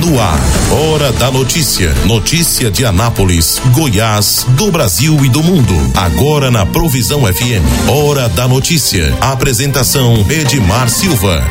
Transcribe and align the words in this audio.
No 0.00 0.20
ar, 0.20 0.40
Hora 0.72 1.12
da 1.12 1.30
Notícia. 1.30 1.92
Notícia 2.04 2.68
de 2.68 2.84
Anápolis, 2.84 3.60
Goiás, 3.72 4.44
do 4.56 4.72
Brasil 4.72 5.24
e 5.24 5.28
do 5.28 5.40
mundo. 5.40 5.72
Agora 5.94 6.50
na 6.50 6.66
Provisão 6.66 7.20
FM. 7.20 7.62
Hora 7.88 8.28
da 8.28 8.48
Notícia. 8.48 9.14
Apresentação 9.20 10.26
Edmar 10.28 10.88
Silva. 10.88 11.44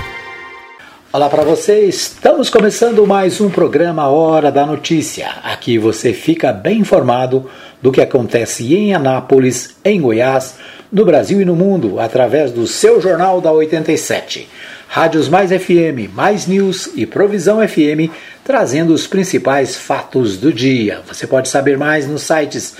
Olá 1.14 1.30
para 1.30 1.44
você, 1.44 1.86
estamos 1.86 2.50
começando 2.50 3.08
mais 3.08 3.40
um 3.40 3.50
programa 3.50 4.10
Hora 4.10 4.52
da 4.52 4.66
Notícia. 4.66 5.30
Aqui 5.44 5.78
você 5.78 6.12
fica 6.12 6.52
bem 6.52 6.80
informado 6.80 7.50
do 7.82 7.94
que 7.94 8.02
acontece 8.02 8.76
em 8.76 8.94
Anápolis, 8.94 9.76
em 9.86 10.02
Goiás, 10.02 10.56
no 10.92 11.06
Brasil 11.06 11.40
e 11.40 11.46
no 11.46 11.56
mundo, 11.56 11.98
através 12.00 12.52
do 12.52 12.68
seu 12.68 13.00
Jornal 13.00 13.40
da 13.40 13.52
87. 13.54 14.50
Rádios 14.94 15.28
Mais 15.28 15.50
FM, 15.50 16.14
Mais 16.14 16.46
News 16.46 16.92
e 16.96 17.08
Provisão 17.08 17.68
FM, 17.68 18.14
trazendo 18.44 18.94
os 18.94 19.08
principais 19.08 19.76
fatos 19.76 20.38
do 20.38 20.52
dia. 20.52 21.02
Você 21.08 21.26
pode 21.26 21.50
saber 21.50 21.78
mais 21.78 22.08
nos 22.08 22.24
sites 22.24 22.76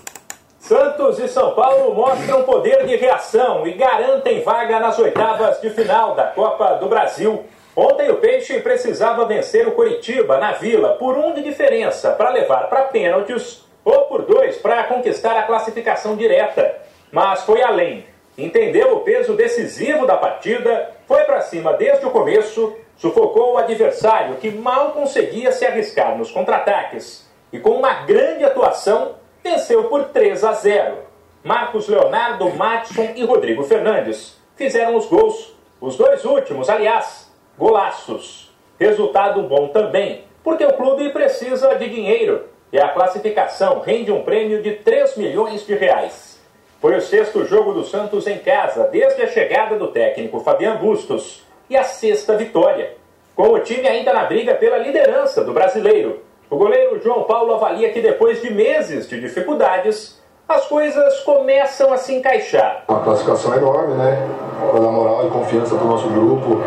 Santos 0.59 1.19
e 1.19 1.29
São 1.29 1.55
Paulo 1.55 1.95
mostram 1.95 2.43
poder 2.45 2.87
de 2.87 2.97
reação 2.97 3.67
e 3.67 3.73
garantem 3.75 4.43
vaga 4.43 4.81
nas 4.81 4.99
oitavas 4.99 5.61
de 5.61 5.69
final 5.69 6.15
da 6.15 6.29
Copa 6.29 6.77
do 6.77 6.89
Brasil. 6.89 7.45
Ontem 7.81 8.11
o 8.11 8.17
Peixe 8.17 8.59
precisava 8.59 9.25
vencer 9.25 9.69
o 9.69 9.71
Coritiba 9.71 10.37
na 10.37 10.51
Vila 10.51 10.95
por 10.95 11.17
um 11.17 11.33
de 11.33 11.45
diferença 11.45 12.11
para 12.11 12.31
levar 12.31 12.69
para 12.69 12.87
pênaltis 12.87 13.65
ou 13.85 14.01
por 14.07 14.23
dois 14.23 14.57
para 14.57 14.83
conquistar 14.83 15.39
a 15.39 15.45
classificação 15.45 16.17
direta. 16.17 16.75
Mas 17.13 17.45
foi 17.45 17.63
além. 17.63 18.05
Entendeu 18.37 18.97
o 18.97 19.01
peso 19.03 19.35
decisivo 19.35 20.09
da 20.09 20.17
partida, 20.17 20.91
foi 21.07 21.23
para 21.23 21.41
cima 21.41 21.73
desde 21.75 22.05
o 22.05 22.11
começo, 22.11 22.77
sufocou 22.97 23.53
o 23.53 23.59
adversário 23.59 24.35
que 24.39 24.51
mal 24.51 24.91
conseguia 24.91 25.53
se 25.53 25.65
arriscar 25.65 26.19
nos 26.19 26.33
contra-ataques 26.33 27.31
e 27.53 27.61
com 27.61 27.71
uma 27.71 28.03
grande 28.03 28.45
atuação 28.45 29.15
venceu 29.41 29.85
por 29.85 30.07
3 30.07 30.43
a 30.43 30.53
0. 30.53 30.97
Marcos 31.45 31.87
Leonardo, 31.87 32.51
Matson 32.57 33.13
e 33.15 33.25
Rodrigo 33.25 33.63
Fernandes 33.63 34.37
fizeram 34.57 34.97
os 34.97 35.07
gols. 35.07 35.57
Os 35.81 35.97
dois 35.97 36.25
últimos, 36.25 36.69
aliás, 36.69 37.28
golaços. 37.59 38.51
Resultado 38.79 39.43
bom 39.43 39.69
também, 39.69 40.25
porque 40.45 40.65
o 40.65 40.75
clube 40.75 41.11
precisa 41.11 41.75
de 41.75 41.89
dinheiro 41.89 42.45
e 42.73 42.79
a 42.79 42.89
classificação 42.89 43.81
rende 43.81 44.13
um 44.13 44.23
prêmio 44.23 44.63
de 44.63 44.73
3 44.73 45.17
milhões 45.17 45.67
de 45.67 45.75
reais. 45.75 46.41
Foi 46.81 46.97
o 46.97 47.03
sexto 47.03 47.45
jogo 47.45 47.73
do 47.73 47.85
Santos 47.85 48.27
em 48.27 48.39
casa 48.39 48.85
desde 48.85 49.23
a 49.23 49.29
chegada 49.29 49.77
do 49.77 49.89
técnico 49.89 50.41
Fabiano 50.41 50.79
Bustos 50.79 51.43
e 51.69 51.77
a 51.77 51.83
sexta 51.83 52.37
vitória, 52.37 52.95
com 53.35 53.49
o 53.49 53.59
time 53.59 53.87
ainda 53.87 54.13
na 54.13 54.25
briga 54.25 54.55
pela 54.55 54.79
liderança 54.79 55.45
do 55.45 55.53
brasileiro 55.53 56.29
o 56.51 56.57
goleiro 56.57 56.99
João 57.03 57.25
Paulo 57.25 57.53
avalia 57.55 57.91
que 57.91 58.01
depois 58.01 58.41
de 58.41 58.51
meses 58.51 59.07
de 59.07 59.21
dificuldades, 59.21 60.19
as 60.49 60.65
coisas 60.67 61.21
começam 61.21 61.93
a 61.93 61.99
se 61.99 62.15
encaixar. 62.15 62.85
Uma 62.89 63.01
classificação 63.01 63.55
enorme, 63.55 63.95
né? 63.95 64.27
Para 64.59 64.81
moral 64.81 65.27
e 65.27 65.31
confiança 65.31 65.75
para 65.75 65.85
o 65.85 65.89
nosso 65.89 66.09
grupo. 66.09 66.63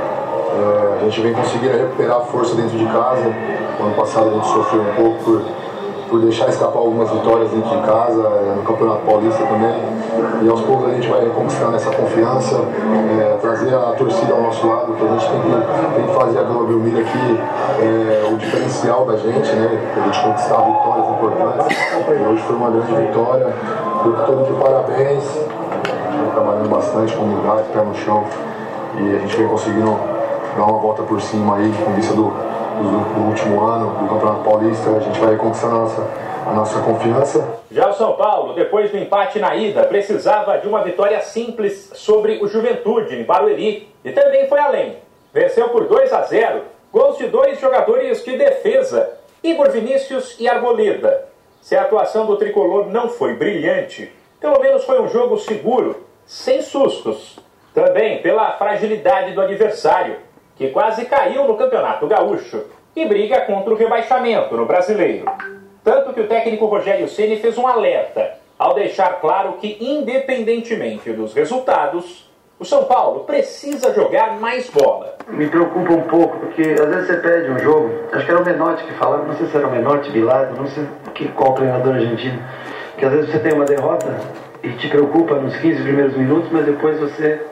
É, 0.53 0.97
a 1.00 1.03
gente 1.06 1.22
vem 1.22 1.34
conseguindo 1.34 1.78
recuperar 1.78 2.17
a 2.17 2.22
força 2.22 2.56
dentro 2.56 2.78
de 2.78 2.85
casa. 2.85 3.34
O 3.79 3.84
ano 3.84 3.95
passado 3.95 4.29
a 4.29 4.34
gente 4.34 4.47
sofreu 4.47 4.81
um 4.81 4.95
pouco 4.95 5.23
por 5.23 5.41
por 6.12 6.19
deixar 6.19 6.50
escapar 6.50 6.79
algumas 6.79 7.09
vitórias 7.09 7.50
dentro 7.51 7.69
de 7.69 7.88
casa, 7.88 8.22
eh, 8.22 8.53
no 8.57 8.63
Campeonato 8.63 9.00
Paulista 9.06 9.45
também. 9.45 9.73
E 10.44 10.50
aos 10.50 10.59
poucos 10.59 10.89
a 10.89 10.94
gente 10.95 11.07
vai 11.07 11.25
conquistando 11.29 11.73
essa 11.78 11.89
confiança, 11.89 12.59
é, 13.17 13.38
trazer 13.39 13.73
a 13.73 13.94
torcida 13.94 14.34
ao 14.34 14.41
nosso 14.41 14.67
lado, 14.67 14.94
que 14.94 15.06
a 15.06 15.07
gente 15.07 15.29
tem 15.29 15.39
que, 15.39 15.95
tem 15.95 16.07
que 16.07 16.13
fazer 16.13 16.39
a 16.39 16.44
Vila 16.44 16.66
Belmiro 16.66 17.00
aqui 17.00 17.39
é, 17.79 18.29
o 18.29 18.35
diferencial 18.35 19.06
da 19.06 19.16
gente, 19.16 19.56
né? 19.56 19.79
A 19.95 20.06
gente 20.06 20.22
conquistar 20.22 20.57
vitórias 20.57 21.07
importantes. 21.07 21.78
E 22.09 22.28
hoje 22.28 22.44
foi 22.44 22.56
uma 22.57 22.69
grande 22.72 22.94
vitória. 22.94 23.53
Grupo 24.03 24.22
todo 24.25 24.45
de 24.45 24.62
parabéns. 24.62 25.23
Trabalhando 26.33 26.69
bastante 26.69 27.16
com 27.16 27.23
humildade, 27.23 27.63
pé 27.73 27.81
no 27.81 27.95
chão. 27.95 28.25
E 29.00 29.16
a 29.16 29.19
gente 29.19 29.38
vem 29.38 29.47
conseguindo 29.47 29.97
dar 30.56 30.66
uma 30.66 30.79
volta 30.79 31.03
por 31.03 31.22
cima 31.22 31.57
aí, 31.57 31.72
com 31.84 31.94
vista 31.94 32.13
do, 32.13 32.23
do, 32.23 33.13
do 33.13 33.28
último 33.28 33.62
ano 33.62 33.91
do 33.91 34.09
Campeonato 34.09 34.44
Paulista, 34.44 34.89
a 34.89 35.00
gente 35.00 35.19
vai 35.19 35.35
conquistando 35.35 35.75
a 35.75 35.79
nossa, 35.79 36.07
a 36.45 36.53
nossa 36.53 36.81
confiança. 36.81 37.59
Já 37.72 37.89
o 37.89 37.94
São 37.94 38.13
Paulo, 38.13 38.53
depois 38.53 38.91
do 38.91 38.97
empate 38.97 39.39
na 39.39 39.56
ida, 39.56 39.84
precisava 39.84 40.57
de 40.57 40.67
uma 40.67 40.84
vitória 40.84 41.22
simples 41.22 41.91
sobre 41.94 42.44
o 42.44 42.47
Juventude 42.47 43.16
em 43.16 43.23
Barueri 43.23 43.89
e 44.03 44.12
também 44.12 44.47
foi 44.47 44.59
além. 44.59 44.97
Venceu 45.34 45.69
por 45.69 45.88
2 45.88 46.12
a 46.12 46.23
0, 46.23 46.62
gols 46.91 47.18
de 47.18 47.28
dois 47.28 47.59
jogadores 47.59 48.23
de 48.23 48.38
defesa, 48.38 49.09
Igor 49.44 49.69
Vinícius 49.72 50.35
e 50.39 50.47
Arboleda. 50.47 51.29
Se 51.62 51.75
a 51.75 51.83
atuação 51.83 52.25
do 52.25 52.35
tricolor 52.35 52.88
não 52.88 53.07
foi 53.07 53.35
brilhante, 53.35 54.12
pelo 54.39 54.59
menos 54.59 54.83
foi 54.83 55.00
um 55.00 55.07
jogo 55.07 55.38
seguro, 55.38 56.03
sem 56.25 56.62
sustos. 56.62 57.39
Também 57.73 58.22
pela 58.22 58.51
fragilidade 58.57 59.33
do 59.33 59.41
adversário 59.41 60.18
que 60.61 60.67
quase 60.67 61.05
caiu 61.05 61.45
no 61.45 61.55
Campeonato 61.55 62.05
Gaúcho 62.05 62.66
e 62.95 63.03
briga 63.03 63.41
contra 63.41 63.73
o 63.73 63.75
rebaixamento 63.75 64.55
no 64.55 64.67
Brasileiro. 64.67 65.25
Tanto 65.83 66.13
que 66.13 66.22
o 66.22 66.27
técnico 66.27 66.67
Rogério 66.67 67.07
Ceni 67.07 67.38
fez 67.38 67.57
um 67.57 67.66
alerta 67.66 68.33
ao 68.59 68.75
deixar 68.75 69.19
claro 69.19 69.53
que, 69.53 69.75
independentemente 69.81 71.11
dos 71.13 71.33
resultados, 71.33 72.29
o 72.59 72.63
São 72.63 72.83
Paulo 72.83 73.21
precisa 73.21 73.91
jogar 73.91 74.39
mais 74.39 74.69
bola. 74.69 75.16
Me 75.29 75.47
preocupa 75.47 75.94
um 75.94 76.03
pouco, 76.03 76.38
porque 76.38 76.61
às 76.61 76.88
vezes 76.89 77.07
você 77.07 77.17
perde 77.17 77.50
um 77.50 77.57
jogo, 77.57 77.89
acho 78.11 78.23
que 78.23 78.31
era 78.31 78.39
o 78.39 78.45
Menotti 78.45 78.83
que 78.83 78.94
falava, 78.94 79.23
não 79.23 79.35
sei 79.35 79.47
se 79.47 79.57
era 79.57 79.67
o 79.67 79.71
Menotti, 79.71 80.11
Bilardo, 80.11 80.61
não 80.61 80.67
sei 80.67 80.85
que, 81.16 81.27
qual 81.29 81.55
treinador 81.55 81.95
argentino, 81.95 82.39
que 83.00 83.03
às 83.03 83.11
vezes 83.11 83.31
você 83.31 83.39
tem 83.39 83.53
uma 83.53 83.66
derrota 83.66 84.16
e 84.61 84.69
te 84.73 84.88
preocupa 84.89 85.33
nos 85.38 85.57
15 85.57 85.81
primeiros 85.81 86.16
minutos, 86.16 86.51
mas 86.51 86.67
depois 86.67 87.00
você 87.00 87.47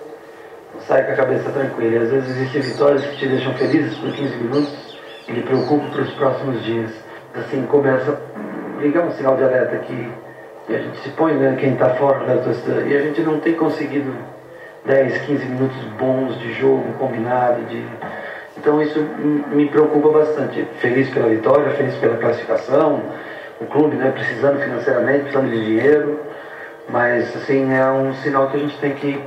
sai 0.89 1.05
com 1.05 1.11
a 1.11 1.15
cabeça 1.15 1.51
tranquila. 1.51 1.95
E 1.95 1.97
às 1.99 2.09
vezes 2.09 2.29
existem 2.29 2.61
vitórias 2.61 3.05
que 3.05 3.17
te 3.17 3.27
deixam 3.27 3.53
felizes 3.53 3.95
por 3.99 4.11
15 4.11 4.35
minutos 4.37 4.97
e 5.27 5.31
lhe 5.31 5.43
preocupam 5.43 5.87
para 5.91 6.01
os 6.01 6.09
próximos 6.15 6.63
dias. 6.63 6.91
Assim 7.35 7.61
começa 7.67 8.19
ligar 8.79 9.05
um 9.05 9.11
sinal 9.11 9.37
de 9.37 9.43
alerta 9.43 9.77
que, 9.77 10.11
que 10.65 10.75
a 10.75 10.79
gente 10.79 10.97
se 11.01 11.09
põe, 11.09 11.33
né, 11.33 11.55
quem 11.59 11.73
está 11.73 11.89
fora 11.91 12.25
da 12.25 12.41
torcida, 12.41 12.81
e 12.81 12.97
a 12.97 13.01
gente 13.01 13.21
não 13.21 13.39
tem 13.39 13.53
conseguido 13.53 14.11
10, 14.85 15.25
15 15.25 15.45
minutos 15.45 15.77
bons 15.99 16.39
de 16.39 16.53
jogo 16.53 16.91
combinado. 16.97 17.61
De... 17.65 17.85
Então 18.57 18.81
isso 18.81 18.99
me 19.51 19.67
preocupa 19.67 20.09
bastante. 20.09 20.65
Feliz 20.79 21.09
pela 21.11 21.27
vitória, 21.27 21.69
feliz 21.71 21.93
pela 21.97 22.17
classificação, 22.17 23.03
o 23.61 23.65
clube 23.65 23.95
né, 23.95 24.11
precisando 24.11 24.59
financeiramente, 24.59 25.19
precisando 25.19 25.51
de 25.51 25.65
dinheiro, 25.65 26.19
mas 26.89 27.35
assim 27.35 27.73
é 27.73 27.85
um 27.91 28.11
sinal 28.15 28.49
que 28.49 28.57
a 28.57 28.59
gente 28.59 28.77
tem 28.79 28.93
que 28.93 29.21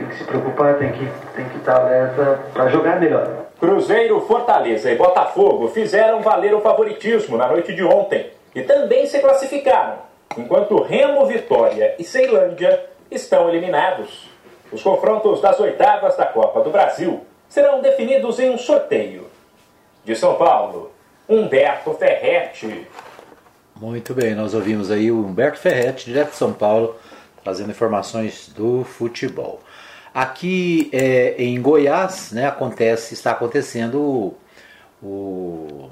tem 0.00 0.08
que 0.08 0.16
se 0.16 0.24
preocupar, 0.24 0.78
tem 0.78 0.92
que, 0.92 1.06
tem 1.36 1.48
que 1.48 1.58
estar 1.58 1.76
alerta 1.76 2.40
para 2.54 2.68
jogar 2.68 2.98
melhor. 2.98 3.46
Cruzeiro, 3.58 4.20
Fortaleza 4.22 4.90
e 4.90 4.96
Botafogo 4.96 5.68
fizeram 5.68 6.22
valer 6.22 6.54
o 6.54 6.60
favoritismo 6.60 7.36
na 7.36 7.46
noite 7.46 7.74
de 7.74 7.84
ontem 7.84 8.30
e 8.54 8.62
também 8.62 9.06
se 9.06 9.18
classificaram, 9.18 9.98
enquanto 10.36 10.82
Remo, 10.82 11.26
Vitória 11.26 11.94
e 11.98 12.04
Ceilândia 12.04 12.86
estão 13.10 13.48
eliminados. 13.48 14.30
Os 14.72 14.82
confrontos 14.82 15.40
das 15.40 15.60
oitavas 15.60 16.16
da 16.16 16.24
Copa 16.24 16.62
do 16.62 16.70
Brasil 16.70 17.20
serão 17.48 17.82
definidos 17.82 18.38
em 18.38 18.50
um 18.50 18.58
sorteio. 18.58 19.26
De 20.02 20.16
São 20.16 20.36
Paulo, 20.36 20.92
Humberto 21.28 21.92
Ferretti. 21.92 22.86
Muito 23.76 24.14
bem, 24.14 24.34
nós 24.34 24.54
ouvimos 24.54 24.90
aí 24.90 25.10
o 25.10 25.18
Humberto 25.18 25.58
Ferretti, 25.58 26.06
direto 26.06 26.30
de 26.30 26.36
São 26.36 26.54
Paulo, 26.54 26.96
trazendo 27.42 27.70
informações 27.70 28.48
do 28.48 28.82
futebol. 28.84 29.60
Aqui 30.12 30.90
é, 30.92 31.36
em 31.38 31.60
Goiás, 31.60 32.32
né, 32.32 32.46
acontece, 32.46 33.14
está 33.14 33.30
acontecendo 33.30 34.00
o, 34.00 34.36
o, 35.02 35.90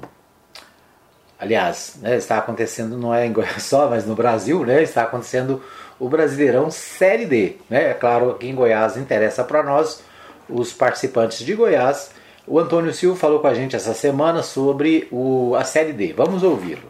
aliás, 1.39 1.95
né, 2.01 2.17
está 2.17 2.37
acontecendo 2.37 2.97
não 2.97 3.13
é 3.13 3.25
em 3.25 3.31
Goiás 3.31 3.63
só, 3.63 3.89
mas 3.89 4.05
no 4.05 4.15
Brasil, 4.15 4.65
né, 4.65 4.83
está 4.83 5.03
acontecendo 5.03 5.63
o 5.99 6.09
Brasileirão 6.09 6.71
Série 6.71 7.25
D. 7.25 7.57
Né? 7.69 7.91
É 7.91 7.93
claro 7.93 8.35
que 8.35 8.47
em 8.47 8.55
Goiás 8.55 8.97
interessa 8.97 9.43
para 9.43 9.61
nós, 9.61 10.01
os 10.49 10.73
participantes 10.73 11.39
de 11.39 11.53
Goiás. 11.53 12.11
O 12.47 12.57
Antônio 12.57 12.93
Silva 12.93 13.15
falou 13.15 13.39
com 13.39 13.47
a 13.47 13.53
gente 13.53 13.75
essa 13.75 13.93
semana 13.93 14.41
sobre 14.41 15.07
o, 15.11 15.55
a 15.55 15.63
Série 15.63 15.93
D. 15.93 16.13
Vamos 16.13 16.41
ouvi-lo. 16.41 16.88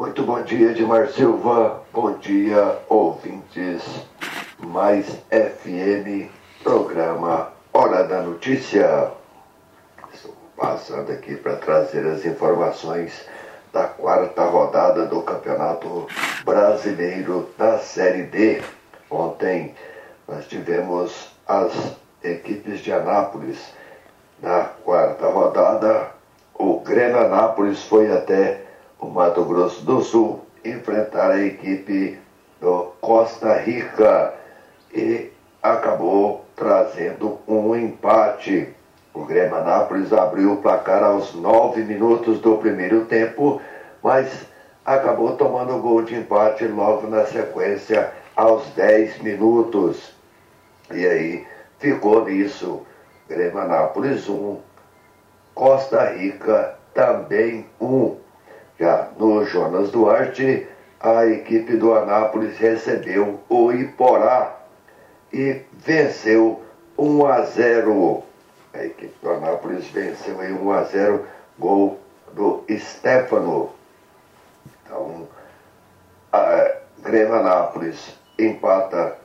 Muito 0.00 0.22
bom 0.22 0.40
dia, 0.40 0.70
Edmar 0.70 1.08
Silva. 1.08 1.82
Bom 1.92 2.12
dia, 2.14 2.78
ouvintes. 2.88 3.82
Mais 4.58 5.06
FM, 5.28 6.30
programa 6.62 7.52
Hora 7.70 8.04
da 8.04 8.22
Notícia. 8.22 9.10
Estou 10.10 10.34
passando 10.56 11.12
aqui 11.12 11.36
para 11.36 11.56
trazer 11.56 12.06
as 12.06 12.24
informações 12.24 13.28
da 13.74 13.88
quarta 13.88 14.42
rodada 14.44 15.04
do 15.04 15.20
Campeonato 15.20 16.06
Brasileiro 16.46 17.50
da 17.58 17.76
Série 17.76 18.22
D. 18.22 18.62
Ontem 19.10 19.74
nós 20.26 20.46
tivemos 20.46 21.30
as 21.46 21.74
equipes 22.24 22.80
de 22.80 22.90
Anápolis. 22.90 23.58
Na 24.40 24.64
quarta 24.64 25.26
rodada, 25.26 26.08
o 26.54 26.80
Grêmio 26.80 27.18
Anápolis 27.18 27.82
foi 27.82 28.10
até 28.10 28.69
o 29.00 29.06
Mato 29.06 29.44
Grosso 29.44 29.84
do 29.84 30.02
Sul 30.02 30.40
enfrentar 30.64 31.30
a 31.30 31.42
equipe 31.42 32.18
do 32.60 32.92
Costa 33.00 33.54
Rica 33.54 34.34
e 34.94 35.30
acabou 35.62 36.44
trazendo 36.54 37.38
um 37.48 37.74
empate. 37.74 38.68
O 39.14 39.24
Grêmio 39.24 39.56
Anápolis 39.56 40.12
abriu 40.12 40.52
o 40.52 40.56
placar 40.58 41.02
aos 41.02 41.34
nove 41.34 41.82
minutos 41.82 42.38
do 42.40 42.58
primeiro 42.58 43.06
tempo, 43.06 43.60
mas 44.02 44.46
acabou 44.84 45.34
tomando 45.36 45.76
o 45.76 45.80
gol 45.80 46.02
de 46.02 46.14
empate 46.14 46.66
logo 46.66 47.06
na 47.06 47.24
sequência 47.24 48.12
aos 48.36 48.66
dez 48.74 49.18
minutos. 49.22 50.12
E 50.92 51.06
aí 51.06 51.46
ficou 51.78 52.24
nisso. 52.26 52.82
Grêmio 53.28 53.58
Anápolis 53.58 54.28
1, 54.28 54.32
um, 54.32 54.58
Costa 55.54 56.04
Rica 56.10 56.74
também 56.92 57.66
1. 57.80 57.86
Um. 57.86 58.29
Já 58.80 59.10
no 59.18 59.44
Jonas 59.44 59.90
Duarte, 59.90 60.66
a 61.00 61.26
equipe 61.26 61.76
do 61.76 61.92
Anápolis 61.92 62.56
recebeu 62.56 63.38
o 63.46 63.70
Iporá 63.70 64.56
e 65.30 65.60
venceu 65.74 66.62
1 66.96 67.26
a 67.26 67.42
0. 67.42 68.22
A 68.72 68.82
equipe 68.82 69.14
do 69.22 69.32
Anápolis 69.32 69.86
venceu 69.88 70.42
em 70.42 70.54
1 70.54 70.72
a 70.72 70.82
0, 70.84 71.26
gol 71.58 72.00
do 72.32 72.64
Stefano. 72.70 73.68
Então, 74.82 75.28
a 76.32 76.76
Grêmio 77.02 77.34
Anápolis 77.34 78.16
empata 78.38 79.18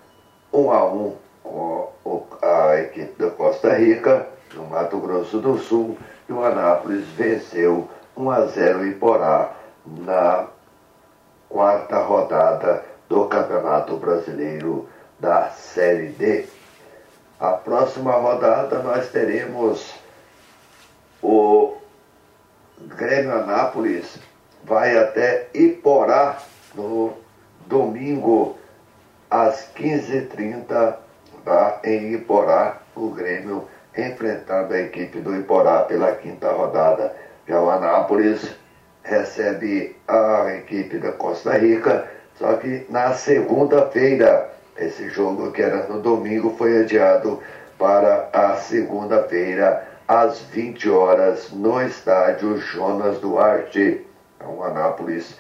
1 0.52 0.70
a 0.70 0.86
1 0.86 1.16
com 1.44 2.28
a 2.42 2.78
equipe 2.82 3.24
da 3.24 3.32
Costa 3.32 3.74
Rica, 3.74 4.28
no 4.54 4.66
Mato 4.66 4.98
Grosso 4.98 5.40
do 5.40 5.58
Sul, 5.58 5.98
e 6.28 6.34
o 6.34 6.44
Anápolis 6.44 7.06
venceu 7.16 7.88
1 8.18 8.32
a 8.32 8.46
0 8.46 8.86
em 8.86 8.94
Porá 8.94 9.52
na 9.86 10.48
quarta 11.50 12.00
rodada 12.00 12.84
do 13.08 13.26
Campeonato 13.26 13.98
Brasileiro 13.98 14.88
da 15.20 15.50
Série 15.50 16.08
D. 16.10 16.48
A 17.40 17.52
próxima 17.52 18.14
rodada 18.14 18.80
nós 18.80 19.10
teremos 19.10 19.94
o 21.22 21.76
Grêmio 22.82 23.34
Anápolis 23.34 24.20
vai 24.64 24.98
até 24.98 25.48
Iporá 25.54 26.38
no 26.74 27.14
domingo 27.68 28.58
às 29.30 29.70
15h30 29.76 30.96
lá 31.46 31.80
em 31.84 32.14
Iporá, 32.14 32.78
o 32.96 33.10
Grêmio 33.10 33.68
enfrentando 33.96 34.74
a 34.74 34.80
equipe 34.80 35.20
do 35.20 35.36
Iporá 35.36 35.84
pela 35.84 36.12
quinta 36.14 36.52
rodada. 36.52 37.16
Já 37.48 37.62
o 37.62 37.70
Anápolis 37.70 38.56
recebe 39.04 39.96
a 40.08 40.54
equipe 40.56 40.98
da 40.98 41.12
Costa 41.12 41.58
Rica, 41.58 42.10
só 42.36 42.56
que 42.56 42.86
na 42.90 43.14
segunda-feira 43.14 44.52
esse 44.78 45.10
jogo, 45.10 45.52
que 45.52 45.62
era 45.62 45.88
no 45.88 46.02
domingo, 46.02 46.56
foi 46.58 46.82
adiado 46.82 47.42
para 47.78 48.30
a 48.34 48.56
segunda-feira, 48.56 49.88
às 50.08 50.40
20 50.42 50.90
horas, 50.90 51.52
no 51.52 51.82
estádio 51.82 52.58
Jonas 52.58 53.20
Duarte. 53.20 54.06
Então, 54.36 54.64
Anápolis 54.64 55.40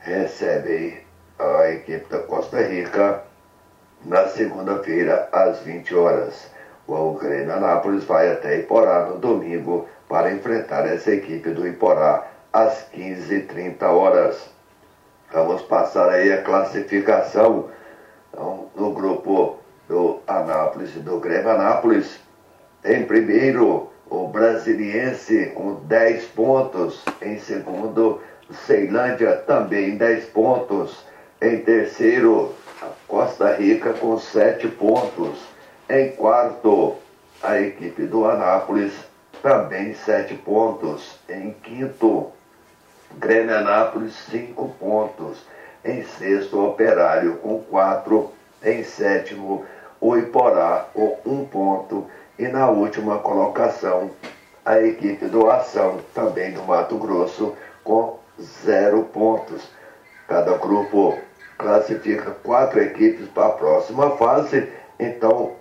recebe 0.00 1.04
a 1.38 1.68
equipe 1.70 2.08
da 2.10 2.18
Costa 2.20 2.60
Rica 2.62 3.22
na 4.04 4.26
segunda-feira, 4.28 5.28
às 5.32 5.60
20 5.60 5.94
horas. 5.94 6.50
O 6.88 7.12
Grêmio 7.12 7.52
Anápolis 7.52 8.04
vai 8.04 8.32
até 8.32 8.60
Iporá 8.60 9.04
no 9.04 9.18
domingo 9.18 9.86
para 10.08 10.32
enfrentar 10.32 10.86
essa 10.86 11.10
equipe 11.10 11.50
do 11.50 11.68
Iporá 11.68 12.26
às 12.50 12.86
15h30 12.94 13.82
horas. 13.82 14.48
Vamos 15.30 15.60
passar 15.60 16.08
aí 16.08 16.32
a 16.32 16.40
classificação. 16.40 17.68
Então, 18.30 18.68
no 18.74 18.94
grupo 18.94 19.58
do 19.86 20.20
Anápolis 20.26 20.96
e 20.96 21.00
do 21.00 21.20
Grêmio 21.20 21.50
Anápolis, 21.50 22.20
em 22.82 23.04
primeiro 23.04 23.90
o 24.08 24.26
Brasiliense 24.28 25.52
com 25.54 25.74
10 25.84 26.24
pontos, 26.28 27.04
em 27.20 27.38
segundo 27.38 28.22
Ceilândia 28.66 29.36
também 29.46 29.98
10 29.98 30.24
pontos, 30.30 31.04
em 31.42 31.58
terceiro 31.58 32.54
Costa 33.06 33.54
Rica 33.56 33.92
com 33.92 34.16
7 34.16 34.68
pontos, 34.68 35.57
em 35.88 36.10
quarto 36.12 36.96
a 37.42 37.60
equipe 37.60 38.02
do 38.06 38.24
Anápolis 38.26 38.92
também 39.42 39.94
7 39.94 40.34
pontos, 40.34 41.18
em 41.28 41.52
quinto 41.62 42.32
Grêmio 43.18 43.56
Anápolis 43.56 44.14
5 44.30 44.68
pontos 44.80 45.38
em 45.84 46.02
sexto, 46.04 46.64
Operário 46.64 47.36
com 47.36 47.62
quatro. 47.62 48.32
Em 48.62 48.82
sétimo, 48.82 49.64
o 50.00 50.16
Iporá 50.16 50.86
com 50.92 51.18
um 51.24 51.46
ponto. 51.46 52.06
E 52.38 52.46
na 52.48 52.68
última 52.68 53.18
colocação, 53.18 54.10
a 54.64 54.80
equipe 54.80 55.26
do 55.26 55.50
Ação, 55.50 56.00
também 56.14 56.52
do 56.52 56.62
Mato 56.64 56.98
Grosso, 56.98 57.54
com 57.82 58.18
zero 58.40 59.04
pontos. 59.04 59.68
Cada 60.26 60.56
grupo 60.58 61.18
classifica 61.56 62.32
quatro 62.42 62.80
equipes 62.82 63.28
para 63.28 63.46
a 63.46 63.52
próxima 63.52 64.16
fase. 64.16 64.68
Então, 64.98 65.52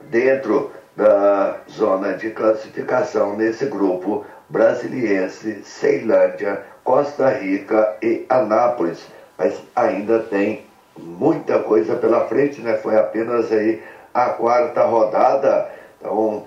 dentro 0.00 0.70
da 0.96 1.58
zona 1.70 2.14
de 2.14 2.30
classificação 2.30 3.36
nesse 3.36 3.66
grupo, 3.66 4.24
Brasiliense, 4.48 5.62
Ceilândia, 5.64 6.62
Costa 6.84 7.28
Rica 7.30 7.96
e 8.02 8.24
Anápolis 8.28 9.06
mas 9.38 9.60
ainda 9.74 10.20
tem 10.20 10.64
muita 10.98 11.58
coisa 11.60 11.96
pela 11.96 12.26
frente, 12.26 12.60
né? 12.60 12.76
Foi 12.76 12.96
apenas 12.96 13.52
aí 13.52 13.82
a 14.14 14.30
quarta 14.30 14.84
rodada, 14.84 15.70
então 15.98 16.44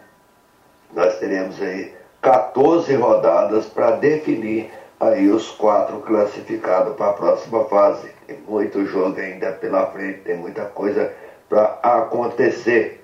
nós 0.94 1.18
teremos 1.20 1.62
aí 1.62 1.94
14 2.22 2.94
rodadas 2.96 3.66
para 3.68 3.92
definir 3.92 4.72
aí 5.00 5.30
os 5.30 5.52
quatro 5.52 6.00
classificados 6.00 6.96
para 6.96 7.12
a 7.12 7.14
próxima 7.14 7.64
fase. 7.66 8.10
Tem 8.26 8.38
muito 8.48 8.86
jogo 8.86 9.20
ainda 9.20 9.52
pela 9.54 9.86
frente, 9.88 10.22
tem 10.22 10.36
muita 10.36 10.66
coisa 10.66 11.14
para 11.48 11.80
acontecer. 11.84 12.99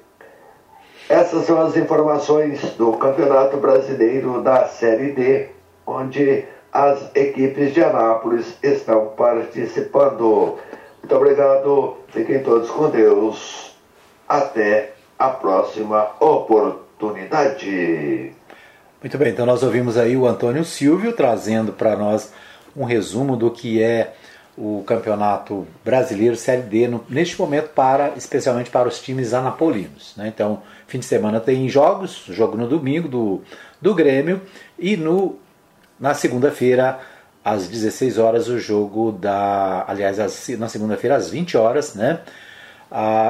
Essas 1.07 1.45
são 1.45 1.61
as 1.61 1.77
informações 1.77 2.59
do 2.77 2.93
Campeonato 2.93 3.57
Brasileiro 3.57 4.41
da 4.41 4.67
Série 4.67 5.11
D, 5.11 5.49
onde 5.85 6.45
as 6.73 7.15
equipes 7.15 7.75
de 7.75 7.83
Anápolis 7.83 8.57
estão 8.63 9.13
participando. 9.15 10.57
Muito 11.01 11.15
obrigado, 11.15 11.97
fiquem 12.07 12.41
todos 12.41 12.71
com 12.71 12.89
Deus. 12.89 13.75
Até 14.27 14.93
a 15.19 15.29
próxima 15.29 16.09
oportunidade. 16.19 18.33
Muito 18.99 19.17
bem, 19.19 19.29
então 19.29 19.45
nós 19.45 19.61
ouvimos 19.61 19.99
aí 19.99 20.17
o 20.17 20.25
Antônio 20.25 20.65
Silvio 20.65 21.13
trazendo 21.13 21.71
para 21.71 21.95
nós 21.95 22.33
um 22.75 22.83
resumo 22.83 23.37
do 23.37 23.51
que 23.51 23.79
é 23.81 24.15
o 24.57 24.83
Campeonato 24.85 25.67
Brasileiro 25.83 26.35
Série 26.35 26.61
D 26.61 26.87
no, 26.87 27.03
neste 27.09 27.39
momento 27.39 27.69
para 27.69 28.13
especialmente 28.15 28.69
para 28.69 28.87
os 28.87 28.99
times 29.01 29.33
anapolinos. 29.33 30.13
Né? 30.15 30.27
Então, 30.27 30.61
fim 30.87 30.99
de 30.99 31.05
semana 31.05 31.39
tem 31.39 31.67
jogos, 31.67 32.25
jogo 32.29 32.55
no 32.55 32.67
domingo 32.67 33.07
do, 33.07 33.41
do 33.81 33.93
Grêmio 33.93 34.41
e 34.79 34.95
no 34.95 35.37
na 35.99 36.13
segunda-feira, 36.13 36.99
às 37.43 37.67
16 37.67 38.17
horas, 38.17 38.47
o 38.47 38.59
jogo 38.59 39.11
da. 39.11 39.85
Aliás, 39.87 40.17
na 40.57 40.67
segunda-feira, 40.67 41.15
às 41.15 41.29
20 41.29 41.57
horas, 41.57 41.95
né? 41.95 42.19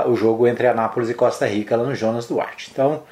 o 0.08 0.16
jogo 0.16 0.48
entre 0.48 0.68
Anápolis 0.68 1.10
e 1.10 1.14
Costa 1.14 1.46
Rica, 1.46 1.76
lá 1.76 1.84
no 1.84 1.96
Jonas 1.96 2.28
Duarte. 2.28 2.70
Então, 2.72 3.04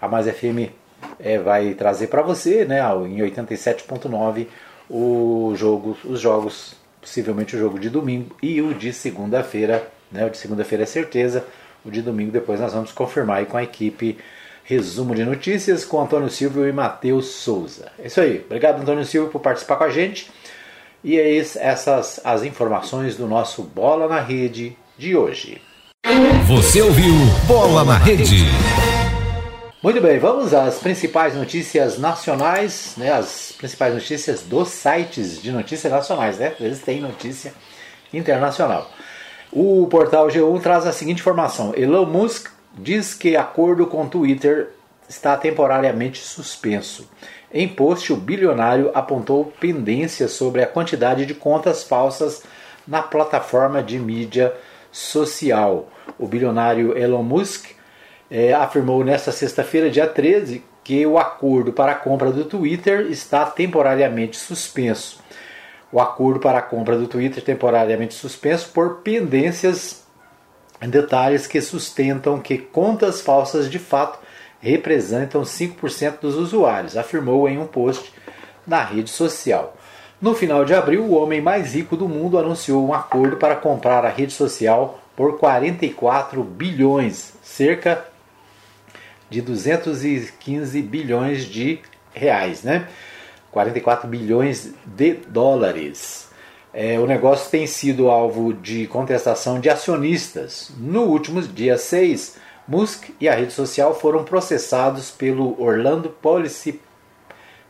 a 0.00 0.08
Mais 0.08 0.28
FM 0.28 0.70
é, 1.18 1.38
vai 1.38 1.74
trazer 1.74 2.08
para 2.08 2.22
você, 2.22 2.64
né, 2.64 2.80
em 3.06 3.18
87.9, 3.18 4.46
o 4.90 5.52
jogo, 5.56 5.96
os 6.04 6.20
jogos, 6.20 6.74
possivelmente 7.02 7.56
o 7.56 7.58
jogo 7.58 7.78
de 7.78 7.90
domingo 7.90 8.34
e 8.40 8.62
o 8.62 8.72
de 8.72 8.92
segunda-feira, 8.92 9.86
né, 10.10 10.24
o 10.24 10.30
de 10.30 10.38
segunda-feira 10.38 10.84
é 10.84 10.86
certeza, 10.86 11.44
o 11.84 11.90
de 11.90 12.00
domingo 12.00 12.30
depois 12.30 12.60
nós 12.60 12.72
vamos 12.72 12.92
confirmar 12.92 13.38
aí 13.38 13.46
com 13.46 13.56
a 13.56 13.62
equipe 13.62 14.16
Resumo 14.64 15.14
de 15.14 15.24
Notícias 15.24 15.84
com 15.84 16.00
Antônio 16.00 16.30
Silvio 16.30 16.66
e 16.66 16.72
Matheus 16.72 17.26
Souza. 17.26 17.90
É 17.98 18.06
isso 18.06 18.20
aí. 18.20 18.42
Obrigado, 18.46 18.80
Antônio 18.80 19.04
Silvio, 19.04 19.30
por 19.30 19.40
participar 19.40 19.76
com 19.76 19.84
a 19.84 19.90
gente. 19.90 20.30
E 21.02 21.18
é 21.18 21.28
isso, 21.28 21.58
essas 21.60 22.20
as 22.22 22.44
informações 22.44 23.16
do 23.16 23.26
nosso 23.26 23.64
Bola 23.64 24.06
na 24.06 24.20
Rede 24.20 24.76
de 24.96 25.16
hoje. 25.16 25.60
Você 26.46 26.80
ouviu 26.80 27.12
Bola 27.48 27.84
na 27.84 27.98
Rede. 27.98 28.44
Muito 29.82 30.00
bem, 30.00 30.16
vamos 30.16 30.54
às 30.54 30.78
principais 30.78 31.34
notícias 31.34 31.98
nacionais, 31.98 32.94
né, 32.96 33.10
as 33.10 33.50
principais 33.50 33.92
notícias 33.92 34.42
dos 34.42 34.68
sites 34.68 35.42
de 35.42 35.50
notícias 35.50 35.92
nacionais, 35.92 36.38
né? 36.38 36.52
Às 36.52 36.58
vezes 36.60 36.82
tem 36.82 37.00
notícia 37.00 37.52
internacional. 38.14 38.88
O 39.50 39.88
portal 39.88 40.28
G1 40.28 40.62
traz 40.62 40.86
a 40.86 40.92
seguinte 40.92 41.18
informação: 41.18 41.74
Elon 41.76 42.06
Musk 42.06 42.48
diz 42.78 43.12
que 43.12 43.34
acordo 43.34 43.88
com 43.88 44.06
Twitter 44.06 44.70
está 45.08 45.36
temporariamente 45.36 46.20
suspenso. 46.20 47.10
Em 47.52 47.66
post, 47.66 48.12
o 48.12 48.16
bilionário 48.16 48.92
apontou 48.94 49.52
pendências 49.58 50.30
sobre 50.30 50.62
a 50.62 50.66
quantidade 50.68 51.26
de 51.26 51.34
contas 51.34 51.82
falsas 51.82 52.44
na 52.86 53.02
plataforma 53.02 53.82
de 53.82 53.98
mídia 53.98 54.54
social. 54.92 55.88
O 56.20 56.28
bilionário 56.28 56.96
Elon 56.96 57.24
Musk 57.24 57.71
é, 58.34 58.54
afirmou 58.54 59.04
nesta 59.04 59.30
sexta-feira, 59.30 59.90
dia 59.90 60.06
13, 60.06 60.64
que 60.82 61.04
o 61.04 61.18
acordo 61.18 61.70
para 61.70 61.92
a 61.92 61.94
compra 61.94 62.32
do 62.32 62.46
Twitter 62.46 63.02
está 63.10 63.44
temporariamente 63.44 64.38
suspenso. 64.38 65.20
O 65.92 66.00
acordo 66.00 66.40
para 66.40 66.56
a 66.56 66.62
compra 66.62 66.96
do 66.96 67.06
Twitter 67.06 67.44
temporariamente 67.44 68.14
suspenso 68.14 68.70
por 68.70 69.02
pendências 69.02 70.02
em 70.80 70.88
detalhes 70.88 71.46
que 71.46 71.60
sustentam 71.60 72.40
que 72.40 72.56
contas 72.56 73.20
falsas 73.20 73.70
de 73.70 73.78
fato 73.78 74.18
representam 74.62 75.42
5% 75.42 76.20
dos 76.22 76.34
usuários, 76.34 76.96
afirmou 76.96 77.46
em 77.46 77.58
um 77.58 77.66
post 77.66 78.14
na 78.66 78.82
rede 78.82 79.10
social. 79.10 79.76
No 80.18 80.34
final 80.34 80.64
de 80.64 80.72
abril, 80.72 81.04
o 81.04 81.12
homem 81.22 81.42
mais 81.42 81.74
rico 81.74 81.98
do 81.98 82.08
mundo 82.08 82.38
anunciou 82.38 82.82
um 82.82 82.94
acordo 82.94 83.36
para 83.36 83.56
comprar 83.56 84.06
a 84.06 84.08
rede 84.08 84.32
social 84.32 85.00
por 85.14 85.36
44 85.36 86.42
bilhões, 86.42 87.34
cerca 87.42 88.11
de 89.32 89.40
215 89.40 90.82
bilhões 90.82 91.46
de 91.46 91.80
reais, 92.12 92.62
né? 92.62 92.86
44 93.50 94.06
bilhões 94.06 94.74
de 94.84 95.14
dólares. 95.14 96.28
É, 96.72 96.98
o 96.98 97.06
negócio 97.06 97.50
tem 97.50 97.66
sido 97.66 98.10
alvo 98.10 98.52
de 98.52 98.86
contestação 98.86 99.58
de 99.58 99.70
acionistas. 99.70 100.70
No 100.76 101.04
último 101.04 101.40
dia 101.40 101.78
6, 101.78 102.36
Musk 102.68 103.10
e 103.18 103.28
a 103.28 103.34
rede 103.34 103.52
social 103.52 103.98
foram 103.98 104.22
processados 104.22 105.10
pelo 105.10 105.60
Orlando 105.60 106.10
Policy 106.10 106.80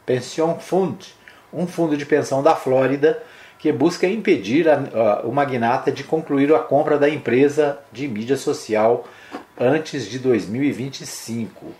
Pension 0.04 0.59
Fund, 0.59 1.14
um 1.52 1.66
fundo 1.66 1.97
de 1.97 2.04
pensão 2.04 2.42
da 2.42 2.57
Flórida 2.57 3.23
que 3.59 3.71
busca 3.71 4.09
impedir 4.09 4.69
a, 4.69 4.75
a, 4.75 5.21
o 5.23 5.33
magnata 5.33 5.92
de 5.92 6.02
concluir 6.02 6.52
a 6.52 6.59
compra 6.59 6.99
da 6.99 7.09
empresa 7.09 7.78
de 7.92 8.09
mídia 8.09 8.37
social 8.37 9.04
antes 9.59 10.06
de 10.06 10.18
2025. 10.18 11.75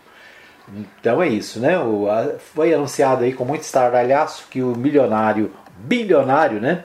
Então 0.69 1.21
é 1.21 1.27
isso, 1.27 1.59
né? 1.59 1.77
O, 1.79 2.09
a, 2.09 2.37
foi 2.39 2.73
anunciado 2.73 3.23
aí 3.23 3.33
com 3.33 3.45
muito 3.45 3.63
estardalhaço 3.63 4.47
que 4.49 4.61
o 4.61 4.75
milionário, 4.75 5.51
bilionário, 5.77 6.61
né? 6.61 6.83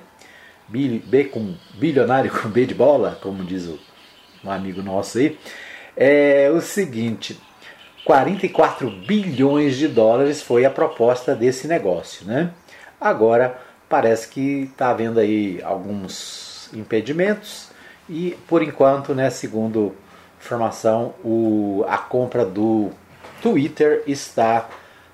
B 0.68 1.24
com 1.24 1.54
bilionário 1.74 2.30
com 2.42 2.48
B 2.48 2.66
de 2.66 2.74
bola, 2.74 3.18
como 3.22 3.44
diz 3.44 3.66
o, 3.66 3.78
um 4.44 4.50
amigo 4.50 4.82
nosso 4.82 5.18
aí, 5.18 5.38
é 5.96 6.50
o 6.52 6.60
seguinte: 6.60 7.40
44 8.04 8.90
bilhões 8.90 9.76
de 9.76 9.88
dólares 9.88 10.42
foi 10.42 10.64
a 10.64 10.70
proposta 10.70 11.34
desse 11.34 11.68
negócio, 11.68 12.26
né? 12.26 12.50
Agora 13.00 13.58
parece 13.88 14.28
que 14.28 14.62
está 14.62 14.90
havendo 14.90 15.20
aí 15.20 15.60
alguns 15.62 16.68
impedimentos 16.74 17.70
e 18.08 18.36
por 18.46 18.62
enquanto, 18.62 19.14
né, 19.14 19.30
segundo 19.30 19.94
informação, 20.40 21.14
o, 21.24 21.84
a 21.88 21.98
compra 21.98 22.44
do 22.44 22.90
Twitter 23.42 24.02
está 24.06 24.68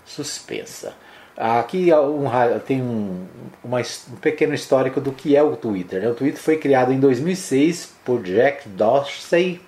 suspensa. 0.05 0.95
Aqui 1.37 1.93
um, 1.93 2.27
tem 2.65 2.81
um, 2.81 3.27
uma, 3.63 3.81
um 3.81 4.17
pequeno 4.21 4.55
histórico 4.55 5.01
do 5.01 5.11
que 5.11 5.35
é 5.37 5.43
o 5.43 5.57
Twitter. 5.57 6.01
Né? 6.01 6.09
O 6.09 6.15
Twitter 6.15 6.41
foi 6.41 6.57
criado 6.57 6.93
em 6.93 7.01
2006 7.01 7.93
por 8.05 8.23
Jack 8.23 8.69
Dorsey, 8.69 9.61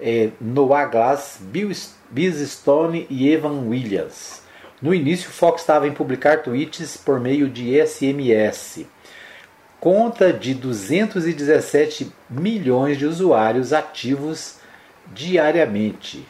eh, 0.00 0.30
Noah 0.40 0.86
Glass, 0.86 1.38
Bill, 1.40 1.70
Biz 2.10 2.50
Stone 2.50 3.06
e 3.08 3.30
Evan 3.30 3.68
Williams. 3.68 4.42
No 4.80 4.92
início, 4.92 5.30
o 5.30 5.32
Fox 5.32 5.60
estava 5.60 5.86
em 5.86 5.92
publicar 5.92 6.42
tweets 6.42 6.96
por 6.96 7.20
meio 7.20 7.48
de 7.48 7.80
SMS. 7.86 8.84
Conta 9.78 10.32
de 10.32 10.54
217 10.54 12.12
milhões 12.28 12.98
de 12.98 13.06
usuários 13.06 13.72
ativos 13.72 14.56
diariamente. 15.14 16.26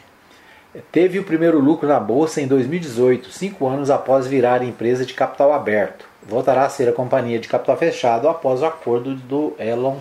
Teve 0.91 1.19
o 1.19 1.23
primeiro 1.23 1.59
lucro 1.59 1.87
na 1.87 1.99
bolsa 1.99 2.41
em 2.41 2.47
2018, 2.47 3.29
cinco 3.31 3.67
anos 3.67 3.91
após 3.91 4.25
virar 4.25 4.63
empresa 4.63 5.05
de 5.05 5.13
capital 5.13 5.53
aberto. 5.53 6.05
Voltará 6.23 6.65
a 6.65 6.69
ser 6.69 6.89
a 6.89 6.93
companhia 6.93 7.37
de 7.37 7.47
capital 7.47 7.77
fechado 7.77 8.27
após 8.27 8.61
o 8.61 8.65
acordo 8.65 9.13
do 9.13 9.53
Elon 9.59 9.97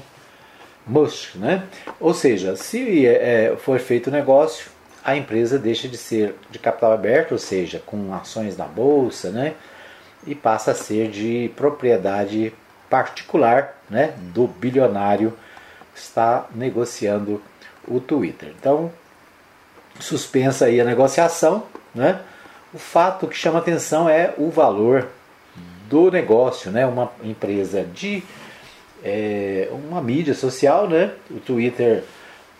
Musk. 0.87 1.35
Né? 1.37 1.65
Ou 2.01 2.15
seja, 2.15 2.57
se 2.57 3.07
é, 3.07 3.55
for 3.59 3.79
feito 3.81 4.07
o 4.07 4.11
negócio, 4.11 4.71
a 5.05 5.15
empresa 5.15 5.59
deixa 5.59 5.89
de 5.89 5.99
ser 5.99 6.37
de 6.51 6.59
capital 6.59 6.93
aberto, 6.93 7.33
ou 7.33 7.39
seja, 7.39 7.83
com 7.85 8.15
ações 8.15 8.57
na 8.57 8.65
bolsa, 8.65 9.31
né? 9.31 9.55
e 10.27 10.35
passa 10.35 10.71
a 10.71 10.75
ser 10.75 11.11
de 11.11 11.51
propriedade 11.55 12.53
particular 12.89 13.77
né? 13.91 14.15
do 14.33 14.47
bilionário 14.47 15.35
que 15.93 16.01
está 16.01 16.47
negociando 16.55 17.43
o 17.87 18.01
Twitter. 18.01 18.53
Então, 18.59 18.93
suspensa 20.01 20.67
aí 20.67 20.81
a 20.81 20.85
negociação, 20.85 21.65
né? 21.95 22.21
O 22.73 22.79
fato 22.79 23.27
que 23.27 23.37
chama 23.37 23.59
atenção 23.59 24.09
é 24.09 24.35
o 24.39 24.51
valor 24.51 25.09
do 25.89 26.11
negócio, 26.11 26.71
né? 26.71 26.87
Uma 26.87 27.13
empresa 27.23 27.85
de 27.85 28.23
é, 29.05 29.69
uma 29.71 30.01
mídia 30.01 30.35
social, 30.35 30.89
né? 30.89 31.13
O 31.31 31.41
Twitter 31.41 32.05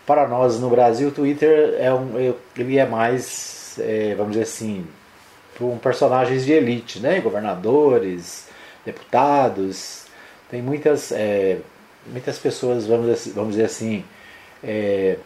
para 0.05 0.27
nós 0.27 0.59
no 0.59 0.69
Brasil, 0.69 1.07
o 1.07 1.11
Twitter 1.11 1.75
é 1.79 1.93
um, 1.93 2.19
é, 2.19 2.33
ele 2.57 2.77
é 2.77 2.85
mais, 2.85 3.79
é, 3.79 4.13
vamos 4.15 4.33
dizer 4.33 4.43
assim, 4.43 4.85
um 5.61 5.77
personagens 5.77 6.45
de 6.45 6.51
elite, 6.51 6.99
né? 6.99 7.19
Governadores, 7.21 8.47
deputados, 8.85 10.05
tem 10.49 10.61
muitas 10.61 11.11
é, 11.11 11.57
muitas 12.05 12.37
pessoas, 12.37 12.85
vamos 12.85 13.27
vamos 13.27 13.51
dizer 13.51 13.65
assim, 13.65 14.03
é, 14.63 15.17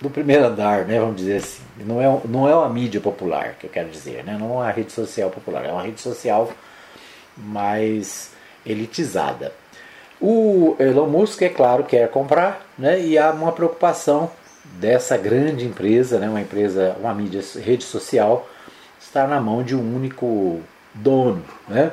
do 0.00 0.10
primeiro 0.10 0.46
andar, 0.46 0.84
né, 0.84 0.98
vamos 0.98 1.16
dizer 1.16 1.36
assim. 1.36 1.62
Não 1.78 2.00
é, 2.00 2.20
não 2.24 2.48
é 2.48 2.54
uma 2.54 2.68
mídia 2.68 3.00
popular, 3.00 3.54
que 3.58 3.66
eu 3.66 3.70
quero 3.70 3.88
dizer, 3.88 4.24
né? 4.24 4.36
não 4.38 4.50
é 4.50 4.64
uma 4.64 4.70
rede 4.70 4.92
social 4.92 5.30
popular, 5.30 5.64
é 5.64 5.72
uma 5.72 5.82
rede 5.82 6.00
social 6.00 6.50
mais 7.36 8.32
elitizada. 8.66 9.52
O 10.20 10.76
Elon 10.78 11.06
Musk, 11.06 11.42
é 11.42 11.48
claro, 11.48 11.84
quer 11.84 12.08
comprar, 12.08 12.64
né, 12.78 13.00
e 13.00 13.18
há 13.18 13.30
uma 13.30 13.52
preocupação 13.52 14.30
dessa 14.64 15.16
grande 15.16 15.64
empresa, 15.64 16.18
né, 16.18 16.28
uma 16.28 16.40
empresa, 16.40 16.96
uma 17.00 17.12
mídia, 17.12 17.42
rede 17.60 17.84
social, 17.84 18.48
estar 19.00 19.26
na 19.26 19.40
mão 19.40 19.62
de 19.62 19.74
um 19.74 19.96
único 19.96 20.60
dono, 20.94 21.44
né? 21.68 21.92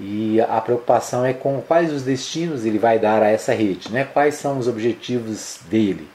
E 0.00 0.40
a 0.40 0.60
preocupação 0.60 1.24
é 1.24 1.32
com 1.32 1.60
quais 1.60 1.92
os 1.92 2.02
destinos 2.02 2.64
ele 2.64 2.78
vai 2.78 2.98
dar 2.98 3.22
a 3.22 3.28
essa 3.28 3.52
rede, 3.52 3.90
né? 3.90 4.04
Quais 4.04 4.36
são 4.36 4.58
os 4.58 4.68
objetivos 4.68 5.58
dele? 5.68 6.08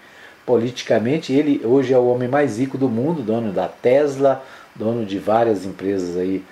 politicamente. 0.46 1.34
Ele 1.34 1.66
hoje 1.66 1.94
é 1.94 1.98
o 1.98 2.08
homem 2.08 2.28
mais 2.28 2.60
rico 2.60 2.78
do 2.78 2.90
mundo, 2.90 3.22
dono 3.22 3.52
da 3.52 3.68
Tesla, 3.68 4.44
dono 4.76 5.06
de 5.06 5.20
várias 5.20 5.66
empresas 5.66 6.18
aí, 6.18 6.44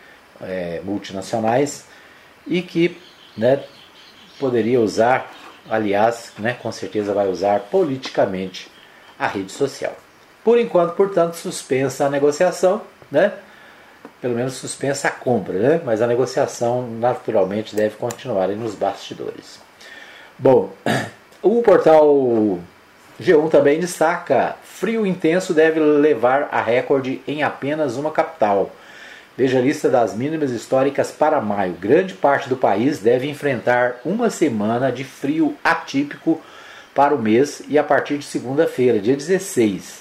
é, 0.42 0.82
multinacionais 0.84 1.86
e 2.48 2.62
que 2.62 2.98
né, 3.38 3.64
poderia 4.40 4.82
usar, 4.82 5.32
aliás, 5.70 6.34
né, 6.38 6.54
com 6.62 6.72
certeza 6.72 7.14
vai 7.14 7.28
usar 7.28 7.60
politicamente 7.72 8.70
a 9.18 9.28
rede 9.28 9.52
social. 9.52 9.96
Por 10.44 10.60
enquanto, 10.60 10.96
portanto, 10.96 11.36
suspensa 11.36 12.06
a 12.06 12.10
negociação, 12.10 12.82
né? 13.12 13.34
Pelo 14.22 14.36
menos 14.36 14.54
suspensa 14.54 15.08
a 15.08 15.12
compra, 15.12 15.58
né? 15.58 15.82
mas 15.84 16.02
a 16.02 16.08
negociação 16.08 16.88
naturalmente 16.88 17.76
deve 17.76 17.96
continuar 17.96 18.48
nos 18.50 18.76
bastidores. 18.76 19.60
Bom, 20.38 20.72
o 21.42 21.62
portal 21.62 22.60
G1 23.20 23.50
também 23.50 23.80
destaca: 23.80 24.56
frio 24.64 25.06
intenso 25.06 25.54
deve 25.54 25.80
levar 25.80 26.50
a 26.52 26.62
recorde 26.62 27.22
em 27.28 27.44
apenas 27.44 27.98
uma 27.98 28.12
capital. 28.12 28.72
Veja 29.38 29.60
a 29.60 29.62
lista 29.62 29.90
das 29.90 30.14
mínimas 30.14 30.52
históricas 30.52 31.10
para 31.12 31.40
maio. 31.40 31.74
Grande 31.74 32.14
parte 32.14 32.50
do 32.50 32.58
país 32.58 33.00
deve 33.00 33.30
enfrentar 33.30 33.96
uma 34.04 34.30
semana 34.30 34.92
de 34.92 35.04
frio 35.04 35.56
atípico 35.64 36.42
para 36.94 37.16
o 37.16 37.20
mês 37.20 37.64
e 37.68 37.78
a 37.78 37.84
partir 37.84 38.18
de 38.18 38.26
segunda-feira, 38.26 39.00
dia 39.00 39.16
16. 39.16 40.01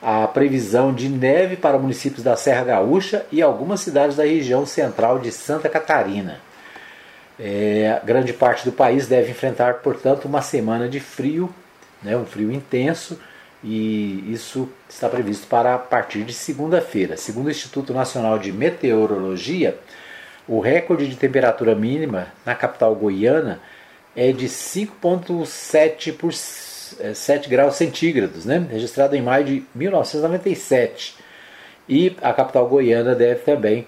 A 0.00 0.26
previsão 0.28 0.94
de 0.94 1.08
neve 1.08 1.56
para 1.56 1.78
municípios 1.78 2.22
da 2.22 2.36
Serra 2.36 2.64
Gaúcha 2.64 3.26
e 3.32 3.42
algumas 3.42 3.80
cidades 3.80 4.16
da 4.16 4.24
região 4.24 4.64
central 4.64 5.18
de 5.18 5.32
Santa 5.32 5.68
Catarina. 5.68 6.40
É, 7.38 8.00
grande 8.04 8.32
parte 8.32 8.64
do 8.64 8.72
país 8.72 9.06
deve 9.06 9.30
enfrentar, 9.30 9.74
portanto, 9.74 10.24
uma 10.26 10.42
semana 10.42 10.88
de 10.88 11.00
frio, 11.00 11.52
né, 12.02 12.16
um 12.16 12.24
frio 12.24 12.50
intenso, 12.52 13.18
e 13.62 14.24
isso 14.32 14.68
está 14.88 15.08
previsto 15.08 15.46
para 15.46 15.74
a 15.74 15.78
partir 15.78 16.22
de 16.24 16.32
segunda-feira. 16.32 17.16
Segundo 17.16 17.46
o 17.46 17.50
Instituto 17.50 17.92
Nacional 17.92 18.38
de 18.38 18.52
Meteorologia, 18.52 19.78
o 20.46 20.60
recorde 20.60 21.08
de 21.08 21.16
temperatura 21.16 21.74
mínima 21.74 22.28
na 22.46 22.54
capital 22.54 22.94
goiana 22.94 23.60
é 24.16 24.32
de 24.32 24.46
5,7 24.46 26.16
por 26.16 26.32
7 27.14 27.48
graus 27.48 27.76
centígrados, 27.76 28.44
né? 28.44 28.66
registrado 28.70 29.16
em 29.16 29.22
maio 29.22 29.44
de 29.44 29.64
1997. 29.74 31.16
E 31.88 32.16
a 32.20 32.32
capital 32.32 32.66
goiana 32.68 33.14
deve 33.14 33.40
também 33.40 33.86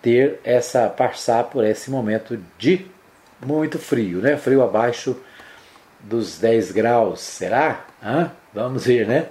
ter 0.00 0.40
essa 0.44 0.88
passar 0.88 1.44
por 1.44 1.64
esse 1.64 1.90
momento 1.90 2.38
de 2.58 2.86
muito 3.44 3.78
frio, 3.78 4.20
né? 4.20 4.36
Frio 4.36 4.62
abaixo 4.62 5.16
dos 5.98 6.38
10 6.38 6.72
graus, 6.72 7.20
será? 7.20 7.84
Hã? 8.02 8.30
Vamos 8.54 8.84
ver, 8.86 9.06
né? 9.06 9.26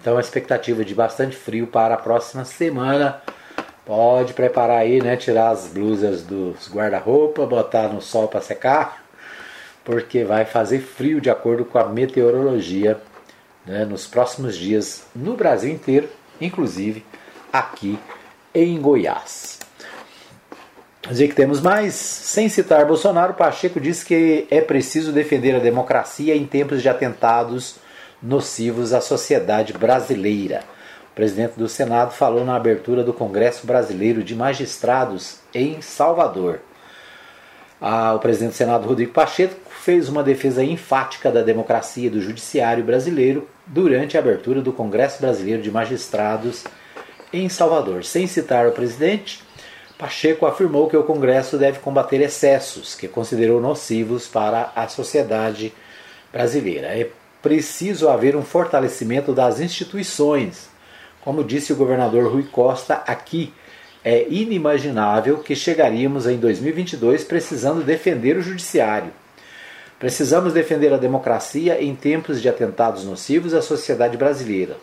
Então 0.00 0.16
a 0.16 0.20
expectativa 0.20 0.84
de 0.84 0.94
bastante 0.94 1.36
frio 1.36 1.66
para 1.66 1.94
a 1.94 1.98
próxima 1.98 2.44
semana. 2.44 3.20
Pode 3.84 4.34
preparar 4.34 4.78
aí, 4.78 5.02
né? 5.02 5.16
Tirar 5.16 5.50
as 5.50 5.66
blusas 5.66 6.22
dos 6.22 6.68
guarda-roupa, 6.72 7.46
botar 7.46 7.88
no 7.88 8.00
sol 8.00 8.28
para 8.28 8.40
secar, 8.40 8.99
porque 9.84 10.24
vai 10.24 10.44
fazer 10.44 10.80
frio 10.80 11.20
de 11.20 11.30
acordo 11.30 11.64
com 11.64 11.78
a 11.78 11.88
meteorologia 11.88 13.00
né, 13.66 13.84
nos 13.84 14.06
próximos 14.06 14.56
dias 14.56 15.04
no 15.14 15.36
Brasil 15.36 15.70
inteiro, 15.72 16.08
inclusive 16.40 17.04
aqui 17.52 17.98
em 18.54 18.80
Goiás. 18.80 19.58
Dizer 21.08 21.28
que 21.28 21.34
temos 21.34 21.60
mais, 21.60 21.94
sem 21.94 22.48
citar 22.48 22.84
Bolsonaro, 22.84 23.34
Pacheco 23.34 23.80
disse 23.80 24.04
que 24.04 24.46
é 24.50 24.60
preciso 24.60 25.12
defender 25.12 25.56
a 25.56 25.58
democracia 25.58 26.36
em 26.36 26.46
tempos 26.46 26.82
de 26.82 26.88
atentados 26.88 27.76
nocivos 28.22 28.92
à 28.92 29.00
sociedade 29.00 29.72
brasileira. 29.72 30.62
O 31.10 31.14
presidente 31.14 31.58
do 31.58 31.68
Senado 31.68 32.12
falou 32.12 32.44
na 32.44 32.54
abertura 32.54 33.02
do 33.02 33.12
Congresso 33.12 33.66
Brasileiro 33.66 34.22
de 34.22 34.34
Magistrados 34.34 35.38
em 35.54 35.80
Salvador. 35.80 36.60
Ah, 37.80 38.14
o 38.14 38.18
presidente 38.18 38.52
do 38.52 38.56
Senado, 38.56 38.86
Rodrigo 38.86 39.12
Pacheco, 39.12 39.56
fez 39.80 40.10
uma 40.10 40.22
defesa 40.22 40.62
enfática 40.62 41.30
da 41.30 41.40
democracia 41.40 42.06
e 42.06 42.10
do 42.10 42.20
judiciário 42.20 42.84
brasileiro 42.84 43.48
durante 43.66 44.14
a 44.14 44.20
abertura 44.20 44.60
do 44.60 44.74
Congresso 44.74 45.22
Brasileiro 45.22 45.62
de 45.62 45.70
Magistrados 45.70 46.64
em 47.32 47.48
Salvador. 47.48 48.04
Sem 48.04 48.26
citar 48.26 48.66
o 48.66 48.72
presidente, 48.72 49.42
Pacheco 49.96 50.44
afirmou 50.44 50.86
que 50.86 50.96
o 50.96 51.02
Congresso 51.02 51.56
deve 51.56 51.78
combater 51.78 52.20
excessos 52.20 52.94
que 52.94 53.08
considerou 53.08 53.58
nocivos 53.58 54.28
para 54.28 54.70
a 54.76 54.86
sociedade 54.86 55.72
brasileira. 56.30 56.88
É 56.88 57.08
preciso 57.40 58.10
haver 58.10 58.36
um 58.36 58.42
fortalecimento 58.42 59.32
das 59.32 59.60
instituições. 59.60 60.68
Como 61.22 61.42
disse 61.42 61.72
o 61.72 61.76
governador 61.76 62.30
Rui 62.30 62.44
Costa 62.44 63.02
aqui, 63.06 63.52
é 64.04 64.26
inimaginável 64.28 65.38
que 65.38 65.56
chegaríamos 65.56 66.26
em 66.26 66.36
2022 66.36 67.24
precisando 67.24 67.82
defender 67.82 68.36
o 68.36 68.42
judiciário. 68.42 69.12
Precisamos 70.00 70.54
defender 70.54 70.94
a 70.94 70.96
democracia 70.96 71.78
em 71.78 71.94
tempos 71.94 72.40
de 72.40 72.48
atentados 72.48 73.04
nocivos 73.04 73.52
à 73.52 73.60
sociedade 73.60 74.16
brasileira. 74.16 74.78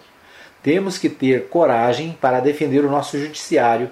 Temos 0.62 1.00
que 1.00 1.10
ter 1.10 1.48
coragem 1.48 2.16
para 2.22 2.40
defender 2.40 2.86
o 2.86 2.92
nosso 2.92 3.18
judiciário 3.18 3.90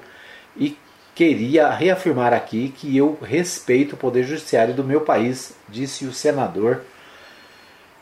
e 0.56 0.78
queria 1.16 1.72
reafirmar 1.72 2.32
aqui 2.32 2.70
que 2.78 2.96
eu 2.96 3.18
respeito 3.24 3.94
o 3.94 3.98
poder 3.98 4.24
judiciário 4.24 4.76
do 4.76 4.84
meu 4.84 5.02
país, 5.02 5.56
disse 5.68 6.06
o 6.06 6.14
senador 6.14 6.82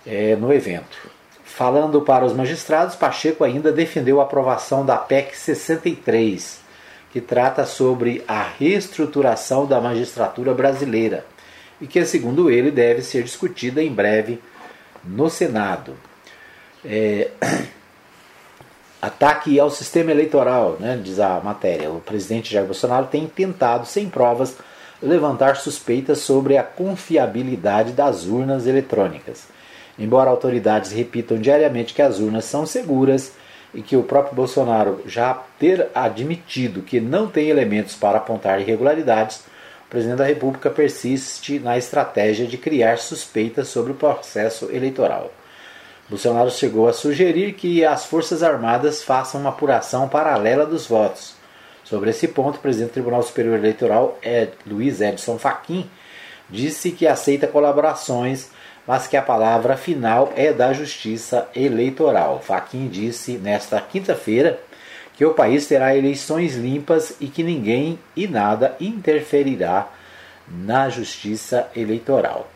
é, 0.06 0.36
no 0.36 0.52
evento. 0.52 1.10
Falando 1.46 2.02
para 2.02 2.26
os 2.26 2.34
magistrados, 2.34 2.94
Pacheco 2.94 3.46
ainda 3.46 3.72
defendeu 3.72 4.20
a 4.20 4.24
aprovação 4.24 4.86
da 4.86 4.98
PEC 4.98 5.38
63, 5.38 6.60
que 7.10 7.22
trata 7.22 7.66
sobre 7.66 8.22
a 8.28 8.44
reestruturação 8.44 9.66
da 9.66 9.80
magistratura 9.80 10.54
brasileira 10.54 11.24
e 11.82 11.88
que, 11.88 12.04
segundo 12.06 12.50
ele, 12.50 12.72
deve 12.72 13.02
ser 13.02 13.24
discutida 13.24 13.82
em 13.82 13.92
breve 13.92 14.40
no 15.04 15.30
Senado. 15.30 15.96
É... 16.84 17.30
Ataque 19.02 19.60
ao 19.60 19.70
sistema 19.70 20.12
eleitoral, 20.12 20.78
né, 20.80 20.98
diz 21.04 21.20
a 21.20 21.42
matéria. 21.42 21.92
O 21.92 22.00
presidente 22.00 22.54
Jair 22.54 22.66
Bolsonaro 22.66 23.08
tem 23.08 23.28
tentado, 23.28 23.86
sem 23.86 24.10
provas, 24.10 24.56
levantar 25.02 25.58
suspeitas 25.58 26.20
sobre 26.20 26.58
a 26.58 26.64
confiabilidade 26.64 27.92
das 27.92 28.26
urnas 28.26 28.66
eletrônicas. 28.66 29.48
Embora 30.00 30.30
autoridades 30.30 30.92
repitam 30.92 31.38
diariamente 31.38 31.94
que 31.94 32.02
as 32.02 32.20
urnas 32.20 32.46
são 32.46 32.66
seguras 32.66 33.34
e 33.74 33.82
que 33.82 33.98
o 33.98 34.04
próprio 34.04 34.36
Bolsonaro 34.36 35.02
já 35.06 35.34
ter 35.60 35.90
admitido 35.94 36.82
que 36.82 37.02
não 37.02 37.28
tem 37.28 37.50
elementos 37.50 37.96
para 37.96 38.20
apontar 38.20 38.62
irregularidades, 38.62 39.44
presidente 39.94 40.18
da 40.18 40.26
República 40.26 40.72
persiste 40.72 41.60
na 41.60 41.78
estratégia 41.78 42.48
de 42.48 42.58
criar 42.58 42.98
suspeitas 42.98 43.68
sobre 43.68 43.92
o 43.92 43.96
processo 43.96 44.72
eleitoral. 44.72 45.32
Bolsonaro 46.10 46.50
chegou 46.50 46.88
a 46.88 46.94
sugerir 46.94 47.54
que 47.54 47.86
as 47.86 48.04
Forças 48.04 48.42
Armadas 48.42 49.04
façam 49.04 49.40
uma 49.40 49.52
apuração 49.52 50.10
paralela 50.10 50.66
dos 50.66 50.88
votos. 50.88 51.36
Sobre 51.84 52.10
esse 52.10 52.28
ponto, 52.28 52.56
o 52.56 52.60
presidente 52.60 52.90
do 52.90 52.94
Tribunal 52.94 53.22
Superior 53.22 53.60
Eleitoral, 53.60 54.18
Ed, 54.24 54.54
Luiz 54.66 55.00
Edson 55.00 55.38
Fachin, 55.38 55.88
disse 56.50 56.90
que 56.90 57.06
aceita 57.06 57.46
colaborações 57.46 58.50
mas 58.88 59.08
que 59.08 59.16
a 59.16 59.22
palavra 59.22 59.78
final 59.78 60.32
é 60.36 60.52
da 60.52 60.74
Justiça 60.74 61.48
Eleitoral. 61.56 62.42
Faquin 62.42 62.88
disse 62.88 63.34
nesta 63.34 63.80
quinta-feira 63.80 64.60
que 65.14 65.26
o 65.26 65.34
país 65.34 65.68
terá 65.68 65.96
eleições 65.96 66.56
limpas 66.56 67.16
e 67.20 67.28
que 67.28 67.44
ninguém 67.44 68.00
e 68.16 68.28
nada 68.28 68.76
interferirá 68.80 69.88
na 70.48 70.90
Justiça 70.90 71.68
Eleitoral. 71.76 72.50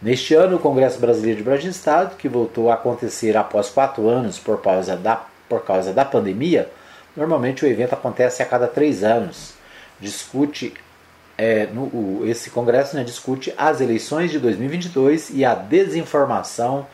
Neste 0.00 0.34
ano, 0.34 0.56
o 0.56 0.60
Congresso 0.60 0.98
Brasileiro 0.98 1.58
de 1.58 1.68
Estado, 1.68 2.16
que 2.16 2.28
voltou 2.28 2.70
a 2.70 2.74
acontecer 2.74 3.36
após 3.36 3.68
quatro 3.68 4.08
anos 4.08 4.38
por 4.38 4.62
causa 4.62 4.96
da, 4.96 5.24
por 5.48 5.64
causa 5.64 5.92
da 5.92 6.04
pandemia, 6.04 6.70
normalmente 7.16 7.64
o 7.64 7.68
evento 7.68 7.94
acontece 7.94 8.42
a 8.42 8.46
cada 8.46 8.68
três 8.68 9.02
anos. 9.02 9.54
Discute 10.00 10.72
é, 11.36 11.66
no, 11.66 11.82
o, 11.82 12.22
esse 12.26 12.50
congresso 12.50 12.96
né, 12.96 13.04
discute 13.04 13.52
as 13.56 13.80
eleições 13.80 14.30
de 14.30 14.38
2022 14.38 15.30
e 15.30 15.44
a 15.44 15.54
desinformação 15.54 16.86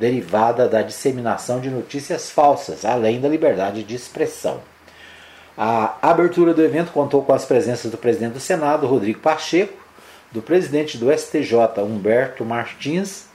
derivada 0.00 0.66
da 0.66 0.80
disseminação 0.80 1.60
de 1.60 1.68
notícias 1.68 2.30
falsas, 2.30 2.86
além 2.86 3.20
da 3.20 3.28
liberdade 3.28 3.84
de 3.84 3.94
expressão. 3.94 4.62
A 5.58 5.94
abertura 6.00 6.54
do 6.54 6.64
evento 6.64 6.90
contou 6.90 7.22
com 7.22 7.34
as 7.34 7.44
presenças 7.44 7.90
do 7.90 7.98
presidente 7.98 8.32
do 8.32 8.40
Senado, 8.40 8.86
Rodrigo 8.86 9.20
Pacheco, 9.20 9.78
do 10.32 10.40
presidente 10.40 10.96
do 10.96 11.12
STJ, 11.12 11.82
Humberto 11.82 12.46
Martins, 12.46 13.26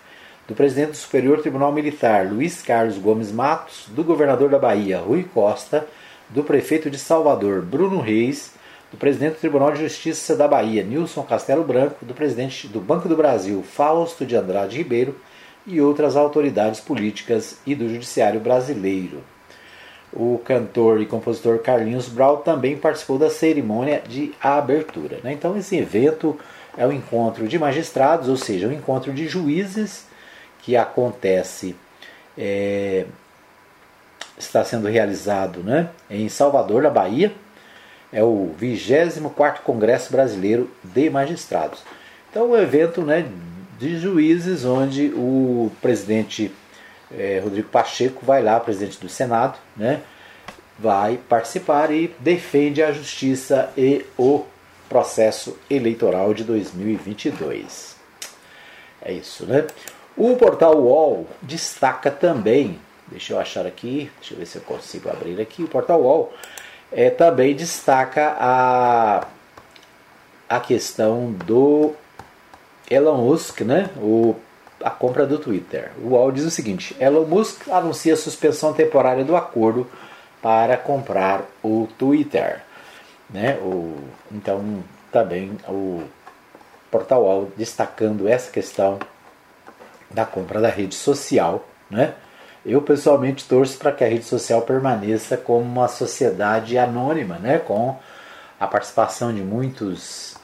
do 0.47 0.55
presidente 0.55 0.91
do 0.91 0.97
Superior 0.97 1.39
Tribunal 1.39 1.71
Militar, 1.71 2.25
Luiz 2.25 2.63
Carlos 2.63 2.97
Gomes 2.97 3.31
Matos, 3.31 3.85
do 3.89 4.03
governador 4.03 4.49
da 4.49 4.57
Bahia, 4.57 4.97
Rui 4.97 5.23
Costa, 5.23 5.87
do 6.29 6.43
prefeito 6.43 6.89
de 6.89 6.97
Salvador, 6.97 7.61
Bruno 7.61 8.01
Reis, 8.01 8.53
do 8.91 8.97
presidente 8.97 9.33
do 9.33 9.39
Tribunal 9.39 9.71
de 9.71 9.81
Justiça 9.81 10.35
da 10.35 10.47
Bahia, 10.47 10.83
Nilson 10.83 11.21
Castelo 11.21 11.63
Branco, 11.63 12.03
do 12.03 12.15
presidente 12.15 12.67
do 12.67 12.79
Banco 12.79 13.07
do 13.07 13.15
Brasil, 13.15 13.61
Fausto 13.61 14.25
de 14.25 14.35
Andrade 14.35 14.77
Ribeiro, 14.77 15.15
e 15.65 15.81
outras 15.81 16.15
autoridades 16.15 16.79
políticas 16.79 17.57
e 17.65 17.73
do 17.73 17.89
Judiciário 17.89 18.39
brasileiro. 18.39 19.23
O 20.13 20.39
cantor 20.45 21.01
e 21.01 21.05
compositor 21.05 21.59
Carlinhos 21.59 22.07
Brau 22.07 22.37
também 22.37 22.77
participou 22.77 23.17
da 23.17 23.29
cerimônia 23.29 24.01
de 24.07 24.33
abertura. 24.41 25.19
Né? 25.23 25.33
Então, 25.33 25.57
esse 25.57 25.75
evento 25.75 26.39
é 26.77 26.85
o 26.85 26.89
um 26.89 26.93
encontro 26.93 27.47
de 27.47 27.59
magistrados, 27.59 28.29
ou 28.29 28.37
seja, 28.37 28.67
um 28.67 28.71
encontro 28.71 29.11
de 29.11 29.27
juízes 29.27 30.05
que 30.61 30.77
acontece, 30.77 31.75
é, 32.37 33.05
está 34.37 34.63
sendo 34.63 34.87
realizado 34.87 35.61
né, 35.61 35.89
em 36.09 36.29
Salvador, 36.29 36.83
na 36.83 36.89
Bahia 36.89 37.33
é 38.15 38.23
o 38.23 38.53
24 38.57 39.61
Congresso 39.63 40.09
Brasileiro 40.09 40.71
de 40.81 41.09
Magistrados. 41.09 41.83
Então, 42.31 42.51
um 42.51 42.55
evento 42.55 43.01
né, 43.01 43.25
de 43.77 43.99
juízes 43.99 44.65
onde 44.65 45.11
o 45.15 45.71
presidente 45.81 46.51
é, 47.11 47.39
Rodrigo 47.43 47.69
Pacheco 47.69 48.25
vai 48.25 48.41
lá, 48.41 48.59
presidente 48.59 48.99
do 48.99 49.09
Senado, 49.09 49.57
né? 49.75 50.01
vai 50.77 51.17
participar 51.29 51.91
e 51.91 52.13
defende 52.19 52.83
a 52.83 52.91
justiça 52.91 53.71
e 53.77 54.05
o 54.17 54.43
processo 54.89 55.57
eleitoral 55.69 56.33
de 56.33 56.43
2022. 56.43 57.95
É 59.01 59.13
isso, 59.13 59.45
né? 59.45 59.65
O 60.17 60.35
portal 60.35 60.77
UOL 60.77 61.27
destaca 61.41 62.09
também, 62.09 62.79
deixa 63.07 63.33
eu 63.33 63.39
achar 63.39 63.65
aqui, 63.65 64.11
deixa 64.19 64.33
eu 64.33 64.37
ver 64.37 64.45
se 64.45 64.57
eu 64.57 64.61
consigo 64.61 65.09
abrir 65.09 65.39
aqui, 65.41 65.63
o 65.63 65.67
portal 65.67 66.01
UOL 66.01 66.33
é, 66.91 67.09
também 67.09 67.55
destaca 67.55 68.35
a, 68.39 69.27
a 70.47 70.59
questão 70.59 71.31
do 71.31 71.93
Elon 72.89 73.17
Musk, 73.17 73.61
né? 73.61 73.89
O, 73.97 74.35
a 74.83 74.89
compra 74.89 75.25
do 75.25 75.39
Twitter. 75.39 75.91
O 76.03 76.09
UOL 76.09 76.31
diz 76.31 76.45
o 76.45 76.51
seguinte: 76.51 76.95
Elon 76.99 77.25
Musk 77.25 77.67
anuncia 77.69 78.15
suspensão 78.15 78.73
temporária 78.73 79.23
do 79.23 79.35
acordo 79.35 79.87
para 80.41 80.77
comprar 80.77 81.43
o 81.63 81.87
Twitter. 81.97 82.61
Né? 83.29 83.57
O, 83.61 83.97
então, 84.31 84.83
também 85.11 85.57
o 85.67 86.03
Portal 86.91 87.23
UOL 87.23 87.51
destacando 87.57 88.27
essa 88.27 88.51
questão 88.51 88.99
da 90.11 90.25
compra 90.25 90.61
da 90.61 90.69
rede 90.69 90.93
social. 90.93 91.65
Né? 91.89 92.13
Eu 92.63 92.81
pessoalmente 92.81 93.47
torço 93.47 93.77
para 93.77 93.91
que 93.91 94.03
a 94.03 94.07
rede 94.07 94.25
social 94.25 94.61
permaneça 94.61 95.35
como 95.35 95.61
uma 95.61 95.87
sociedade 95.87 96.77
anônima, 96.77 97.39
né? 97.39 97.57
com 97.57 97.97
a 98.59 98.67
participação 98.67 99.33
de 99.33 99.41
muitos 99.41 100.37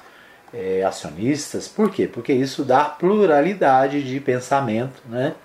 é, 0.53 0.83
acionistas. 0.83 1.67
Por 1.67 1.91
quê? 1.91 2.07
Porque 2.07 2.33
isso 2.33 2.63
dá 2.63 2.85
pluralidade 2.85 4.03
de 4.03 4.19
pensamento 4.19 5.01
né? 5.07 5.35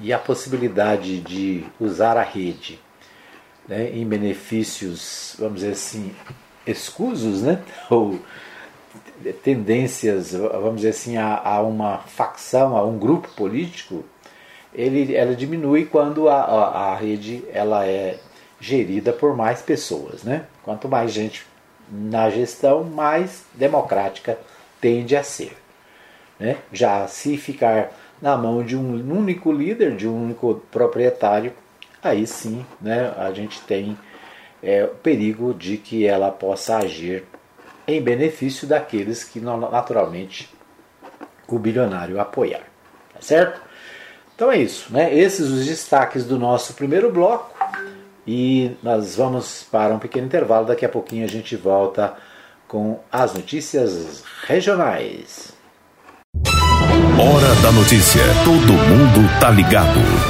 e 0.00 0.12
a 0.12 0.18
possibilidade 0.18 1.20
de 1.20 1.64
usar 1.78 2.16
a 2.16 2.22
rede 2.22 2.78
né, 3.68 3.90
em 3.92 4.06
benefícios, 4.06 5.36
vamos 5.38 5.60
dizer 5.60 5.72
assim, 5.72 6.12
escusos, 6.66 7.42
né, 7.42 7.62
ou 7.88 8.18
tendências, 9.44 10.32
vamos 10.32 10.76
dizer 10.76 10.90
assim, 10.90 11.16
a, 11.16 11.36
a 11.36 11.62
uma 11.62 11.98
facção, 11.98 12.76
a 12.76 12.84
um 12.84 12.98
grupo 12.98 13.28
político, 13.36 14.04
ele, 14.74 15.14
ela 15.14 15.34
diminui 15.34 15.84
quando 15.84 16.28
a, 16.28 16.40
a, 16.40 16.92
a, 16.92 16.96
rede 16.96 17.44
ela 17.52 17.86
é 17.86 18.18
gerida 18.60 19.12
por 19.12 19.36
mais 19.36 19.60
pessoas. 19.60 20.22
Né? 20.22 20.46
Quanto 20.62 20.88
mais 20.88 21.12
gente 21.12 21.44
na 21.90 22.30
gestão, 22.30 22.84
mais 22.84 23.44
democrática 23.54 24.38
tende 24.80 25.16
a 25.16 25.22
ser. 25.22 25.56
Né? 26.38 26.56
Já 26.72 27.06
se 27.06 27.36
ficar 27.36 27.92
na 28.20 28.36
mão 28.36 28.62
de 28.62 28.76
um 28.76 28.94
único 29.16 29.52
líder, 29.52 29.96
de 29.96 30.06
um 30.06 30.24
único 30.24 30.62
proprietário, 30.70 31.52
aí 32.02 32.26
sim 32.26 32.64
né, 32.80 33.12
a 33.16 33.32
gente 33.32 33.60
tem 33.62 33.98
é, 34.62 34.84
o 34.84 34.88
perigo 34.88 35.54
de 35.54 35.76
que 35.76 36.06
ela 36.06 36.30
possa 36.30 36.78
agir 36.78 37.24
em 37.86 38.00
benefício 38.00 38.66
daqueles 38.66 39.24
que 39.24 39.40
naturalmente 39.40 40.52
o 41.48 41.58
bilionário 41.58 42.20
apoiar. 42.20 42.62
Tá 43.12 43.20
certo? 43.20 43.60
Então 44.34 44.50
é 44.50 44.58
isso, 44.58 44.92
né? 44.92 45.14
Esses 45.14 45.50
os 45.50 45.66
destaques 45.66 46.24
do 46.24 46.38
nosso 46.38 46.74
primeiro 46.74 47.10
bloco. 47.12 47.54
E 48.32 48.76
nós 48.80 49.16
vamos 49.16 49.66
para 49.72 49.92
um 49.92 49.98
pequeno 49.98 50.28
intervalo. 50.28 50.64
Daqui 50.64 50.84
a 50.84 50.88
pouquinho 50.88 51.24
a 51.24 51.28
gente 51.28 51.56
volta 51.56 52.14
com 52.68 53.00
as 53.10 53.34
notícias 53.34 54.22
regionais. 54.46 55.52
Hora 57.18 57.54
da 57.60 57.72
notícia. 57.72 58.22
Todo 58.44 58.72
mundo 58.72 59.40
tá 59.40 59.50
ligado. 59.50 60.29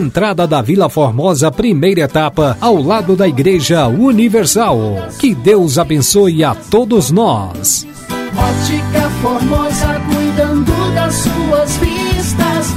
entrada 0.01 0.47
da 0.47 0.61
Vila 0.61 0.89
Formosa, 0.89 1.51
primeira 1.51 2.01
etapa, 2.01 2.57
ao 2.59 2.81
lado 2.81 3.15
da 3.15 3.27
Igreja 3.27 3.87
Universal. 3.87 4.79
Que 5.19 5.35
Deus 5.35 5.77
abençoe 5.77 6.43
a 6.43 6.55
todos 6.55 7.11
nós. 7.11 7.87
Ótica 8.35 9.09
Formosa, 9.21 10.01
cuidando 10.11 10.95
das 10.95 11.13
suas 11.13 11.77
vistas. 11.77 12.67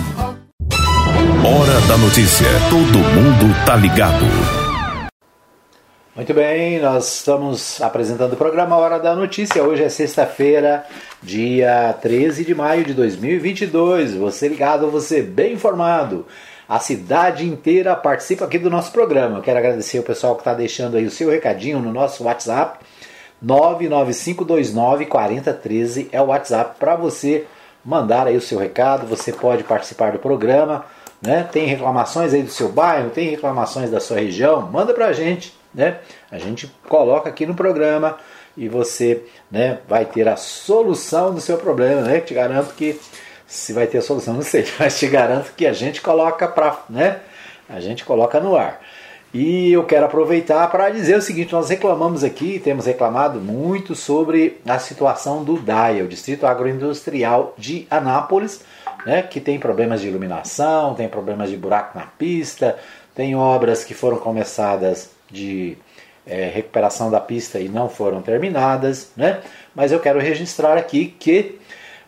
Hora 1.43 1.81
da 1.89 1.97
notícia. 1.97 2.47
Todo 2.69 2.99
mundo 2.99 3.65
tá 3.65 3.77
ligado. 3.77 4.25
Muito 6.15 6.33
bem, 6.33 6.79
nós 6.79 7.17
estamos 7.17 7.83
apresentando 7.83 8.35
o 8.35 8.37
programa 8.37 8.77
Hora 8.77 9.01
da 9.01 9.17
Notícia. 9.17 9.65
Hoje 9.65 9.83
é 9.83 9.89
sexta-feira, 9.89 10.87
dia 11.21 11.93
13 12.01 12.45
de 12.45 12.55
maio 12.55 12.85
de 12.85 12.95
2022. 12.95 14.15
Você 14.15 14.47
ligado, 14.47 14.89
você 14.91 15.23
bem 15.23 15.55
informado. 15.55 16.25
A 16.69 16.79
cidade 16.79 17.47
inteira 17.47 17.95
participa 17.95 18.47
aqui 18.47 18.59
do 18.59 18.71
nosso 18.71 18.91
programa. 18.91 19.37
Eu 19.39 19.43
quero 19.43 19.59
agradecer 19.59 19.99
o 19.99 20.03
pessoal 20.03 20.35
que 20.35 20.41
está 20.41 20.55
deixando 20.55 20.97
aí 20.97 21.05
o 21.05 21.11
seu 21.11 21.31
recadinho 21.31 21.79
no 21.79 21.93
nosso 21.93 22.25
WhatsApp. 22.25 22.83
995294013 23.45 26.09
é 26.11 26.23
o 26.23 26.27
WhatsApp 26.27 26.77
para 26.79 26.97
você 26.97 27.45
mandar 27.85 28.27
aí 28.27 28.37
o 28.37 28.41
seu 28.41 28.59
recado. 28.59 29.07
Você 29.07 29.31
pode 29.31 29.63
participar 29.65 30.13
do 30.13 30.19
programa. 30.19 30.87
Né? 31.21 31.47
Tem 31.51 31.67
reclamações 31.67 32.33
aí 32.33 32.43
do 32.43 32.51
seu 32.51 32.71
bairro, 32.71 33.11
tem 33.11 33.29
reclamações 33.29 33.91
da 33.91 34.01
sua 34.01 34.17
região, 34.19 34.63
manda 34.63 34.95
para 34.95 35.07
a 35.07 35.13
gente. 35.13 35.53
Né? 35.75 35.99
A 36.31 36.39
gente 36.39 36.73
coloca 36.89 37.29
aqui 37.29 37.45
no 37.45 37.55
programa 37.55 38.17
e 38.57 38.69
você 38.69 39.25
né, 39.51 39.81
vai 39.89 40.05
ter 40.05 40.29
a 40.29 40.37
solução 40.37 41.35
do 41.35 41.41
seu 41.41 41.59
problema. 41.59 42.03
Né? 42.03 42.21
Te 42.21 42.33
garanto 42.33 42.73
que 42.75 43.01
se 43.47 43.73
vai 43.73 43.87
ter 43.87 44.01
solução, 44.03 44.35
não 44.35 44.43
sei, 44.43 44.67
mas 44.79 44.99
te 44.99 45.07
garanto 45.07 45.53
que 45.57 45.67
a 45.67 45.73
gente 45.73 46.01
coloca 46.01 46.49
para, 46.49 46.85
né? 46.89 47.21
A 47.69 47.81
gente 47.81 48.05
coloca 48.05 48.41
no 48.41 48.57
ar. 48.57 48.81
E 49.33 49.73
eu 49.73 49.85
quero 49.85 50.07
aproveitar 50.07 50.71
para 50.71 50.91
dizer 50.91 51.17
o 51.17 51.23
seguinte: 51.23 51.53
nós 51.53 51.69
reclamamos 51.69 52.23
aqui, 52.23 52.61
temos 52.61 52.87
reclamado 52.87 53.41
muito 53.41 53.95
sobre 53.95 54.61
a 54.65 54.79
situação 54.79 55.43
do 55.43 55.59
DAIA, 55.59 56.05
o 56.05 56.09
Distrito 56.09 56.47
Agroindustrial 56.47 57.53
de 57.59 57.85
Anápolis, 57.91 58.61
né, 59.05 59.23
que 59.23 59.41
tem 59.41 59.59
problemas 59.59 60.01
de 60.01 60.07
iluminação, 60.07 60.95
tem 60.95 61.09
problemas 61.09 61.51
de 61.51 61.57
buraco 61.57 61.99
na 61.99 62.07
pista, 62.07 62.79
tem 63.13 63.35
obras 63.35 63.83
que 63.83 63.93
foram 63.93 64.19
começadas 64.19 65.11
de 65.29 65.77
é, 66.25 66.49
recuperação 66.49 67.11
da 67.11 67.21
pista 67.21 67.59
e 67.59 67.69
não 67.69 67.89
foram 67.89 68.23
terminadas, 68.23 69.11
né? 69.17 69.41
Mas 69.75 69.91
eu 69.91 69.99
quero 69.99 70.21
registrar 70.21 70.79
aqui 70.79 71.07
que 71.07 71.59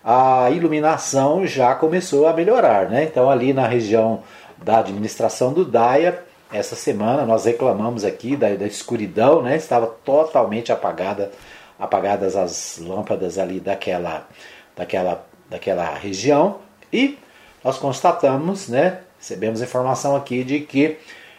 a 0.08 0.48
iluminação 0.52 1.44
já 1.44 1.74
começou 1.74 2.28
a 2.28 2.32
melhorar, 2.32 2.88
né? 2.88 3.02
Então 3.02 3.28
ali 3.28 3.52
na 3.52 3.66
região 3.66 4.22
da 4.56 4.78
administração 4.78 5.52
do 5.52 5.64
DAIA, 5.64 6.22
essa 6.52 6.76
semana 6.76 7.26
nós 7.26 7.44
reclamamos 7.44 8.04
aqui 8.04 8.36
da, 8.36 8.54
da 8.54 8.66
escuridão, 8.68 9.42
né? 9.42 9.56
Estava 9.56 9.88
totalmente 9.88 10.70
apagada, 10.70 11.32
apagadas 11.76 12.36
as 12.36 12.78
lâmpadas 12.78 13.36
ali 13.36 13.58
daquela, 13.58 14.28
daquela, 14.76 15.26
daquela 15.50 15.94
região 15.94 16.58
e 16.92 17.18
nós 17.64 17.76
constatamos, 17.76 18.68
né? 18.68 19.00
Recebemos 19.18 19.60
informação 19.60 20.14
aqui 20.14 20.44
de 20.44 20.60
que 20.60 20.98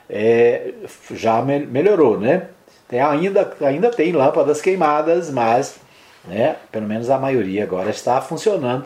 é, 0.10 0.74
já 1.12 1.42
me 1.42 1.60
melhorou, 1.60 2.20
né? 2.20 2.48
Tem, 2.90 3.00
ainda, 3.00 3.56
ainda 3.62 3.90
tem 3.90 4.12
lâmpadas 4.12 4.60
queimadas, 4.60 5.30
mas 5.30 5.80
né, 6.28 6.58
pelo 6.72 6.88
menos 6.88 7.10
a 7.10 7.18
maioria 7.18 7.64
agora 7.64 7.90
está 7.90 8.22
funcionando 8.22 8.86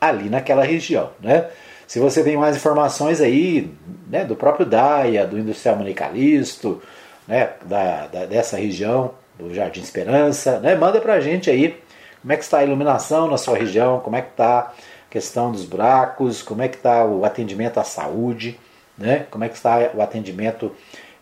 ali 0.00 0.28
naquela 0.28 0.64
região. 0.64 1.10
Né? 1.20 1.46
Se 1.86 1.98
você 1.98 2.22
tem 2.22 2.36
mais 2.36 2.56
informações 2.56 3.20
aí 3.20 3.72
né, 4.08 4.24
do 4.24 4.36
próprio 4.36 4.66
DAIA, 4.66 5.26
do 5.26 5.38
Industrial 5.38 5.76
Manicalisto, 5.76 6.82
né, 7.26 7.50
da, 7.64 8.06
da, 8.06 8.26
dessa 8.26 8.56
região, 8.56 9.14
do 9.38 9.54
Jardim 9.54 9.80
Esperança, 9.80 10.58
né, 10.60 10.74
manda 10.74 11.00
para 11.00 11.14
a 11.14 11.20
gente 11.20 11.50
aí 11.50 11.80
como 12.20 12.32
é 12.32 12.36
que 12.36 12.44
está 12.44 12.58
a 12.58 12.64
iluminação 12.64 13.26
na 13.28 13.38
sua 13.38 13.56
região, 13.56 14.00
como 14.00 14.16
é 14.16 14.22
que 14.22 14.30
está 14.30 14.58
a 14.58 14.72
questão 15.08 15.50
dos 15.50 15.64
buracos, 15.64 16.42
como 16.42 16.62
é 16.62 16.68
que 16.68 16.76
está 16.76 17.04
o 17.04 17.24
atendimento 17.24 17.80
à 17.80 17.84
saúde, 17.84 18.60
né, 18.98 19.26
como 19.30 19.44
é 19.44 19.48
que 19.48 19.56
está 19.56 19.90
o 19.94 20.02
atendimento 20.02 20.74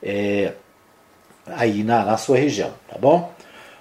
é, 0.03 0.53
aí 1.47 1.83
na, 1.85 2.05
na 2.05 2.17
sua 2.17 2.37
região, 2.37 2.73
tá 2.89 2.99
bom? 2.99 3.33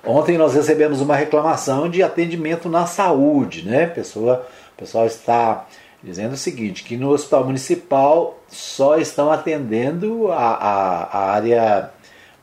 Ontem 0.08 0.38
nós 0.38 0.54
recebemos 0.54 1.02
uma 1.02 1.18
reclamação 1.18 1.90
de 1.90 2.02
atendimento 2.02 2.70
na 2.70 2.86
saúde, 2.86 3.68
né? 3.68 3.88
Pessoa, 3.88 4.48
o 4.74 4.78
pessoal 4.80 5.06
está 5.06 5.66
dizendo 6.02 6.34
o 6.34 6.38
seguinte, 6.38 6.86
que 6.86 6.96
no 6.96 7.10
hospital 7.10 7.44
municipal 7.44 8.40
só 8.48 8.98
estão 8.98 9.30
atendendo 9.30 10.32
a, 10.32 10.38
a, 10.38 11.04
a 11.04 11.32
área 11.32 11.90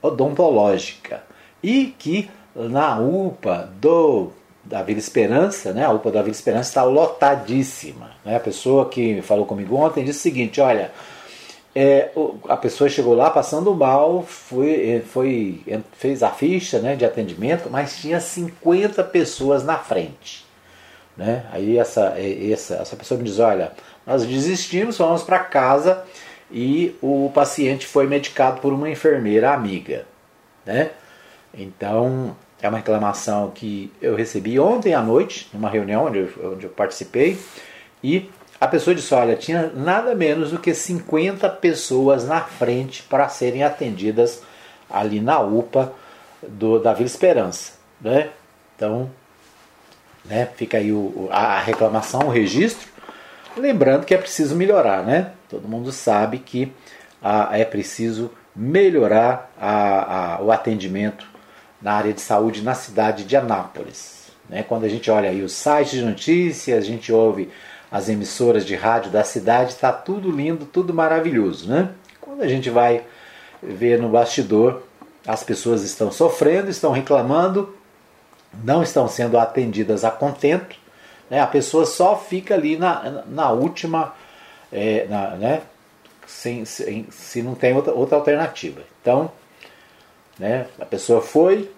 odontológica 0.02 1.22
e 1.62 1.94
que 1.98 2.28
na 2.54 3.00
UPA 3.00 3.70
do 3.80 4.30
da 4.62 4.82
Vila 4.82 4.98
Esperança, 4.98 5.72
né? 5.72 5.84
A 5.84 5.90
UPA 5.90 6.10
da 6.10 6.22
Vila 6.22 6.34
Esperança 6.34 6.68
está 6.68 6.82
lotadíssima. 6.84 8.10
Né? 8.24 8.36
A 8.36 8.40
pessoa 8.40 8.88
que 8.88 9.22
falou 9.22 9.46
comigo 9.46 9.76
ontem 9.76 10.04
disse 10.04 10.18
o 10.18 10.22
seguinte: 10.22 10.60
olha, 10.60 10.90
é, 11.74 12.10
a 12.48 12.56
pessoa 12.56 12.88
chegou 12.88 13.14
lá 13.14 13.30
passando 13.30 13.74
mal, 13.74 14.22
foi, 14.22 14.90
é, 14.90 15.00
foi, 15.00 15.60
é, 15.66 15.80
fez 15.98 16.22
a 16.22 16.30
ficha 16.30 16.78
né, 16.78 16.94
de 16.94 17.04
atendimento, 17.04 17.68
mas 17.68 17.96
tinha 17.96 18.20
50 18.20 19.02
pessoas 19.04 19.64
na 19.64 19.76
frente. 19.76 20.46
Né? 21.16 21.44
Aí 21.52 21.76
essa, 21.76 22.14
é, 22.16 22.50
essa, 22.52 22.76
essa 22.76 22.94
pessoa 22.94 23.18
me 23.18 23.24
diz, 23.24 23.40
olha, 23.40 23.72
nós 24.06 24.24
desistimos, 24.24 24.96
fomos 24.96 25.22
para 25.22 25.40
casa 25.40 26.04
e 26.50 26.94
o 27.02 27.30
paciente 27.34 27.86
foi 27.86 28.06
medicado 28.06 28.60
por 28.60 28.72
uma 28.72 28.88
enfermeira 28.88 29.52
amiga. 29.52 30.06
Né? 30.64 30.90
Então, 31.52 32.36
é 32.62 32.68
uma 32.68 32.78
reclamação 32.78 33.50
que 33.50 33.92
eu 34.00 34.14
recebi 34.14 34.60
ontem 34.60 34.94
à 34.94 35.02
noite, 35.02 35.48
numa 35.52 35.68
reunião 35.68 36.06
onde 36.06 36.18
eu, 36.18 36.52
onde 36.52 36.64
eu 36.66 36.70
participei, 36.70 37.36
e 38.02 38.30
a 38.64 38.68
pessoa 38.68 38.94
disse: 38.94 39.14
olha, 39.14 39.36
tinha 39.36 39.70
nada 39.74 40.14
menos 40.14 40.50
do 40.50 40.58
que 40.58 40.72
50 40.72 41.48
pessoas 41.50 42.26
na 42.26 42.40
frente 42.40 43.02
para 43.02 43.28
serem 43.28 43.62
atendidas 43.62 44.42
ali 44.88 45.20
na 45.20 45.38
UPA 45.38 45.92
do, 46.42 46.78
da 46.78 46.94
Vila 46.94 47.06
Esperança. 47.06 47.74
Né? 48.00 48.30
Então, 48.74 49.10
né, 50.24 50.48
fica 50.56 50.78
aí 50.78 50.92
o, 50.92 51.28
a 51.30 51.58
reclamação, 51.60 52.22
o 52.26 52.30
registro. 52.30 52.88
Lembrando 53.54 54.06
que 54.06 54.14
é 54.14 54.18
preciso 54.18 54.56
melhorar, 54.56 55.04
né? 55.04 55.32
Todo 55.48 55.68
mundo 55.68 55.92
sabe 55.92 56.38
que 56.38 56.72
a, 57.22 57.56
é 57.56 57.64
preciso 57.64 58.30
melhorar 58.56 59.52
a, 59.60 60.36
a, 60.36 60.42
o 60.42 60.50
atendimento 60.50 61.26
na 61.82 61.92
área 61.92 62.14
de 62.14 62.20
saúde 62.20 62.62
na 62.62 62.74
cidade 62.74 63.24
de 63.24 63.36
Anápolis. 63.36 64.32
Né? 64.48 64.62
Quando 64.62 64.84
a 64.84 64.88
gente 64.88 65.10
olha 65.10 65.28
aí 65.28 65.42
os 65.42 65.52
sites 65.52 65.92
de 65.92 66.02
notícias, 66.02 66.78
a 66.78 66.86
gente 66.86 67.12
ouve 67.12 67.50
as 67.90 68.08
emissoras 68.08 68.64
de 68.64 68.74
rádio 68.74 69.10
da 69.10 69.24
cidade, 69.24 69.72
está 69.72 69.92
tudo 69.92 70.30
lindo, 70.30 70.64
tudo 70.66 70.92
maravilhoso, 70.92 71.68
né? 71.68 71.90
Quando 72.20 72.42
a 72.42 72.48
gente 72.48 72.70
vai 72.70 73.04
ver 73.62 74.00
no 74.00 74.08
bastidor, 74.08 74.82
as 75.26 75.42
pessoas 75.42 75.82
estão 75.82 76.12
sofrendo, 76.12 76.68
estão 76.68 76.92
reclamando, 76.92 77.74
não 78.62 78.82
estão 78.82 79.08
sendo 79.08 79.38
atendidas 79.38 80.04
a 80.04 80.10
contento, 80.10 80.76
né? 81.30 81.40
a 81.40 81.46
pessoa 81.46 81.86
só 81.86 82.16
fica 82.16 82.54
ali 82.54 82.76
na, 82.76 83.24
na 83.26 83.50
última, 83.50 84.14
é, 84.72 85.06
na, 85.08 85.30
né? 85.36 85.62
Sem, 86.26 86.64
sem, 86.64 87.06
se 87.10 87.42
não 87.42 87.54
tem 87.54 87.74
outra, 87.74 87.92
outra 87.92 88.16
alternativa. 88.16 88.80
Então, 89.00 89.30
né? 90.38 90.66
a 90.80 90.84
pessoa 90.84 91.20
foi, 91.20 91.70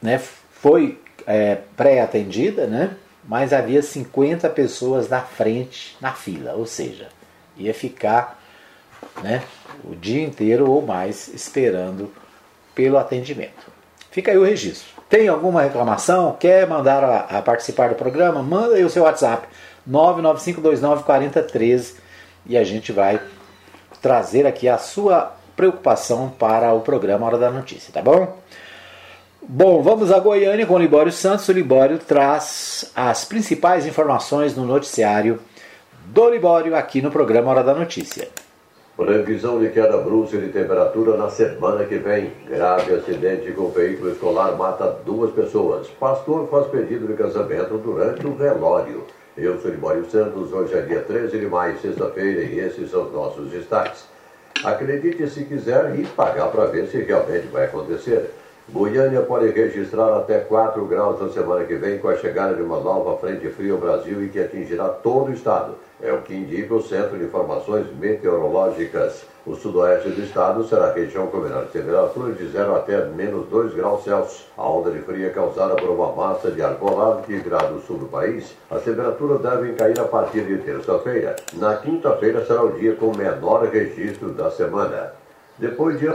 né? 0.00 0.18
foi 0.18 0.98
é, 1.26 1.58
pré-atendida, 1.76 2.66
né? 2.66 2.96
Mas 3.26 3.52
havia 3.52 3.82
50 3.82 4.48
pessoas 4.50 5.08
na 5.08 5.20
frente, 5.20 5.96
na 6.00 6.12
fila, 6.12 6.54
ou 6.54 6.66
seja, 6.66 7.08
ia 7.56 7.72
ficar 7.72 8.40
né, 9.22 9.42
o 9.84 9.94
dia 9.94 10.22
inteiro 10.22 10.70
ou 10.70 10.82
mais 10.82 11.28
esperando 11.28 12.12
pelo 12.74 12.98
atendimento. 12.98 13.72
Fica 14.10 14.30
aí 14.30 14.38
o 14.38 14.44
registro. 14.44 14.92
Tem 15.08 15.28
alguma 15.28 15.62
reclamação? 15.62 16.36
Quer 16.38 16.66
mandar 16.66 17.04
a, 17.04 17.38
a 17.38 17.42
participar 17.42 17.90
do 17.90 17.94
programa? 17.94 18.42
Manda 18.42 18.74
aí 18.74 18.84
o 18.84 18.90
seu 18.90 19.04
WhatsApp 19.04 19.46
995294013 19.88 21.94
e 22.46 22.56
a 22.56 22.64
gente 22.64 22.90
vai 22.92 23.20
trazer 24.00 24.46
aqui 24.46 24.66
a 24.68 24.78
sua 24.78 25.34
preocupação 25.56 26.30
para 26.30 26.72
o 26.72 26.80
programa 26.80 27.26
Hora 27.26 27.38
da 27.38 27.50
Notícia, 27.50 27.92
tá 27.92 28.02
bom? 28.02 28.38
Bom, 29.46 29.82
vamos 29.82 30.10
a 30.10 30.18
Goiânia 30.18 30.64
com 30.64 30.72
o 30.72 30.78
Libório 30.78 31.12
Santos. 31.12 31.46
O 31.48 31.52
Libório 31.52 31.98
traz 31.98 32.90
as 32.96 33.26
principais 33.26 33.86
informações 33.86 34.56
no 34.56 34.64
noticiário 34.64 35.38
do 36.06 36.30
Libório 36.30 36.74
aqui 36.74 37.02
no 37.02 37.10
programa 37.10 37.50
Hora 37.50 37.62
da 37.62 37.74
Notícia. 37.74 38.28
Previsão 38.96 39.60
de 39.60 39.68
queda 39.68 39.98
brusca 39.98 40.38
de 40.38 40.48
temperatura 40.48 41.18
na 41.18 41.28
semana 41.28 41.84
que 41.84 41.98
vem. 41.98 42.32
Grave 42.48 42.94
acidente 42.94 43.52
com 43.52 43.68
veículo 43.68 44.12
escolar 44.12 44.56
mata 44.56 44.96
duas 45.04 45.30
pessoas. 45.32 45.88
Pastor 45.88 46.48
faz 46.48 46.68
pedido 46.68 47.06
de 47.06 47.12
casamento 47.12 47.76
durante 47.76 48.26
o 48.26 48.34
velório. 48.34 49.04
Eu 49.36 49.60
sou 49.60 49.70
Libório 49.70 50.08
Santos, 50.10 50.54
hoje 50.54 50.72
é 50.72 50.80
dia 50.80 51.02
13 51.02 51.38
de 51.38 51.46
maio, 51.46 51.78
sexta-feira, 51.80 52.40
e 52.44 52.60
esses 52.60 52.90
são 52.90 53.04
os 53.04 53.12
nossos 53.12 53.50
destaques. 53.50 54.06
Acredite 54.64 55.28
se 55.28 55.44
quiser 55.44 55.98
e 55.98 56.06
pagar 56.06 56.48
para 56.48 56.64
ver 56.64 56.86
se 56.86 56.96
realmente 57.02 57.48
vai 57.48 57.66
acontecer. 57.66 58.30
Goiânia 58.66 59.20
pode 59.20 59.50
registrar 59.50 60.16
até 60.16 60.38
4 60.38 60.86
graus 60.86 61.20
na 61.20 61.28
semana 61.28 61.64
que 61.64 61.74
vem 61.74 61.98
com 61.98 62.08
a 62.08 62.16
chegada 62.16 62.54
de 62.54 62.62
uma 62.62 62.80
nova 62.80 63.18
frente 63.18 63.46
fria 63.50 63.72
ao 63.72 63.78
Brasil 63.78 64.24
e 64.24 64.30
que 64.30 64.40
atingirá 64.40 64.88
todo 64.88 65.28
o 65.28 65.34
estado. 65.34 65.74
É 66.02 66.10
o 66.10 66.22
que 66.22 66.34
indica 66.34 66.74
o 66.74 66.82
Centro 66.82 67.18
de 67.18 67.24
Informações 67.24 67.86
Meteorológicas. 67.98 69.26
O 69.46 69.54
sudoeste 69.54 70.08
do 70.08 70.22
estado 70.22 70.64
será 70.64 70.86
a 70.86 70.92
região 70.94 71.26
com 71.26 71.36
menor 71.36 71.66
temperatura 71.66 72.32
de 72.32 72.48
0 72.48 72.74
até 72.74 73.04
menos 73.04 73.46
2 73.48 73.74
graus 73.74 74.02
Celsius. 74.02 74.46
A 74.56 74.66
onda 74.66 74.90
de 74.90 75.00
fria 75.00 75.28
causada 75.28 75.76
por 75.76 75.90
uma 75.90 76.12
massa 76.12 76.50
de 76.50 76.62
ar 76.62 76.76
polar 76.76 77.20
que 77.20 77.34
virá 77.34 77.58
do 77.58 77.80
sul 77.80 77.98
do 77.98 78.06
país, 78.06 78.56
as 78.70 78.82
temperaturas 78.82 79.42
devem 79.42 79.74
cair 79.74 80.00
a 80.00 80.04
partir 80.04 80.40
de 80.40 80.56
terça-feira. 80.56 81.36
Na 81.52 81.76
quinta-feira 81.76 82.42
será 82.46 82.62
o 82.62 82.72
dia 82.72 82.94
com 82.94 83.14
menor 83.14 83.64
registro 83.64 84.30
da 84.30 84.50
semana. 84.50 85.12
Depois 85.58 86.00
de 86.00 86.08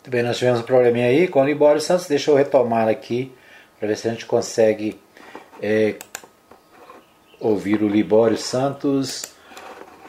Muito 0.00 0.12
bem, 0.12 0.22
nós 0.22 0.38
tivemos 0.38 0.60
um 0.60 0.62
probleminha 0.62 1.08
aí 1.08 1.28
com 1.28 1.42
o 1.42 1.44
Libório 1.44 1.78
Santos. 1.78 2.06
Deixa 2.06 2.30
eu 2.30 2.34
retomar 2.34 2.88
aqui 2.88 3.30
para 3.78 3.86
ver 3.86 3.98
se 3.98 4.08
a 4.08 4.10
gente 4.10 4.24
consegue 4.24 4.98
é, 5.60 5.96
ouvir 7.38 7.82
o 7.82 7.86
Libório 7.86 8.38
Santos 8.38 9.34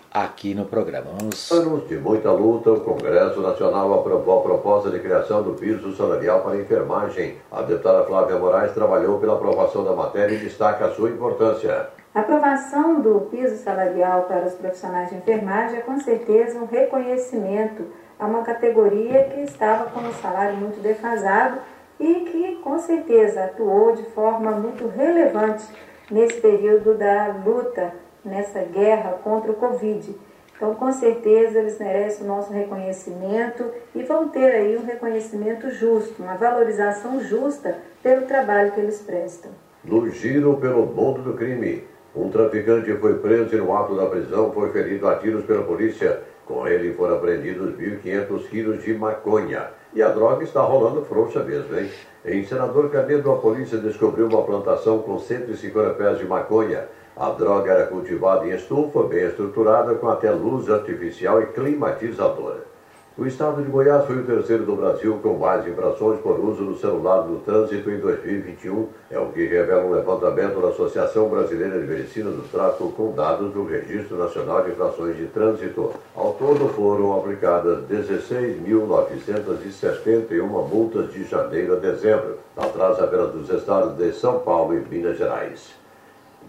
aqui 0.10 0.56
no 0.56 0.64
programa. 0.64 1.08
Vamos... 1.20 1.52
Anos 1.52 1.90
de 1.90 1.98
muita 1.98 2.32
luta, 2.32 2.72
o 2.72 2.80
Congresso 2.80 3.42
Nacional 3.42 3.94
aprovou 4.00 4.40
a 4.40 4.44
proposta 4.44 4.90
de 4.90 5.00
criação 5.00 5.44
do 5.44 5.56
piso 5.56 5.94
salarial 5.98 6.40
para 6.40 6.54
a 6.54 6.62
enfermagem. 6.62 7.36
A 7.52 7.62
deputada 7.62 8.06
Flávia 8.06 8.40
Moraes 8.40 8.72
trabalhou 8.74 9.20
pela 9.20 9.34
aprovação 9.34 9.84
da 9.84 9.92
matéria 9.92 10.36
e 10.36 10.40
destaca 10.40 10.86
a 10.86 10.96
sua 10.96 11.10
importância. 11.10 11.90
A 12.16 12.22
aprovação 12.22 13.02
do 13.02 13.28
piso 13.30 13.58
salarial 13.58 14.24
para 14.24 14.46
os 14.46 14.54
profissionais 14.54 15.10
de 15.10 15.18
enfermagem 15.18 15.80
é 15.80 15.82
com 15.82 16.00
certeza 16.00 16.58
um 16.60 16.66
reconhecimento 16.66 17.88
a 18.22 18.26
uma 18.28 18.44
categoria 18.44 19.24
que 19.24 19.42
estava 19.42 19.90
com 19.90 20.00
um 20.00 20.14
salário 20.14 20.56
muito 20.56 20.80
defasado 20.80 21.60
e 22.00 22.14
que 22.22 22.56
com 22.64 22.78
certeza 22.78 23.46
atuou 23.46 23.96
de 23.96 24.04
forma 24.12 24.52
muito 24.52 24.88
relevante 24.88 25.66
nesse 26.10 26.40
período 26.40 26.94
da 26.94 27.36
luta, 27.44 27.92
nessa 28.24 28.60
guerra 28.60 29.20
contra 29.24 29.52
o 29.52 29.56
Covid. 29.56 30.16
Então, 30.56 30.76
com 30.76 30.92
certeza, 30.92 31.58
eles 31.58 31.80
merecem 31.80 32.24
o 32.24 32.28
nosso 32.28 32.54
reconhecimento 32.54 33.66
e 33.96 34.04
vão 34.04 34.30
ter 34.30 34.52
aí 34.52 34.78
um 34.78 34.86
reconhecimento 34.86 35.72
justo, 35.72 36.22
uma 36.22 36.36
valorização 36.36 37.20
justa 37.20 37.80
pelo 38.04 38.28
trabalho 38.28 38.72
que 38.72 38.80
eles 38.80 39.02
prestam. 39.02 39.50
No 39.84 40.08
giro 40.12 40.58
pelo 40.58 40.86
mundo 40.86 41.24
do 41.24 41.34
crime, 41.34 41.84
um 42.16 42.30
traficante 42.30 42.94
foi 42.98 43.18
preso 43.18 43.56
e 43.56 43.58
no 43.58 43.76
ato 43.76 43.96
da 43.96 44.06
prisão 44.06 44.52
foi 44.52 44.72
ferido 44.72 45.08
a 45.08 45.16
tiros 45.16 45.44
pela 45.46 45.64
polícia. 45.64 46.22
Com 46.52 46.68
ele 46.68 46.94
foram 46.96 47.16
apreendidos 47.16 47.74
1.500 47.78 48.50
quilos 48.50 48.84
de 48.84 48.94
maconha. 48.94 49.70
E 49.94 50.04
a 50.04 50.10
droga 50.10 50.44
está 50.44 50.62
rolando 50.62 51.06
frouxa 51.06 51.42
mesmo, 51.42 51.80
hein? 51.80 51.90
Em 52.26 52.44
Senador 52.44 52.90
Canedo, 52.90 53.32
a 53.32 53.38
polícia 53.38 53.78
descobriu 53.78 54.28
uma 54.28 54.44
plantação 54.44 55.00
com 55.00 55.18
150 55.18 55.92
pés 55.92 56.18
de 56.18 56.26
maconha. 56.26 56.90
A 57.16 57.30
droga 57.30 57.72
era 57.72 57.88
cultivada 57.88 58.46
em 58.46 58.52
estufa, 58.52 59.04
bem 59.04 59.28
estruturada, 59.28 59.96
com 59.96 60.10
até 60.10 60.30
luz 60.30 60.70
artificial 60.70 61.42
e 61.42 61.46
climatizadora. 61.46 62.71
O 63.18 63.26
estado 63.26 63.62
de 63.62 63.70
Goiás 63.70 64.06
foi 64.06 64.20
o 64.20 64.26
terceiro 64.26 64.64
do 64.64 64.78
Brasil 64.78 65.20
com 65.22 65.38
mais 65.38 65.68
infrações 65.68 66.22
por 66.22 66.40
uso 66.40 66.64
do 66.64 66.78
celular 66.78 67.28
no 67.28 67.42
trânsito 67.42 67.92
em 67.92 68.00
2021, 68.00 68.88
é 69.12 69.20
o 69.20 69.34
que 69.34 69.48
revela 69.48 69.84
um 69.84 69.92
levantamento 69.92 70.62
da 70.62 70.70
Associação 70.70 71.28
Brasileira 71.28 71.78
de 71.78 71.88
Medicina 71.88 72.32
do 72.32 72.50
Tráfico 72.50 72.90
com 72.94 73.12
dados 73.12 73.52
do 73.52 73.66
Registro 73.66 74.18
Nacional 74.18 74.64
de 74.64 74.72
Infrações 74.72 75.18
de 75.18 75.26
Trânsito. 75.26 75.92
Ao 76.16 76.32
todo 76.36 76.70
foram 76.70 77.20
aplicadas 77.20 77.80
16.971 77.90 80.70
multas 80.70 81.12
de 81.12 81.26
janeiro 81.26 81.74
a 81.74 81.80
dezembro, 81.80 82.38
atrás 82.56 82.98
apenas 82.98 83.34
dos 83.34 83.50
estados 83.50 83.98
de 83.98 84.14
São 84.14 84.40
Paulo 84.40 84.74
e 84.74 84.80
Minas 84.90 85.18
Gerais. 85.18 85.81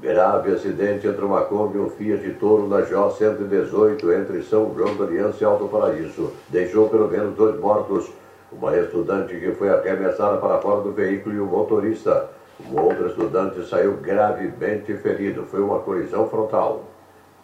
Grave 0.00 0.52
acidente 0.52 1.06
entre 1.06 1.24
uma 1.24 1.42
Kombi 1.42 1.78
e 1.78 1.80
um 1.80 1.90
Fiat 1.90 2.28
Toro 2.40 2.66
na 2.66 2.82
Jó 2.82 3.10
118 3.10 4.12
entre 4.12 4.42
São 4.42 4.74
João 4.74 4.94
do 4.96 5.04
Aliança 5.04 5.38
e 5.42 5.44
Alto 5.44 5.68
Paraíso. 5.68 6.32
Deixou 6.48 6.88
pelo 6.88 7.08
menos 7.08 7.36
dois 7.36 7.58
mortos. 7.60 8.10
Uma 8.50 8.76
estudante 8.76 9.34
que 9.34 9.52
foi 9.52 9.70
arremessada 9.70 10.36
para 10.36 10.58
fora 10.58 10.82
do 10.82 10.92
veículo 10.92 11.34
e 11.34 11.40
o 11.40 11.44
um 11.44 11.46
motorista. 11.46 12.28
Um 12.70 12.78
outro 12.80 13.06
estudante 13.08 13.66
saiu 13.66 13.96
gravemente 13.96 14.94
ferido. 14.98 15.44
Foi 15.44 15.60
uma 15.60 15.78
colisão 15.78 16.28
frontal. 16.28 16.91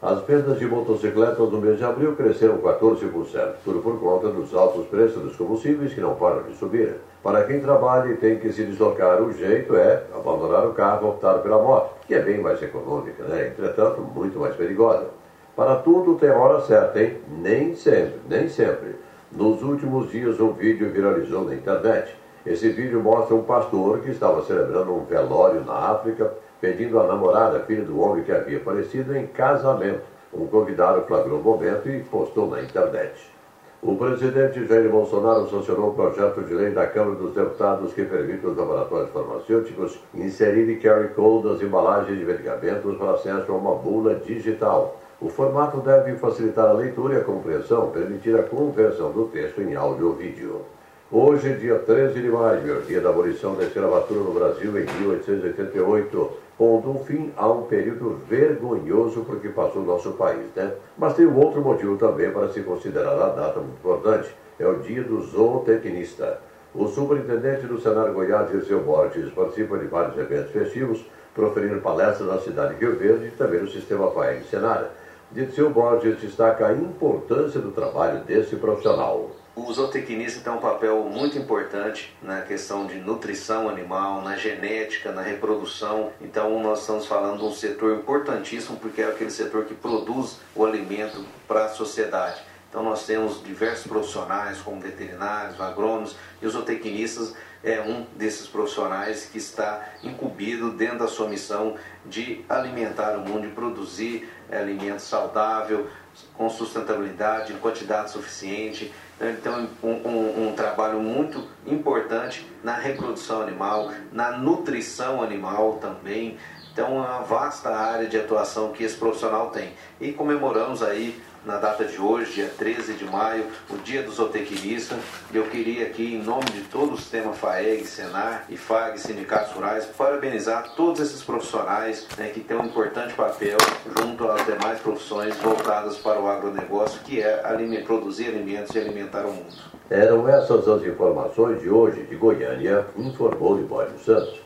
As 0.00 0.22
vendas 0.22 0.60
de 0.60 0.64
motocicletas 0.64 1.50
no 1.50 1.60
mês 1.60 1.76
de 1.76 1.84
abril 1.84 2.14
cresceram 2.14 2.58
14%, 2.58 3.54
tudo 3.64 3.80
por 3.80 3.98
conta 3.98 4.28
dos 4.28 4.54
altos 4.54 4.86
preços 4.86 5.20
dos 5.20 5.34
combustíveis 5.34 5.92
que 5.92 6.00
não 6.00 6.14
param 6.14 6.44
de 6.44 6.54
subir. 6.54 6.98
Para 7.20 7.42
quem 7.42 7.58
trabalha 7.58 8.12
e 8.12 8.16
tem 8.16 8.38
que 8.38 8.52
se 8.52 8.64
deslocar, 8.64 9.20
o 9.20 9.32
jeito 9.32 9.74
é 9.74 10.04
abandonar 10.14 10.64
o 10.68 10.72
carro 10.72 11.04
e 11.04 11.10
optar 11.10 11.38
pela 11.38 11.60
moto, 11.60 11.96
que 12.06 12.14
é 12.14 12.20
bem 12.20 12.40
mais 12.40 12.62
econômica, 12.62 13.24
né? 13.24 13.48
entretanto, 13.48 14.00
muito 14.00 14.38
mais 14.38 14.54
perigosa. 14.54 15.08
Para 15.56 15.74
tudo 15.74 16.14
tem 16.14 16.30
hora 16.30 16.60
certa, 16.60 17.02
hein? 17.02 17.16
Nem 17.42 17.74
sempre, 17.74 18.20
nem 18.28 18.48
sempre. 18.48 18.94
Nos 19.32 19.64
últimos 19.64 20.12
dias, 20.12 20.38
um 20.38 20.52
vídeo 20.52 20.92
viralizou 20.92 21.44
na 21.44 21.56
internet. 21.56 22.14
Esse 22.46 22.68
vídeo 22.68 23.02
mostra 23.02 23.34
um 23.34 23.42
pastor 23.42 23.98
que 23.98 24.10
estava 24.10 24.44
celebrando 24.44 24.94
um 24.94 25.04
velório 25.04 25.64
na 25.64 25.74
África 25.74 26.32
pedindo 26.60 26.98
a 26.98 27.06
namorada, 27.06 27.60
filha 27.60 27.84
do 27.84 28.00
homem 28.00 28.24
que 28.24 28.32
havia 28.32 28.60
falecido, 28.60 29.16
em 29.16 29.26
casamento. 29.26 30.02
Um 30.32 30.46
convidado 30.46 31.02
flagrou 31.06 31.40
o 31.40 31.42
momento 31.42 31.88
e 31.88 32.00
postou 32.00 32.48
na 32.48 32.62
internet. 32.62 33.38
O 33.80 33.94
presidente 33.94 34.66
Jair 34.66 34.90
Bolsonaro 34.90 35.48
sancionou 35.48 35.90
o 35.90 35.94
projeto 35.94 36.42
de 36.42 36.52
lei 36.52 36.70
da 36.70 36.84
Câmara 36.86 37.14
dos 37.14 37.32
Deputados 37.32 37.92
que 37.92 38.04
permite 38.04 38.44
aos 38.44 38.56
laboratórios 38.56 39.10
farmacêuticos 39.10 40.00
inserirem 40.12 40.80
QR 40.80 41.08
Code 41.14 41.46
nas 41.46 41.62
embalagens 41.62 42.18
de 42.18 42.24
medicamentos 42.24 42.96
para 42.96 43.12
acesso 43.12 43.52
a 43.52 43.54
uma 43.54 43.76
bula 43.76 44.16
digital. 44.16 45.00
O 45.20 45.28
formato 45.28 45.78
deve 45.78 46.16
facilitar 46.16 46.66
a 46.66 46.72
leitura 46.72 47.14
e 47.14 47.16
a 47.18 47.24
compreensão, 47.24 47.90
permitir 47.90 48.36
a 48.38 48.42
conversão 48.42 49.12
do 49.12 49.26
texto 49.26 49.62
em 49.62 49.76
áudio 49.76 50.08
ou 50.08 50.14
vídeo. 50.14 50.62
Hoje, 51.10 51.54
dia 51.54 51.78
13 51.78 52.20
de 52.20 52.28
maio, 52.28 52.82
dia 52.82 53.00
da 53.00 53.10
abolição 53.10 53.54
da 53.54 53.62
escravatura 53.62 54.20
no 54.20 54.32
Brasil 54.32 54.70
em 54.76 54.84
1888, 54.84 56.47
pondo 56.58 56.90
um 56.90 56.98
fim 57.04 57.32
a 57.36 57.48
um 57.48 57.62
período 57.62 58.18
vergonhoso 58.28 59.20
por 59.20 59.40
que 59.40 59.48
passou 59.48 59.82
o 59.82 59.86
nosso 59.86 60.10
país, 60.12 60.52
né? 60.56 60.74
Mas 60.98 61.14
tem 61.14 61.24
um 61.24 61.38
outro 61.38 61.62
motivo 61.62 61.96
também 61.96 62.32
para 62.32 62.48
se 62.48 62.62
considerar 62.62 63.12
a 63.12 63.28
data 63.28 63.60
muito 63.60 63.78
importante, 63.78 64.34
é 64.58 64.66
o 64.66 64.80
dia 64.80 65.04
do 65.04 65.22
zootecnista. 65.22 66.40
O 66.74 66.88
superintendente 66.88 67.66
do 67.66 67.80
Senar 67.80 68.12
Goiás, 68.12 68.50
Dirceu 68.50 68.80
Borges, 68.80 69.30
participa 69.30 69.78
de 69.78 69.86
vários 69.86 70.18
eventos 70.18 70.50
festivos, 70.50 71.06
proferindo 71.32 71.80
palestras 71.80 72.28
na 72.28 72.38
cidade 72.40 72.74
de 72.74 72.84
Rio 72.84 72.96
Verde 72.96 73.28
e 73.28 73.30
também 73.30 73.60
no 73.60 73.68
sistema 73.68 74.10
FAEG 74.10 74.44
Senar. 74.44 74.90
Dirceu 75.30 75.70
Borges 75.70 76.20
destaca 76.20 76.66
a 76.66 76.72
importância 76.72 77.60
do 77.60 77.70
trabalho 77.70 78.24
desse 78.24 78.56
profissional. 78.56 79.30
O 79.60 79.72
zootecnista 79.72 80.40
tem 80.40 80.52
um 80.52 80.60
papel 80.60 81.02
muito 81.02 81.36
importante 81.36 82.16
na 82.22 82.42
questão 82.42 82.86
de 82.86 82.94
nutrição 82.94 83.68
animal, 83.68 84.22
na 84.22 84.36
genética, 84.36 85.10
na 85.10 85.20
reprodução. 85.20 86.12
Então, 86.20 86.62
nós 86.62 86.82
estamos 86.82 87.06
falando 87.06 87.40
de 87.40 87.44
um 87.44 87.52
setor 87.52 87.98
importantíssimo 87.98 88.76
porque 88.76 89.02
é 89.02 89.08
aquele 89.08 89.32
setor 89.32 89.64
que 89.64 89.74
produz 89.74 90.38
o 90.54 90.64
alimento 90.64 91.24
para 91.48 91.64
a 91.64 91.68
sociedade. 91.70 92.40
Então, 92.70 92.84
nós 92.84 93.04
temos 93.04 93.42
diversos 93.42 93.88
profissionais, 93.88 94.60
como 94.60 94.80
veterinários, 94.80 95.60
agrônomos, 95.60 96.14
e 96.40 96.46
zootecnistas 96.46 97.34
é 97.62 97.80
um 97.80 98.06
desses 98.16 98.46
profissionais 98.46 99.26
que 99.26 99.38
está 99.38 99.84
incumbido 100.02 100.72
dentro 100.72 100.98
da 100.98 101.08
sua 101.08 101.28
missão 101.28 101.76
de 102.06 102.44
alimentar 102.48 103.16
o 103.16 103.20
mundo, 103.20 103.48
de 103.48 103.54
produzir 103.54 104.28
alimento 104.50 105.00
saudável, 105.00 105.88
com 106.34 106.48
sustentabilidade, 106.48 107.52
em 107.52 107.58
quantidade 107.58 108.10
suficiente. 108.10 108.92
Então, 109.16 109.28
ele 109.28 109.36
tem 109.38 109.52
um, 109.82 109.88
um, 109.88 110.48
um, 110.48 110.54
trabalho 110.54 111.00
muito 111.00 111.46
importante 111.66 112.46
na 112.62 112.74
reprodução 112.74 113.42
animal, 113.42 113.92
na 114.12 114.32
nutrição 114.32 115.22
animal 115.22 115.78
também. 115.80 116.38
Então, 116.72 116.86
é 116.86 117.08
uma 117.08 117.20
vasta 117.20 117.70
área 117.70 118.06
de 118.06 118.16
atuação 118.16 118.72
que 118.72 118.84
esse 118.84 118.96
profissional 118.96 119.50
tem. 119.50 119.72
E 120.00 120.12
comemoramos 120.12 120.82
aí 120.82 121.20
na 121.44 121.56
data 121.58 121.84
de 121.84 122.00
hoje, 122.00 122.34
dia 122.34 122.50
13 122.58 122.94
de 122.94 123.04
maio, 123.04 123.46
o 123.70 123.76
Dia 123.78 124.02
do 124.02 124.10
Zootecnista. 124.10 124.96
Eu 125.32 125.44
queria 125.44 125.86
aqui, 125.86 126.14
em 126.14 126.22
nome 126.22 126.44
de 126.46 126.62
todo 126.62 126.94
o 126.94 126.96
sistema 126.96 127.32
FAEG, 127.32 127.86
Senar 127.86 128.44
e 128.48 128.56
FAG, 128.56 128.98
sindicatos 128.98 129.52
rurais, 129.52 129.86
parabenizar 129.86 130.74
todos 130.74 131.00
esses 131.00 131.22
profissionais 131.22 132.06
né, 132.16 132.28
que 132.28 132.40
têm 132.40 132.56
um 132.56 132.66
importante 132.66 133.14
papel 133.14 133.56
junto 133.96 134.28
às 134.28 134.44
demais 134.44 134.80
profissões 134.80 135.36
voltadas 135.36 135.96
para 135.96 136.20
o 136.20 136.28
agronegócio, 136.28 137.00
que 137.00 137.22
é 137.22 137.42
produzir 137.84 138.28
alimentos 138.28 138.74
e 138.74 138.78
alimentar 138.78 139.24
o 139.24 139.32
mundo. 139.32 139.54
Eram 139.90 140.28
essas 140.28 140.68
as 140.68 140.82
informações 140.84 141.62
de 141.62 141.70
hoje 141.70 142.02
de 142.02 142.14
Goiânia, 142.14 142.86
informou 142.96 143.56
Libório 143.56 143.98
Santos. 144.04 144.40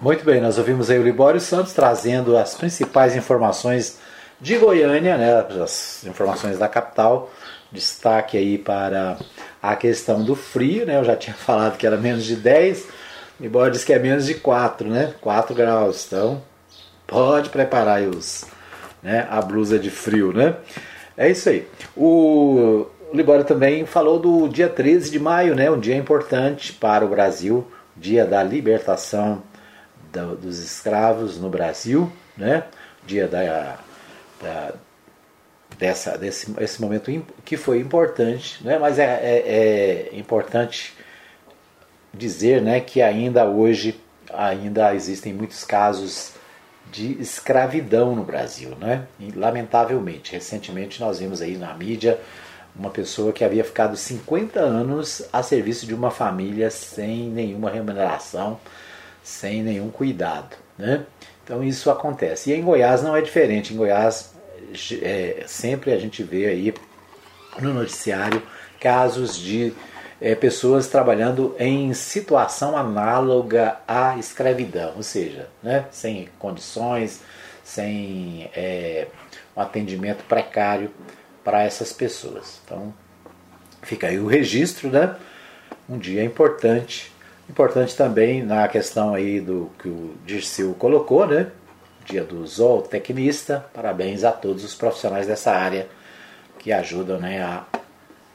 Muito 0.00 0.24
bem, 0.24 0.40
nós 0.40 0.58
ouvimos 0.58 0.90
aí 0.90 0.98
o 0.98 1.04
Libório 1.04 1.40
Santos 1.40 1.72
trazendo 1.72 2.36
as 2.36 2.54
principais 2.54 3.14
informações 3.14 3.98
de 4.44 4.58
Goiânia, 4.58 5.16
né, 5.16 5.46
as 5.62 6.04
informações 6.04 6.58
da 6.58 6.68
capital, 6.68 7.30
destaque 7.72 8.36
aí 8.36 8.58
para 8.58 9.16
a 9.62 9.74
questão 9.74 10.22
do 10.22 10.36
frio, 10.36 10.84
né, 10.84 10.98
eu 10.98 11.04
já 11.04 11.16
tinha 11.16 11.32
falado 11.34 11.78
que 11.78 11.86
era 11.86 11.96
menos 11.96 12.26
de 12.26 12.36
10, 12.36 12.86
embora 13.40 13.70
diz 13.70 13.82
que 13.82 13.94
é 13.94 13.98
menos 13.98 14.26
de 14.26 14.34
4, 14.34 14.86
né, 14.86 15.14
4 15.22 15.54
graus, 15.54 16.06
então 16.06 16.42
pode 17.06 17.48
preparar 17.48 17.96
aí 17.96 18.06
os, 18.06 18.44
né, 19.02 19.26
a 19.30 19.40
blusa 19.40 19.78
de 19.78 19.88
frio, 19.88 20.30
né, 20.30 20.56
é 21.16 21.30
isso 21.30 21.48
aí. 21.48 21.66
O 21.96 22.84
Libório 23.14 23.46
também 23.46 23.86
falou 23.86 24.18
do 24.18 24.46
dia 24.46 24.68
13 24.68 25.10
de 25.10 25.18
maio, 25.18 25.54
né, 25.54 25.70
um 25.70 25.80
dia 25.80 25.96
importante 25.96 26.70
para 26.74 27.02
o 27.02 27.08
Brasil, 27.08 27.66
dia 27.96 28.26
da 28.26 28.42
libertação 28.42 29.42
dos 30.38 30.58
escravos 30.58 31.40
no 31.40 31.48
Brasil, 31.48 32.12
né, 32.36 32.64
dia 33.06 33.26
da 33.26 33.78
da, 34.44 34.74
dessa, 35.78 36.16
desse 36.16 36.54
esse 36.60 36.80
momento 36.80 37.10
que 37.44 37.56
foi 37.56 37.80
importante, 37.80 38.62
né? 38.64 38.78
mas 38.78 38.98
é, 38.98 39.04
é, 39.04 40.10
é 40.12 40.18
importante 40.18 40.94
dizer 42.12 42.60
né, 42.62 42.80
que 42.80 43.02
ainda 43.02 43.44
hoje 43.44 44.00
ainda 44.32 44.94
existem 44.94 45.32
muitos 45.32 45.64
casos 45.64 46.32
de 46.92 47.20
escravidão 47.20 48.14
no 48.14 48.22
Brasil, 48.22 48.76
né? 48.80 49.06
Lamentavelmente. 49.34 50.32
Recentemente 50.32 51.00
nós 51.00 51.18
vimos 51.18 51.40
aí 51.40 51.56
na 51.56 51.74
mídia 51.74 52.20
uma 52.76 52.90
pessoa 52.90 53.32
que 53.32 53.44
havia 53.44 53.64
ficado 53.64 53.96
50 53.96 54.60
anos 54.60 55.22
a 55.32 55.42
serviço 55.42 55.86
de 55.86 55.94
uma 55.94 56.10
família 56.10 56.70
sem 56.70 57.28
nenhuma 57.30 57.70
remuneração, 57.70 58.60
sem 59.22 59.62
nenhum 59.62 59.90
cuidado, 59.90 60.56
né? 60.78 61.04
Então 61.42 61.62
isso 61.62 61.90
acontece. 61.90 62.50
E 62.50 62.54
em 62.54 62.62
Goiás 62.62 63.02
não 63.02 63.16
é 63.16 63.20
diferente. 63.20 63.74
Em 63.74 63.76
Goiás 63.76 64.33
é, 65.02 65.44
sempre 65.46 65.92
a 65.92 65.98
gente 65.98 66.22
vê 66.22 66.46
aí 66.46 66.74
no 67.60 67.72
noticiário 67.72 68.42
casos 68.80 69.36
de 69.38 69.72
é, 70.20 70.34
pessoas 70.34 70.86
trabalhando 70.86 71.54
em 71.58 71.92
situação 71.94 72.76
análoga 72.76 73.78
à 73.86 74.16
escravidão, 74.16 74.94
ou 74.96 75.02
seja, 75.02 75.48
né, 75.62 75.86
sem 75.90 76.28
condições, 76.38 77.20
sem 77.62 78.50
é, 78.54 79.06
um 79.56 79.60
atendimento 79.60 80.24
precário 80.24 80.90
para 81.42 81.62
essas 81.62 81.92
pessoas. 81.92 82.60
Então, 82.64 82.92
fica 83.82 84.08
aí 84.08 84.18
o 84.18 84.26
registro, 84.26 84.88
né? 84.88 85.14
Um 85.88 85.98
dia 85.98 86.24
importante. 86.24 87.12
Importante 87.48 87.94
também 87.94 88.42
na 88.42 88.66
questão 88.68 89.14
aí 89.14 89.40
do 89.40 89.70
que 89.78 89.88
o 89.88 90.14
Dirceu 90.24 90.74
colocou, 90.74 91.26
né? 91.26 91.48
Dia 92.04 92.22
do 92.22 92.46
zootecnista. 92.46 93.64
Parabéns 93.72 94.24
a 94.24 94.32
todos 94.32 94.64
os 94.64 94.74
profissionais 94.74 95.26
dessa 95.26 95.52
área 95.52 95.88
que 96.58 96.72
ajudam 96.72 97.18
né, 97.18 97.42
a 97.42 97.64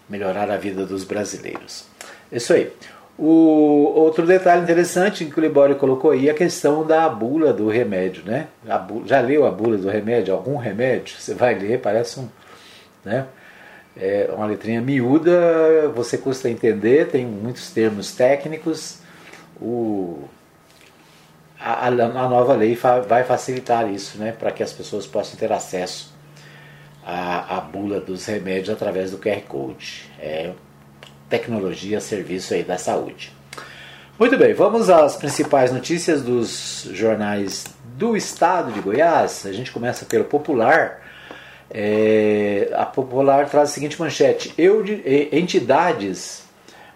melhorar 0.09 0.49
a 0.49 0.57
vida 0.57 0.85
dos 0.85 1.03
brasileiros. 1.03 1.85
Isso 2.31 2.53
aí. 2.53 2.71
O 3.17 3.91
outro 3.95 4.25
detalhe 4.25 4.61
interessante 4.61 5.25
que 5.25 5.37
o 5.37 5.41
Libório 5.41 5.75
colocou 5.75 6.11
aí 6.11 6.29
é 6.29 6.31
a 6.31 6.33
questão 6.35 6.87
da 6.87 7.09
bula 7.09 7.51
do 7.51 7.67
remédio, 7.67 8.23
né? 8.25 8.47
Já 9.05 9.19
leu 9.19 9.45
a 9.45 9.51
bula 9.51 9.77
do 9.77 9.89
remédio? 9.89 10.33
Algum 10.33 10.55
remédio? 10.55 11.15
Você 11.19 11.33
vai 11.33 11.53
ler, 11.53 11.81
parece 11.81 12.17
um, 12.17 12.29
né? 13.03 13.25
É 13.97 14.29
uma 14.33 14.45
letrinha 14.45 14.79
miúda, 14.79 15.89
você 15.93 16.17
custa 16.17 16.49
entender, 16.49 17.07
tem 17.07 17.25
muitos 17.25 17.71
termos 17.71 18.13
técnicos. 18.13 18.99
O, 19.61 20.23
a, 21.59 21.87
a 21.87 21.91
nova 21.91 22.53
lei 22.53 22.77
vai 23.07 23.23
facilitar 23.23 23.91
isso, 23.91 24.17
né? 24.17 24.31
Para 24.31 24.51
que 24.51 24.63
as 24.63 24.71
pessoas 24.71 25.05
possam 25.05 25.37
ter 25.37 25.51
acesso 25.51 26.13
à, 27.05 27.57
à 27.57 27.61
bula 27.61 27.99
dos 27.99 28.25
remédios 28.25 28.69
através 28.69 29.11
do 29.11 29.17
QR 29.17 29.41
Code. 29.47 30.09
É 30.19 30.51
tecnologia, 31.29 32.01
serviço 32.01 32.53
aí 32.53 32.63
da 32.63 32.77
saúde. 32.77 33.31
Muito 34.17 34.35
bem, 34.37 34.53
vamos 34.53 34.89
às 34.89 35.15
principais 35.15 35.71
notícias 35.71 36.21
dos 36.21 36.89
jornais 36.91 37.65
do 37.95 38.17
estado 38.17 38.71
de 38.71 38.81
Goiás. 38.81 39.45
A 39.45 39.53
gente 39.53 39.71
começa 39.71 40.05
pelo 40.05 40.25
Popular. 40.25 41.01
É, 41.71 42.69
a 42.73 42.85
Popular 42.85 43.47
traz 43.47 43.69
a 43.69 43.73
seguinte 43.73 43.99
manchete: 43.99 44.53
Eu, 44.57 44.83
entidades, 45.31 46.43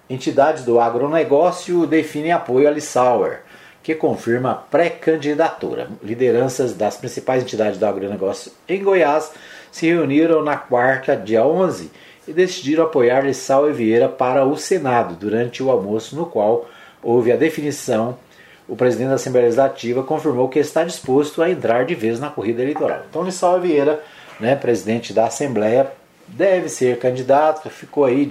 entidades 0.10 0.66
do 0.66 0.80
agronegócio 0.80 1.86
definem 1.86 2.32
apoio 2.32 2.68
a 2.68 2.72
Lissauer, 2.72 3.42
que 3.84 3.94
confirma 3.94 4.64
pré-candidatura. 4.72 5.90
Lideranças 6.02 6.74
das 6.74 6.96
principais 6.96 7.44
entidades 7.44 7.78
do 7.78 7.86
agronegócio 7.86 8.52
em 8.68 8.82
Goiás 8.82 9.32
se 9.72 9.88
reuniram 9.88 10.42
na 10.42 10.56
quarta, 10.56 11.18
dia 11.18 11.46
11, 11.46 11.92
e 12.26 12.32
decidiram 12.32 12.86
apoiar 12.86 13.26
Lissau 13.26 13.70
e 13.70 13.74
Vieira 13.74 14.08
para 14.08 14.46
o 14.46 14.56
Senado 14.56 15.16
durante 15.16 15.62
o 15.62 15.70
almoço, 15.70 16.16
no 16.16 16.26
qual 16.26 16.66
houve 17.02 17.34
a 17.34 17.36
definição. 17.36 18.18
O 18.66 18.78
presidente 18.78 19.10
da 19.10 19.16
Assembleia 19.16 19.46
Legislativa 19.46 20.02
confirmou 20.04 20.48
que 20.48 20.60
está 20.60 20.86
disposto 20.86 21.42
a 21.42 21.50
entrar 21.50 21.84
de 21.84 21.94
vez 21.94 22.20
na 22.22 22.30
corrida 22.30 22.62
eleitoral. 22.62 23.02
Então, 23.10 23.24
Lissau 23.24 23.58
e 23.58 23.68
Vieira, 23.68 24.02
né, 24.40 24.56
presidente 24.56 25.12
da 25.12 25.26
Assembleia, 25.26 25.92
deve 26.26 26.70
ser 26.70 26.98
candidato. 26.98 27.70
Ficou 27.70 28.06
aí, 28.06 28.30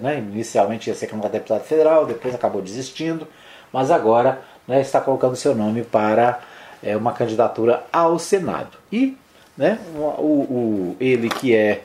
né, 0.00 0.18
inicialmente 0.18 0.88
ia 0.88 0.96
ser 0.96 1.08
candidato 1.08 1.32
a 1.32 1.38
deputado 1.38 1.64
federal, 1.64 2.06
depois 2.06 2.34
acabou 2.34 2.62
desistindo, 2.62 3.28
mas 3.70 3.90
agora 3.90 4.40
né, 4.66 4.80
está 4.80 5.00
colocando 5.00 5.36
seu 5.36 5.54
nome 5.54 5.82
para 5.82 6.40
é, 6.82 6.96
uma 6.96 7.12
candidatura 7.12 7.84
ao 7.92 8.18
Senado. 8.18 8.76
E 8.92 9.16
né, 9.56 9.78
o, 9.94 10.22
o, 10.22 10.96
ele 11.00 11.28
que 11.28 11.54
é 11.54 11.82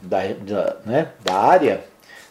da, 0.00 0.20
da, 0.40 0.76
né, 0.84 1.08
da 1.24 1.34
área 1.34 1.84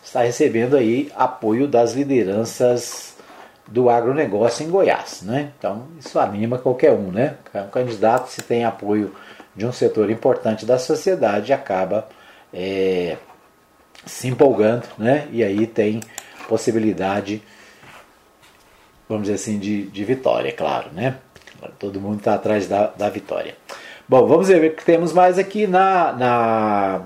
está 0.04 0.22
recebendo 0.24 0.76
aí 0.76 1.12
apoio 1.16 1.68
das 1.68 1.94
lideranças 1.94 3.16
do 3.68 3.90
agronegócio 3.90 4.66
em 4.66 4.70
Goiás. 4.70 5.22
Né? 5.22 5.52
Então 5.58 5.88
isso 6.00 6.20
anima 6.20 6.58
qualquer 6.58 6.92
um. 6.92 7.12
Né? 7.12 7.36
Um 7.54 7.70
candidato, 7.70 8.30
se 8.30 8.42
tem 8.42 8.66
apoio 8.66 9.14
de 9.56 9.66
um 9.66 9.72
setor 9.72 10.10
importante 10.10 10.66
da 10.66 10.78
sociedade, 10.78 11.54
acaba 11.54 12.08
é, 12.54 13.18
se 14.06 14.28
empolgando 14.28 14.84
né? 14.98 15.28
e 15.32 15.44
aí 15.44 15.66
tem 15.68 16.02
possibilidade, 16.48 17.42
vamos 19.12 19.24
dizer 19.28 19.36
assim, 19.36 19.60
de, 19.60 19.84
de 19.84 20.04
vitória, 20.04 20.52
claro. 20.52 20.90
Né? 20.94 21.16
Todo 21.78 22.00
mundo 22.00 22.18
está 22.18 22.34
atrás 22.34 22.68
da, 22.68 22.88
da 22.88 23.10
vitória. 23.10 23.56
Bom, 24.08 24.26
vamos 24.26 24.48
ver 24.48 24.72
o 24.72 24.76
que 24.76 24.84
temos 24.84 25.14
mais 25.14 25.38
aqui 25.38 25.68
na, 25.68 26.14
na 26.14 27.02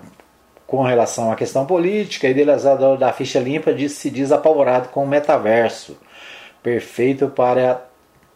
com 0.65 0.81
relação 0.81 1.31
à 1.31 1.35
questão 1.35 1.65
política, 1.65 2.27
idealizador 2.27 2.97
da 2.97 3.13
ficha 3.13 3.39
limpa 3.39 3.73
diz, 3.73 3.91
se 3.93 4.09
diz 4.09 4.31
apavorado 4.31 4.89
com 4.89 5.03
o 5.03 5.07
metaverso, 5.07 5.97
perfeito 6.63 7.27
para 7.27 7.85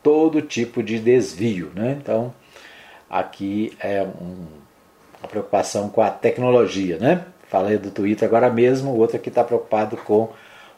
todo 0.03 0.41
tipo 0.41 0.83
de 0.83 0.99
desvio. 0.99 1.71
Né? 1.73 1.97
Então, 1.99 2.33
aqui 3.09 3.75
é 3.79 4.03
um, 4.03 4.45
uma 5.19 5.27
preocupação 5.27 5.89
com 5.89 6.01
a 6.01 6.09
tecnologia. 6.11 6.97
Né? 6.97 7.25
Falei 7.47 7.77
do 7.77 7.89
Twitter 7.89 8.27
agora 8.27 8.49
mesmo, 8.49 8.91
o 8.91 8.97
outro 8.97 9.17
aqui 9.17 9.29
está 9.29 9.43
preocupado 9.43 9.97
com 9.97 10.29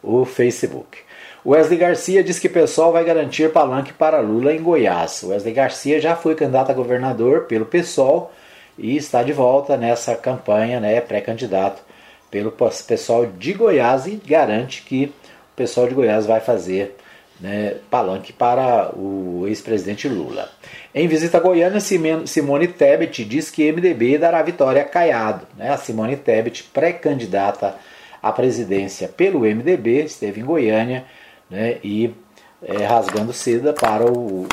o 0.01 0.23
Facebook. 0.23 0.99
Wesley 1.43 1.77
Garcia 1.77 2.23
diz 2.23 2.37
que 2.37 2.45
o 2.45 2.51
PSOL 2.51 2.91
vai 2.91 3.03
garantir 3.03 3.51
palanque 3.51 3.91
para 3.91 4.19
Lula 4.19 4.53
em 4.53 4.61
Goiás. 4.61 5.23
Wesley 5.23 5.53
Garcia 5.53 5.99
já 5.99 6.15
foi 6.15 6.35
candidato 6.35 6.69
a 6.69 6.73
governador 6.73 7.45
pelo 7.45 7.65
PSOL 7.65 8.31
e 8.77 8.95
está 8.95 9.23
de 9.23 9.33
volta 9.33 9.75
nessa 9.75 10.15
campanha, 10.15 10.79
né, 10.79 11.01
pré-candidato 11.01 11.81
pelo 12.29 12.53
pessoal 12.87 13.25
de 13.25 13.53
Goiás 13.53 14.05
e 14.05 14.21
garante 14.23 14.83
que 14.83 15.05
o 15.05 15.55
pessoal 15.55 15.87
de 15.87 15.95
Goiás 15.95 16.27
vai 16.27 16.39
fazer 16.39 16.95
né, 17.39 17.77
palanque 17.89 18.31
para 18.31 18.95
o 18.95 19.45
ex-presidente 19.47 20.07
Lula. 20.07 20.47
Em 20.93 21.07
visita 21.07 21.39
a 21.39 21.41
Goiânia, 21.41 21.79
Simone 21.79 22.67
Tebet 22.67 23.25
diz 23.25 23.49
que 23.49 23.69
MDB 23.71 24.19
dará 24.19 24.43
vitória 24.43 24.83
a 24.83 24.85
Caiado. 24.85 25.47
Né? 25.57 25.71
A 25.71 25.77
Simone 25.77 26.15
Tebet, 26.15 26.69
pré-candidata 26.71 27.75
à 28.21 28.31
presidência 28.31 29.07
pelo 29.07 29.39
MDB, 29.39 30.03
esteve 30.03 30.39
em 30.39 30.45
Goiânia 30.45 31.03
né, 31.51 31.77
e 31.83 32.15
é, 32.63 32.85
rasgando 32.85 33.33
seda 33.33 33.73
para 33.73 34.05
o, 34.05 34.43
o 34.43 34.47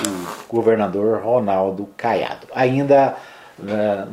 governador 0.49 1.23
Ronaldo 1.23 1.89
Caiado. 1.97 2.47
Ainda 2.55 3.17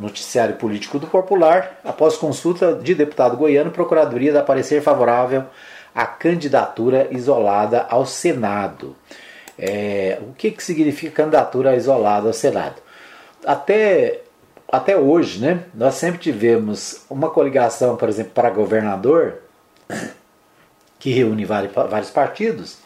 noticiário 0.00 0.56
político 0.56 0.98
do 0.98 1.06
Popular, 1.06 1.78
após 1.84 2.16
consulta 2.16 2.74
de 2.74 2.94
deputado 2.94 3.36
goiano, 3.36 3.70
Procuradoria 3.70 4.32
dá 4.32 4.42
parecer 4.42 4.82
favorável 4.82 5.44
à 5.94 6.04
candidatura 6.04 7.08
isolada 7.10 7.86
ao 7.88 8.04
Senado. 8.04 8.96
É, 9.58 10.18
o 10.20 10.32
que, 10.32 10.50
que 10.50 10.62
significa 10.62 11.22
candidatura 11.22 11.76
isolada 11.76 12.26
ao 12.26 12.32
Senado? 12.32 12.82
Até, 13.46 14.22
até 14.70 14.96
hoje, 14.96 15.40
né, 15.40 15.60
nós 15.72 15.94
sempre 15.94 16.18
tivemos 16.18 17.04
uma 17.08 17.30
coligação, 17.30 17.96
por 17.96 18.08
exemplo, 18.08 18.32
para 18.34 18.50
governador, 18.50 19.42
que 21.06 21.12
reúne 21.12 21.44
vários, 21.44 22.10
partidos, 22.10 22.78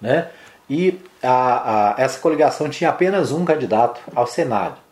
né, 0.00 0.28
e 0.68 0.98
a, 1.22 1.94
a, 1.94 2.02
essa 2.02 2.18
coligação 2.18 2.68
tinha 2.68 2.90
apenas 2.90 3.30
um 3.30 3.44
candidato 3.44 4.00
ao 4.16 4.26
Senado 4.26 4.82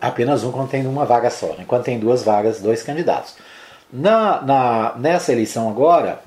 apenas 0.00 0.42
um 0.42 0.50
quando 0.50 0.68
tem 0.68 0.84
uma 0.84 1.04
vaga 1.04 1.30
só, 1.30 1.54
né? 1.54 1.64
quando 1.64 1.84
tem 1.84 1.96
duas 1.96 2.24
vagas, 2.24 2.60
dois 2.60 2.82
candidatos. 2.82 3.36
Na, 3.92 4.42
na, 4.42 4.94
nessa 4.96 5.30
eleição 5.30 5.68
agora, 5.68 6.20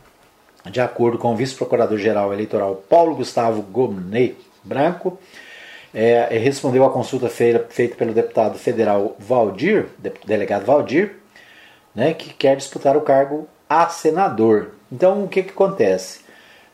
de 0.69 0.79
acordo 0.79 1.17
com 1.17 1.33
o 1.33 1.35
vice-procurador-geral 1.35 2.31
eleitoral 2.31 2.75
Paulo 2.89 3.15
Gustavo 3.15 3.61
Gomet 3.61 4.37
Branco, 4.63 5.19
é, 5.93 6.37
respondeu 6.37 6.85
à 6.85 6.89
consulta 6.89 7.27
feita, 7.27 7.67
feita 7.69 7.97
pelo 7.97 8.13
deputado 8.13 8.57
federal 8.57 9.17
Valdir, 9.19 9.87
delegado 10.25 10.65
Valdir, 10.65 11.17
né, 11.93 12.13
que 12.13 12.33
quer 12.33 12.55
disputar 12.55 12.95
o 12.95 13.01
cargo 13.01 13.45
a 13.81 13.89
senador. 13.89 14.71
Então, 14.91 15.23
o 15.23 15.27
que, 15.27 15.43
que 15.43 15.51
acontece? 15.51 16.21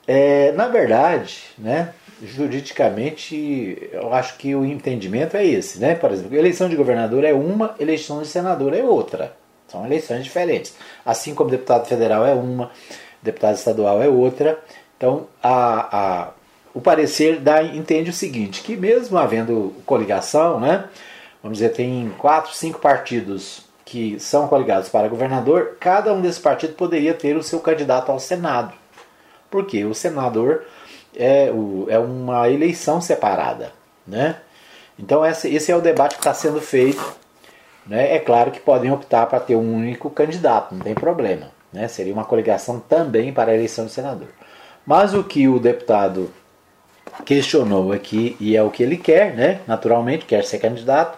É, 0.07 0.51
na 0.53 0.67
verdade, 0.67 1.43
né, 1.57 1.93
juridicamente, 2.21 3.89
eu 3.91 4.13
acho 4.13 4.37
que 4.37 4.53
o 4.55 4.65
entendimento 4.65 5.37
é 5.37 5.45
esse, 5.45 5.79
né? 5.79 5.95
Por 5.95 6.11
exemplo, 6.11 6.35
eleição 6.35 6.67
de 6.67 6.75
governador 6.75 7.23
é 7.23 7.33
uma, 7.33 7.75
eleição 7.79 8.21
de 8.21 8.27
senador 8.27 8.73
é 8.73 8.83
outra. 8.83 9.33
São 9.67 9.85
eleições 9.85 10.23
diferentes. 10.23 10.75
Assim 11.05 11.33
como 11.33 11.49
deputado 11.49 11.87
federal 11.87 12.25
é 12.25 12.33
uma, 12.33 12.71
deputado 13.21 13.55
estadual 13.55 14.01
é 14.01 14.07
outra. 14.07 14.59
Então, 14.97 15.27
a, 15.41 15.97
a, 15.97 16.29
o 16.73 16.81
parecer 16.81 17.39
dá, 17.39 17.63
entende 17.63 18.09
o 18.09 18.13
seguinte, 18.13 18.61
que 18.61 18.75
mesmo 18.75 19.17
havendo 19.17 19.75
coligação, 19.85 20.59
né? 20.59 20.85
Vamos 21.41 21.59
dizer, 21.59 21.69
tem 21.69 22.11
quatro, 22.17 22.53
cinco 22.53 22.79
partidos 22.79 23.68
que 23.89 24.19
são 24.19 24.47
coligados 24.47 24.87
para 24.87 25.07
governador, 25.07 25.77
cada 25.79 26.13
um 26.13 26.21
desses 26.21 26.39
partidos 26.39 26.75
poderia 26.75 27.11
ter 27.11 27.35
o 27.35 27.41
seu 27.41 27.59
candidato 27.59 28.11
ao 28.11 28.19
Senado. 28.19 28.71
Porque 29.49 29.83
o 29.83 29.95
senador 29.95 30.63
é, 31.15 31.49
o, 31.51 31.87
é 31.89 31.97
uma 31.97 32.47
eleição 32.47 33.01
separada. 33.01 33.73
Né? 34.05 34.35
Então 34.97 35.25
esse, 35.25 35.51
esse 35.53 35.71
é 35.71 35.75
o 35.75 35.81
debate 35.81 36.13
que 36.13 36.21
está 36.21 36.35
sendo 36.35 36.61
feito. 36.61 37.03
Né? 37.87 38.15
É 38.15 38.19
claro 38.19 38.51
que 38.51 38.59
podem 38.59 38.91
optar 38.91 39.25
para 39.25 39.39
ter 39.39 39.55
um 39.55 39.73
único 39.73 40.07
candidato, 40.11 40.75
não 40.75 40.81
tem 40.81 40.93
problema. 40.93 41.47
Né? 41.73 41.87
Seria 41.87 42.13
uma 42.13 42.25
coligação 42.25 42.79
também 42.79 43.33
para 43.33 43.51
a 43.51 43.55
eleição 43.55 43.85
do 43.85 43.91
senador. 43.91 44.27
Mas 44.85 45.15
o 45.15 45.23
que 45.23 45.47
o 45.47 45.59
deputado 45.59 46.31
questionou 47.25 47.91
aqui, 47.91 48.37
e 48.39 48.55
é 48.55 48.61
o 48.61 48.69
que 48.69 48.83
ele 48.83 48.97
quer, 48.97 49.33
né? 49.33 49.61
naturalmente, 49.65 50.25
quer 50.25 50.43
ser 50.43 50.59
candidato, 50.59 51.17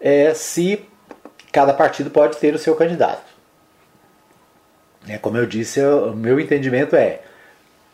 é 0.00 0.34
se 0.34 0.89
cada 1.52 1.72
partido 1.72 2.10
pode 2.10 2.36
ter 2.38 2.54
o 2.54 2.58
seu 2.58 2.74
candidato. 2.74 3.30
É, 5.08 5.18
como 5.18 5.36
eu 5.36 5.46
disse, 5.46 5.82
o 5.82 6.14
meu 6.14 6.38
entendimento 6.38 6.94
é 6.94 7.22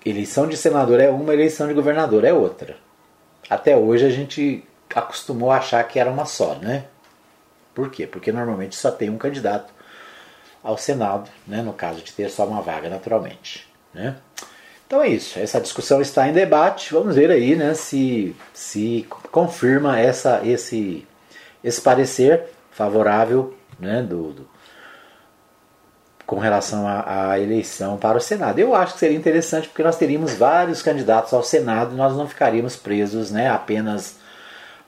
eleição 0.05 0.47
de 0.47 0.57
senador 0.57 1.01
é 1.01 1.11
uma, 1.11 1.33
eleição 1.33 1.67
de 1.67 1.75
governador 1.75 2.25
é 2.25 2.33
outra. 2.33 2.77
Até 3.49 3.77
hoje 3.77 4.07
a 4.07 4.11
gente 4.11 4.65
acostumou 4.95 5.51
a 5.51 5.59
achar 5.59 5.83
que 5.85 5.99
era 5.99 6.11
uma 6.11 6.25
só, 6.25 6.55
né? 6.55 6.85
Por 7.75 7.91
quê? 7.91 8.07
Porque 8.07 8.33
normalmente 8.33 8.77
só 8.77 8.91
tem 8.91 9.11
um 9.11 9.19
candidato 9.19 9.73
ao 10.63 10.79
Senado, 10.79 11.31
né? 11.47 11.63
no 11.63 11.73
caso 11.73 12.01
de 12.01 12.13
ter 12.13 12.31
só 12.31 12.47
uma 12.47 12.63
vaga, 12.63 12.89
naturalmente. 12.89 13.69
Né? 13.93 14.17
Então 14.87 15.03
é 15.03 15.09
isso, 15.09 15.39
essa 15.39 15.61
discussão 15.61 16.01
está 16.01 16.29
em 16.29 16.33
debate, 16.33 16.93
vamos 16.93 17.17
ver 17.17 17.31
aí 17.31 17.55
né, 17.57 17.75
se, 17.75 18.35
se 18.55 19.07
confirma 19.31 19.99
essa, 19.99 20.41
esse, 20.45 21.07
esse 21.63 21.81
parecer 21.81 22.45
favorável 22.77 23.55
né, 23.81 24.03
do, 24.03 24.33
do 24.33 24.49
com 26.27 26.39
relação 26.39 26.87
à, 26.87 27.39
eleição 27.39 27.97
para 27.97 28.19
o 28.19 28.21
Senado. 28.21 28.59
Eu 28.59 28.75
acho 28.75 28.95
que 28.95 28.99
seria 28.99 29.17
interessante 29.17 29.69
porque 29.69 29.83
nós 29.83 29.97
teríamos 29.97 30.35
vários 30.35 30.83
candidatos 30.83 31.33
ao 31.33 31.43
Senado 31.43 31.95
e 31.95 31.97
nós 31.97 32.17
não 32.17 32.27
ficaríamos 32.29 32.75
presos 32.75 33.31
né, 33.31 33.49
apenas 33.49 34.19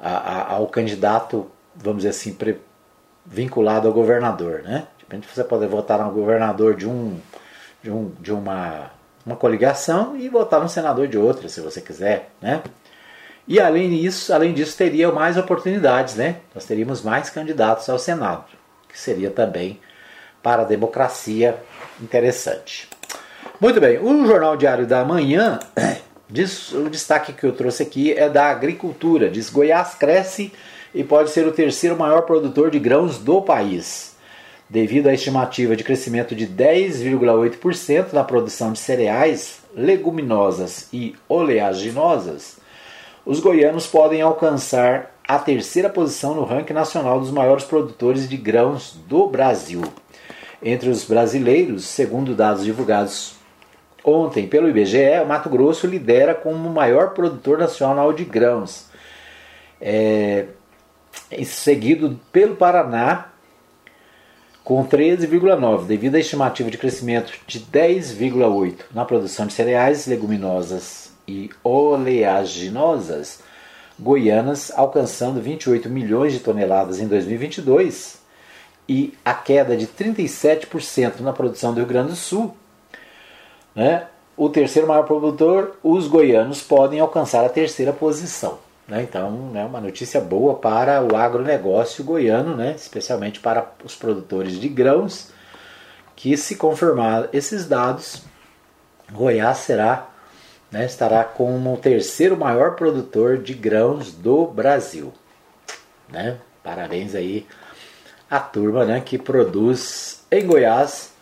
a, 0.01 0.11
a, 0.11 0.53
ao 0.55 0.67
candidato, 0.67 1.49
vamos 1.77 1.99
dizer 1.99 2.11
assim, 2.11 2.35
pre, 2.35 2.61
vinculado 3.25 3.87
ao 3.87 3.95
governador. 3.95 4.63
Né? 4.65 4.89
De 4.99 5.05
repente 5.05 5.29
você 5.33 5.45
pode 5.45 5.65
votar 5.69 6.05
no 6.05 6.11
governador 6.11 6.75
de, 6.75 6.89
um, 6.89 7.21
de, 7.81 7.91
um, 7.91 8.11
de 8.19 8.33
uma, 8.33 8.91
uma 9.25 9.37
coligação 9.37 10.17
e 10.17 10.29
votar 10.29 10.61
no 10.61 10.69
senador 10.69 11.07
de 11.07 11.17
outra, 11.17 11.49
se 11.49 11.61
você 11.61 11.81
quiser. 11.81 12.31
Né? 12.43 12.61
E 13.49 13.59
além 13.59 13.89
disso, 13.89 14.31
além 14.35 14.53
disso, 14.53 14.77
teria 14.77 15.11
mais 15.11 15.39
oportunidades, 15.39 16.17
né? 16.17 16.37
Nós 16.55 16.67
teríamos 16.67 17.01
mais 17.01 17.31
candidatos 17.31 17.89
ao 17.89 17.99
Senado, 17.99 18.45
que 18.87 19.01
seria 19.01 19.31
também 19.31 19.81
para 20.43 20.63
a 20.63 20.65
democracia 20.67 21.57
interessante. 21.99 22.87
Muito 23.59 23.81
bem, 23.81 23.99
o 23.99 24.27
Jornal 24.27 24.55
Diário 24.55 24.87
da 24.87 25.03
Manhã, 25.03 25.59
diz, 26.29 26.73
o 26.73 26.91
destaque 26.91 27.33
que 27.33 27.45
eu 27.45 27.53
trouxe 27.53 27.83
aqui 27.83 28.13
é 28.13 28.29
da 28.29 28.51
agricultura. 28.51 29.31
Diz 29.31 29.49
Goiás 29.49 29.95
cresce 29.95 30.53
e 30.95 31.03
pode 31.03 31.31
ser 31.31 31.47
o 31.47 31.53
terceiro 31.53 31.97
maior 31.97 32.23
produtor 32.23 32.71
de 32.71 32.79
grãos 32.79 33.17
do 33.17 33.41
país. 33.41 34.15
Devido 34.69 35.07
à 35.07 35.15
estimativa 35.15 35.75
de 35.75 35.83
crescimento 35.83 36.35
de 36.35 36.47
10,8% 36.47 38.13
na 38.13 38.23
produção 38.23 38.75
de 38.75 38.79
cereais, 38.79 39.61
leguminosas 39.75 40.87
e 40.93 41.17
oleaginosas, 41.27 42.59
os 43.29 43.41
goianos 43.41 43.87
podem 43.87 44.23
alcançar 44.23 45.15
a 45.29 45.39
terceira 45.39 45.91
posição 45.91 46.35
no 46.35 46.45
ranking 46.45 46.73
nacional 46.73 47.21
dos 47.21 47.31
maiores 47.31 47.63
produtores 47.63 48.27
de 48.27 48.39
grãos 48.39 48.99
do 49.07 49.29
Brasil. 49.29 49.83
Entre 50.63 50.89
os 50.89 51.05
brasileiros, 51.05 51.85
segundo 51.85 52.35
dados 52.35 52.65
divulgados 52.65 53.35
ontem 54.03 54.47
pelo 54.47 54.67
IBGE, 54.67 55.21
o 55.23 55.27
Mato 55.27 55.51
Grosso 55.51 55.87
lidera 55.87 56.35
como 56.35 56.71
o 56.71 56.73
maior 56.73 57.11
produtor 57.11 57.59
nacional 57.59 58.15
de 58.15 58.25
grãos, 58.25 58.87
é, 59.79 60.47
seguido 61.45 62.19
pelo 62.33 62.57
Paraná 62.57 63.27
com 64.65 64.83
13,9, 64.89 65.85
devido 65.85 66.15
à 66.15 66.19
estimativa 66.19 66.71
de 66.71 66.79
crescimento 66.79 67.35
de 67.47 67.61
10,8 67.61 68.85
na 68.91 69.05
produção 69.05 69.47
de 69.47 69.53
cereais, 69.53 70.07
leguminosas 70.07 71.08
e 71.29 71.51
oleaginosas 71.63 73.41
goianas, 73.99 74.73
alcançando 74.75 75.41
28 75.41 75.91
milhões 75.91 76.33
de 76.33 76.41
toneladas 76.41 76.99
em 77.01 77.07
2022 77.07 78.19
e 78.89 79.13
a 79.23 79.35
queda 79.35 79.77
de 79.77 79.87
37% 79.87 81.21
na 81.21 81.33
produção 81.33 81.75
do 81.75 81.79
Rio 81.79 81.87
Grande 81.87 82.11
do 82.11 82.17
Sul, 82.17 82.57
né, 83.75 84.07
o 84.37 84.49
terceiro 84.49 84.89
maior 84.89 85.05
produtor, 85.05 85.77
os 85.83 86.07
goianos 86.07 86.63
podem 86.63 87.01
alcançar 87.01 87.45
a 87.45 87.49
terceira 87.49 87.93
posição. 87.93 88.59
Né? 88.87 89.03
Então, 89.03 89.51
é 89.51 89.55
né, 89.55 89.65
uma 89.67 89.81
notícia 89.81 90.21
boa 90.21 90.55
para 90.55 91.03
o 91.03 91.15
agronegócio 91.15 92.03
goiano, 92.03 92.57
né, 92.57 92.75
especialmente 92.75 93.41
para 93.41 93.71
os 93.85 93.95
produtores 93.95 94.59
de 94.59 94.69
grãos, 94.69 95.31
que 96.17 96.37
se 96.37 96.57
confirmar 96.57 97.29
esses 97.33 97.67
dados, 97.67 98.23
Goiás 99.13 99.59
será, 99.59 100.09
né, 100.71 100.85
estará 100.85 101.25
como 101.25 101.75
o 101.75 101.79
terceiro 101.79 102.37
maior 102.37 102.77
produtor 102.77 103.39
de 103.39 103.55
grãos 103.55 104.13
do 104.13 104.47
Brasil. 104.47 105.13
Né? 106.09 106.37
Parabéns 106.63 107.15
aí 107.15 107.47
a 108.31 108.39
turma 108.39 108.85
né, 108.85 109.01
que 109.01 109.17
produz 109.19 110.23
em 110.31 110.47
Goiás. 110.47 111.13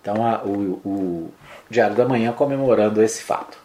Então 0.00 0.24
a, 0.24 0.42
o, 0.42 0.80
o, 0.84 1.30
Diário 1.68 1.96
da 1.96 2.06
Manhã 2.06 2.32
comemorando 2.32 3.02
esse 3.02 3.22
fato. 3.22 3.58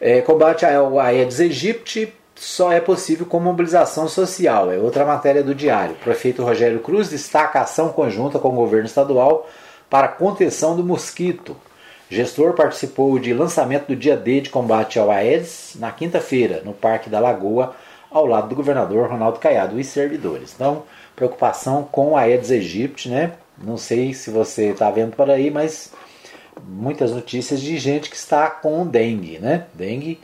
É, 0.00 0.20
combate 0.20 0.66
ao 0.66 0.98
Aedes 0.98 1.40
aegypti 1.40 2.12
só 2.34 2.70
é 2.70 2.80
possível 2.80 3.24
com 3.24 3.40
mobilização 3.40 4.08
social. 4.08 4.70
É 4.70 4.76
outra 4.76 5.06
matéria 5.06 5.42
do 5.42 5.54
Diário. 5.54 5.94
O 5.94 6.04
prefeito 6.04 6.42
Rogério 6.42 6.80
Cruz 6.80 7.08
destaca 7.08 7.60
ação 7.60 7.88
conjunta 7.90 8.38
com 8.38 8.48
o 8.48 8.56
governo 8.56 8.86
estadual 8.86 9.48
para 9.88 10.08
contenção 10.08 10.76
do 10.76 10.84
mosquito. 10.84 11.56
O 12.10 12.14
gestor 12.14 12.54
participou 12.54 13.18
de 13.18 13.34
lançamento 13.34 13.88
do 13.88 13.96
dia 13.96 14.16
D 14.16 14.40
de 14.40 14.50
combate 14.50 14.98
ao 14.98 15.10
Aedes 15.10 15.76
na 15.78 15.90
quinta-feira, 15.90 16.62
no 16.64 16.72
Parque 16.72 17.10
da 17.10 17.18
Lagoa, 17.18 17.74
ao 18.10 18.24
lado 18.24 18.48
do 18.48 18.54
governador 18.54 19.10
Ronaldo 19.10 19.40
Caiado 19.40 19.78
e 19.80 19.84
servidores. 19.84 20.52
Então, 20.54 20.84
preocupação 21.16 21.82
com 21.82 22.16
a 22.16 22.20
Aedes 22.20 22.52
aegypti, 22.52 23.08
né? 23.08 23.32
Não 23.58 23.76
sei 23.76 24.14
se 24.14 24.30
você 24.30 24.66
está 24.70 24.88
vendo 24.90 25.16
por 25.16 25.28
aí, 25.28 25.50
mas 25.50 25.92
muitas 26.64 27.12
notícias 27.12 27.60
de 27.60 27.76
gente 27.76 28.08
que 28.08 28.16
está 28.16 28.48
com 28.48 28.86
dengue, 28.86 29.38
né? 29.40 29.66
Dengue 29.74 30.20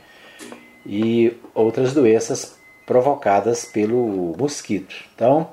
e 0.85 1.35
outras 1.53 1.93
doenças 1.93 2.55
provocadas 2.85 3.65
pelo 3.65 4.35
mosquito. 4.37 4.95
Então, 5.15 5.49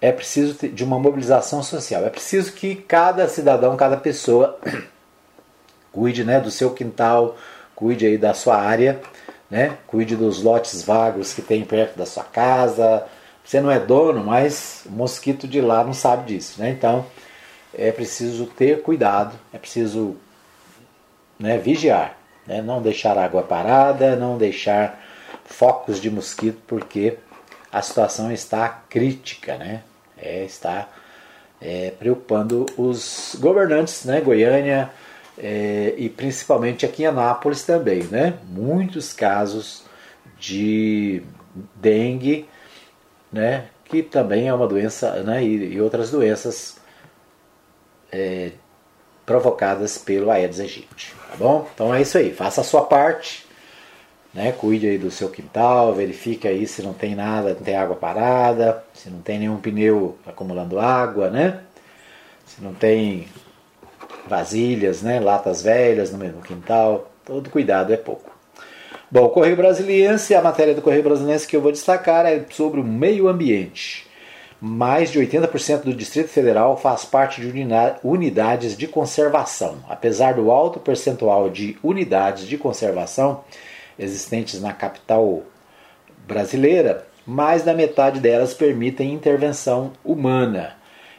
é 0.00 0.12
preciso 0.12 0.68
de 0.68 0.84
uma 0.84 0.98
mobilização 0.98 1.62
social. 1.62 2.04
É 2.04 2.10
preciso 2.10 2.52
que 2.52 2.74
cada 2.74 3.28
cidadão, 3.28 3.76
cada 3.76 3.96
pessoa 3.96 4.58
cuide, 5.92 6.24
né, 6.24 6.40
do 6.40 6.50
seu 6.50 6.70
quintal, 6.70 7.36
cuide 7.74 8.06
aí 8.06 8.18
da 8.18 8.34
sua 8.34 8.56
área, 8.56 9.00
né? 9.50 9.78
Cuide 9.86 10.16
dos 10.16 10.42
lotes 10.42 10.82
vagos 10.82 11.32
que 11.32 11.42
tem 11.42 11.64
perto 11.64 11.96
da 11.96 12.06
sua 12.06 12.24
casa, 12.24 13.06
você 13.44 13.60
não 13.60 13.70
é 13.70 13.78
dono, 13.78 14.24
mas 14.24 14.82
o 14.86 14.90
mosquito 14.90 15.46
de 15.46 15.60
lá 15.60 15.84
não 15.84 15.94
sabe 15.94 16.26
disso, 16.34 16.60
né? 16.60 16.70
Então 16.70 17.06
é 17.72 17.92
preciso 17.92 18.46
ter 18.46 18.82
cuidado, 18.82 19.38
é 19.52 19.58
preciso 19.58 20.16
né, 21.38 21.58
vigiar, 21.58 22.18
né? 22.46 22.62
não 22.62 22.80
deixar 22.80 23.18
água 23.18 23.42
parada, 23.42 24.16
não 24.16 24.38
deixar 24.38 25.00
focos 25.44 26.00
de 26.00 26.10
mosquito, 26.10 26.58
porque 26.66 27.18
a 27.76 27.82
situação 27.82 28.32
está 28.32 28.68
crítica, 28.68 29.56
né? 29.56 29.82
É, 30.16 30.44
está 30.44 30.88
é, 31.60 31.92
preocupando 31.98 32.66
os 32.76 33.36
governantes, 33.38 34.04
né? 34.04 34.20
Goiânia 34.20 34.90
é, 35.38 35.94
e 35.96 36.08
principalmente 36.08 36.86
aqui 36.86 37.02
em 37.02 37.06
Anápolis 37.06 37.64
também, 37.64 38.02
né? 38.04 38.34
Muitos 38.48 39.12
casos 39.12 39.84
de 40.38 41.22
dengue 41.74 42.48
né, 43.32 43.68
que 43.84 44.02
também 44.02 44.48
é 44.48 44.54
uma 44.54 44.66
doença, 44.66 45.22
né, 45.22 45.42
e, 45.44 45.74
e 45.74 45.80
outras 45.80 46.10
doenças 46.10 46.78
é, 48.10 48.52
provocadas 49.24 49.98
pelo 49.98 50.30
Aedes 50.30 50.60
aegypti, 50.60 51.14
tá 51.28 51.36
bom? 51.36 51.68
Então 51.74 51.94
é 51.94 52.00
isso 52.00 52.16
aí, 52.16 52.32
faça 52.32 52.60
a 52.60 52.64
sua 52.64 52.84
parte, 52.84 53.45
né, 54.36 54.52
cuide 54.52 54.86
aí 54.86 54.98
do 54.98 55.10
seu 55.10 55.30
quintal, 55.30 55.94
verifique 55.94 56.46
aí 56.46 56.66
se 56.66 56.82
não 56.82 56.92
tem 56.92 57.14
nada, 57.14 57.54
não 57.54 57.62
tem 57.62 57.74
água 57.74 57.96
parada, 57.96 58.84
se 58.92 59.08
não 59.08 59.20
tem 59.20 59.38
nenhum 59.38 59.56
pneu 59.56 60.18
acumulando 60.26 60.78
água, 60.78 61.30
né, 61.30 61.60
se 62.44 62.62
não 62.62 62.74
tem 62.74 63.26
vasilhas, 64.28 65.00
né, 65.00 65.18
latas 65.18 65.62
velhas 65.62 66.12
no 66.12 66.18
mesmo 66.18 66.42
quintal, 66.42 67.10
todo 67.24 67.48
cuidado 67.48 67.94
é 67.94 67.96
pouco. 67.96 68.30
Bom, 69.10 69.28
Correio 69.30 69.56
Brasiliense, 69.56 70.34
a 70.34 70.42
matéria 70.42 70.74
do 70.74 70.82
Correio 70.82 71.02
Brasiliense 71.02 71.46
que 71.46 71.56
eu 71.56 71.62
vou 71.62 71.72
destacar 71.72 72.26
é 72.26 72.44
sobre 72.50 72.78
o 72.78 72.84
meio 72.84 73.28
ambiente. 73.28 74.06
Mais 74.60 75.10
de 75.10 75.18
80% 75.18 75.82
do 75.82 75.94
Distrito 75.94 76.28
Federal 76.28 76.76
faz 76.76 77.04
parte 77.04 77.40
de 77.40 77.52
unidades 78.02 78.76
de 78.76 78.86
conservação. 78.88 79.78
Apesar 79.88 80.34
do 80.34 80.50
alto 80.50 80.80
percentual 80.80 81.48
de 81.48 81.78
unidades 81.82 82.46
de 82.46 82.58
conservação 82.58 83.44
existentes 83.98 84.60
na 84.60 84.72
capital 84.72 85.42
brasileira, 86.26 87.06
mais 87.26 87.62
da 87.62 87.74
metade 87.74 88.20
delas 88.20 88.54
permitem 88.54 89.12
intervenção 89.12 89.92
humana. 90.04 90.74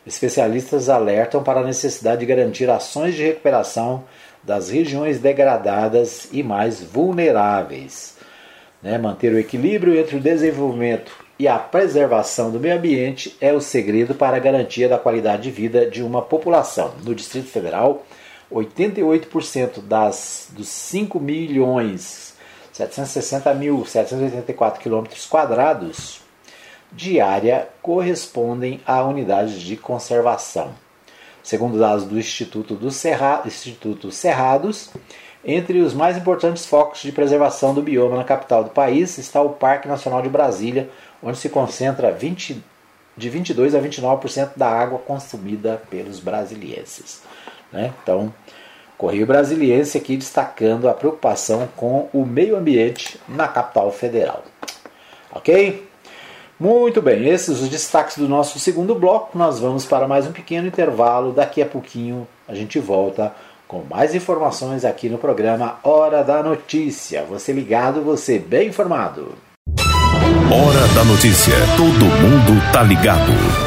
Especialistas 0.05 0.87
alertam 0.87 1.43
para 1.43 1.59
a 1.59 1.65
necessidade 1.65 2.21
de 2.21 2.25
garantir 2.25 2.69
ações 2.69 3.15
de 3.15 3.23
recuperação 3.23 4.05
das 4.41 4.69
regiões 4.69 5.19
degradadas 5.19 6.29
e 6.31 6.41
mais 6.41 6.81
vulneráveis. 6.81 8.15
Né? 8.81 8.97
Manter 8.97 9.33
o 9.33 9.39
equilíbrio 9.39 9.99
entre 9.99 10.15
o 10.15 10.21
desenvolvimento 10.21 11.11
e 11.37 11.47
a 11.47 11.59
preservação 11.59 12.49
do 12.49 12.59
meio 12.59 12.77
ambiente 12.77 13.35
é 13.41 13.51
o 13.51 13.59
segredo 13.59 14.15
para 14.15 14.37
a 14.37 14.39
garantia 14.39 14.87
da 14.87 14.97
qualidade 14.97 15.43
de 15.43 15.51
vida 15.51 15.85
de 15.85 16.01
uma 16.01 16.21
população. 16.21 16.93
No 17.03 17.13
Distrito 17.13 17.49
Federal, 17.49 18.05
88% 18.49 19.81
das, 19.81 20.49
dos 20.51 20.69
5 20.69 21.19
milhões 21.19 22.36
760 22.77 23.53
mil 23.55 23.83
784 23.83 24.79
quilômetros 24.79 25.25
quadrados 25.25 26.21
de 26.91 27.19
área 27.19 27.67
correspondem 27.81 28.79
a 28.85 29.03
unidades 29.03 29.59
de 29.59 29.75
conservação. 29.75 30.73
Segundo 31.41 31.79
dados 31.79 32.05
do 32.05 32.19
Instituto, 32.19 32.75
do 32.75 32.91
Cerra, 32.91 33.41
Instituto 33.45 34.11
Cerrados, 34.11 34.91
entre 35.43 35.79
os 35.79 35.93
mais 35.93 36.17
importantes 36.17 36.65
focos 36.65 37.01
de 37.01 37.11
preservação 37.11 37.73
do 37.73 37.81
bioma 37.81 38.17
na 38.17 38.23
capital 38.23 38.63
do 38.63 38.69
país 38.69 39.17
está 39.17 39.41
o 39.41 39.51
Parque 39.51 39.87
Nacional 39.87 40.21
de 40.21 40.29
Brasília, 40.29 40.89
onde 41.23 41.37
se 41.37 41.49
concentra 41.49 42.11
20, 42.11 42.63
de 43.15 43.29
22 43.29 43.73
a 43.73 43.81
29% 43.81 44.51
da 44.55 44.69
água 44.69 44.99
consumida 44.99 45.81
pelos 45.89 46.19
brasilienses. 46.19 47.23
Né? 47.71 47.91
Então, 48.03 48.31
Correio 48.97 49.27
Brasiliense 49.27 49.97
aqui 49.97 50.17
destacando 50.17 50.89
a 50.89 50.93
preocupação 50.93 51.67
com 51.75 52.09
o 52.11 52.25
meio 52.25 52.57
ambiente 52.57 53.19
na 53.27 53.47
capital 53.47 53.91
federal. 53.91 54.43
Ok? 55.31 55.87
Muito 56.59 57.01
bem, 57.03 57.27
esses 57.29 57.61
os 57.61 57.69
destaques 57.69 58.17
do 58.17 58.27
nosso 58.27 58.57
segundo 58.57 58.95
bloco. 58.95 59.37
Nós 59.37 59.59
vamos 59.59 59.85
para 59.85 60.07
mais 60.07 60.25
um 60.25 60.31
pequeno 60.31 60.67
intervalo. 60.67 61.31
Daqui 61.31 61.61
a 61.61 61.65
pouquinho 61.67 62.27
a 62.47 62.55
gente 62.55 62.79
volta 62.79 63.31
com 63.67 63.83
mais 63.87 64.15
informações 64.15 64.83
aqui 64.83 65.09
no 65.09 65.19
programa 65.19 65.77
Hora 65.83 66.23
da 66.23 66.41
Notícia. 66.41 67.23
Você 67.29 67.51
ligado, 67.51 68.01
você 68.01 68.39
bem 68.39 68.69
informado. 68.69 69.35
Hora 70.49 70.87
da 70.95 71.03
Notícia. 71.03 71.53
Todo 71.75 72.05
mundo 72.05 72.71
tá 72.71 72.81
ligado. 72.81 73.66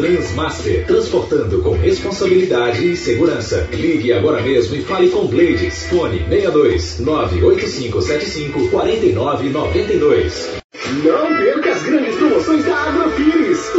Transmaster, 0.00 0.86
transportando 0.86 1.60
com 1.60 1.72
responsabilidade 1.72 2.90
e 2.90 2.96
segurança. 2.96 3.68
Ligue 3.70 4.14
agora 4.14 4.40
mesmo 4.40 4.74
e 4.74 4.80
fale 4.80 5.10
com 5.10 5.26
Blades. 5.26 5.84
Fone 5.90 6.24
62 6.26 7.00
98575 7.00 8.70
4992. 8.70 10.62
Não 11.04 11.36
perca 11.36 11.72
as 11.72 11.82
grandes 11.82 12.14
promoções 12.14 12.64
da 12.64 12.76
Agrofires. 12.76 13.39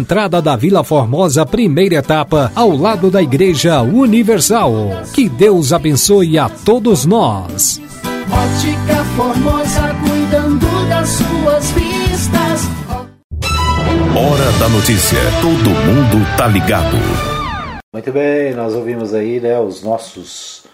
entrada 0.00 0.40
da 0.40 0.56
Vila 0.56 0.82
Formosa, 0.82 1.44
primeira 1.44 1.96
etapa, 1.96 2.50
ao 2.54 2.74
lado 2.74 3.10
da 3.10 3.22
Igreja 3.22 3.82
Universal. 3.82 4.72
Que 5.14 5.28
Deus 5.28 5.74
abençoe 5.74 6.38
a 6.38 6.48
todos 6.48 7.04
nós. 7.04 7.80
Ótica 8.30 9.04
Formosa, 9.14 9.94
cuidando 10.02 10.88
das 10.88 11.08
suas 11.08 11.70
vistas. 11.72 12.62
Hora 14.16 14.52
da 14.58 14.68
Notícia. 14.70 15.18
Todo 15.42 15.70
mundo 15.70 16.36
tá 16.36 16.46
ligado. 16.46 16.96
Muito 17.92 18.10
bem, 18.10 18.54
nós 18.54 18.74
ouvimos 18.74 19.12
aí 19.12 19.38
né, 19.38 19.60
os 19.60 19.82
nossos 19.82 20.64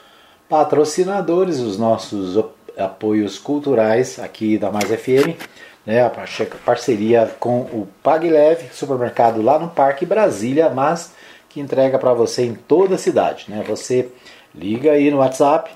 patrocinadores, 0.48 1.58
os 1.58 1.76
nossos 1.76 2.38
apoios 2.78 3.38
culturais 3.38 4.20
aqui 4.20 4.56
da 4.56 4.70
Mais 4.70 4.88
FM, 4.88 5.34
né, 5.86 6.04
a 6.04 6.10
par- 6.10 6.28
parceria 6.64 7.30
com 7.38 7.60
o 7.60 7.88
Pague 8.02 8.28
Leve, 8.28 8.68
supermercado 8.72 9.40
lá 9.40 9.58
no 9.58 9.68
Parque 9.68 10.04
Brasília, 10.04 10.68
mas 10.68 11.12
que 11.48 11.60
entrega 11.60 11.98
para 11.98 12.12
você 12.12 12.44
em 12.44 12.54
toda 12.54 12.96
a 12.96 12.98
cidade. 12.98 13.46
Né? 13.48 13.64
Você 13.68 14.08
liga 14.54 14.92
aí 14.92 15.10
no 15.10 15.18
WhatsApp, 15.18 15.70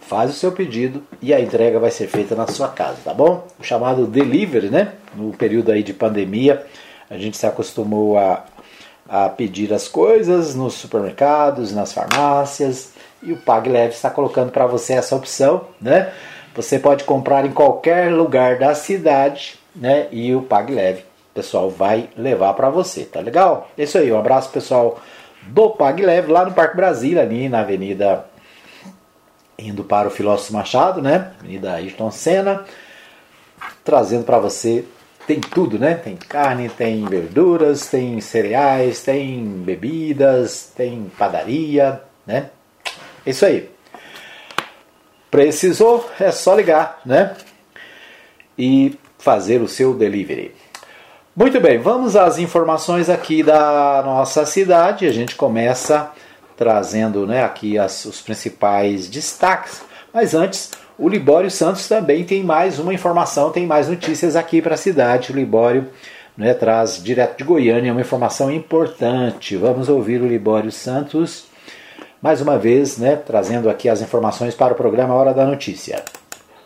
faz 0.00 0.30
o 0.30 0.34
seu 0.34 0.52
pedido 0.52 1.02
e 1.22 1.32
a 1.32 1.40
entrega 1.40 1.78
vai 1.78 1.90
ser 1.90 2.08
feita 2.08 2.34
na 2.34 2.46
sua 2.46 2.68
casa, 2.68 2.98
tá 3.04 3.14
bom? 3.14 3.46
O 3.58 3.62
chamado 3.62 4.06
delivery, 4.06 4.68
né? 4.68 4.92
No 5.14 5.32
período 5.32 5.70
aí 5.70 5.82
de 5.82 5.94
pandemia, 5.94 6.66
a 7.08 7.16
gente 7.16 7.36
se 7.36 7.46
acostumou 7.46 8.18
a, 8.18 8.44
a 9.08 9.28
pedir 9.28 9.72
as 9.72 9.88
coisas 9.88 10.54
nos 10.54 10.74
supermercados, 10.74 11.72
nas 11.72 11.92
farmácias 11.92 12.92
e 13.22 13.32
o 13.32 13.36
Pague 13.36 13.70
Leve 13.70 13.94
está 13.94 14.10
colocando 14.10 14.50
para 14.50 14.66
você 14.66 14.94
essa 14.94 15.14
opção, 15.14 15.66
né? 15.80 16.12
Você 16.54 16.78
pode 16.78 17.04
comprar 17.04 17.46
em 17.46 17.52
qualquer 17.52 18.12
lugar 18.12 18.58
da 18.58 18.74
cidade, 18.74 19.58
né? 19.74 20.08
E 20.10 20.34
o 20.34 20.42
Pague 20.42 20.74
Leve, 20.74 21.00
o 21.00 21.34
pessoal 21.34 21.70
vai 21.70 22.10
levar 22.16 22.52
para 22.54 22.68
você, 22.68 23.04
tá 23.04 23.20
legal? 23.20 23.70
É 23.76 23.84
isso 23.84 23.96
aí, 23.96 24.12
um 24.12 24.18
abraço 24.18 24.50
pessoal 24.50 25.00
do 25.42 25.70
Pague 25.70 26.04
Leve 26.04 26.30
lá 26.30 26.44
no 26.44 26.52
Parque 26.52 26.76
Brasília, 26.76 27.22
ali 27.22 27.48
na 27.48 27.60
Avenida 27.60 28.26
indo 29.58 29.84
para 29.84 30.08
o 30.08 30.10
Filósofo 30.10 30.52
Machado, 30.52 31.00
né? 31.00 31.32
Avenida 31.40 31.72
Ayrton 31.74 32.10
Senna, 32.10 32.64
trazendo 33.84 34.24
para 34.24 34.38
você 34.38 34.84
tem 35.26 35.40
tudo, 35.40 35.78
né? 35.78 35.94
Tem 35.94 36.16
carne, 36.16 36.68
tem 36.68 37.04
verduras, 37.04 37.86
tem 37.86 38.20
cereais, 38.20 39.02
tem 39.02 39.44
bebidas, 39.44 40.72
tem 40.74 41.10
padaria, 41.16 42.02
né? 42.26 42.50
É 43.24 43.30
Isso 43.30 43.46
aí. 43.46 43.70
Precisou, 45.32 46.06
é 46.20 46.30
só 46.30 46.54
ligar, 46.54 47.00
né? 47.06 47.34
E 48.58 48.98
fazer 49.18 49.62
o 49.62 49.66
seu 49.66 49.94
delivery. 49.94 50.54
Muito 51.34 51.58
bem, 51.58 51.78
vamos 51.78 52.16
às 52.16 52.36
informações 52.36 53.08
aqui 53.08 53.42
da 53.42 54.02
nossa 54.04 54.44
cidade. 54.44 55.06
A 55.06 55.10
gente 55.10 55.34
começa 55.34 56.10
trazendo 56.54 57.26
né, 57.26 57.42
aqui 57.42 57.78
as, 57.78 58.04
os 58.04 58.20
principais 58.20 59.08
destaques. 59.08 59.80
Mas 60.12 60.34
antes, 60.34 60.70
o 60.98 61.08
Libório 61.08 61.50
Santos 61.50 61.88
também 61.88 62.24
tem 62.24 62.44
mais 62.44 62.78
uma 62.78 62.92
informação, 62.92 63.50
tem 63.50 63.66
mais 63.66 63.88
notícias 63.88 64.36
aqui 64.36 64.60
para 64.60 64.74
a 64.74 64.76
cidade. 64.76 65.32
O 65.32 65.34
Libório 65.34 65.88
né, 66.36 66.52
traz 66.52 67.02
direto 67.02 67.38
de 67.38 67.44
Goiânia 67.44 67.90
uma 67.90 68.02
informação 68.02 68.50
importante. 68.50 69.56
Vamos 69.56 69.88
ouvir 69.88 70.20
o 70.20 70.28
Libório 70.28 70.70
Santos 70.70 71.50
mais 72.22 72.40
uma 72.40 72.56
vez, 72.56 72.98
né, 72.98 73.16
trazendo 73.16 73.68
aqui 73.68 73.88
as 73.88 74.00
informações 74.00 74.54
para 74.54 74.72
o 74.72 74.76
programa 74.76 75.12
Hora 75.12 75.34
da 75.34 75.44
Notícia. 75.44 76.04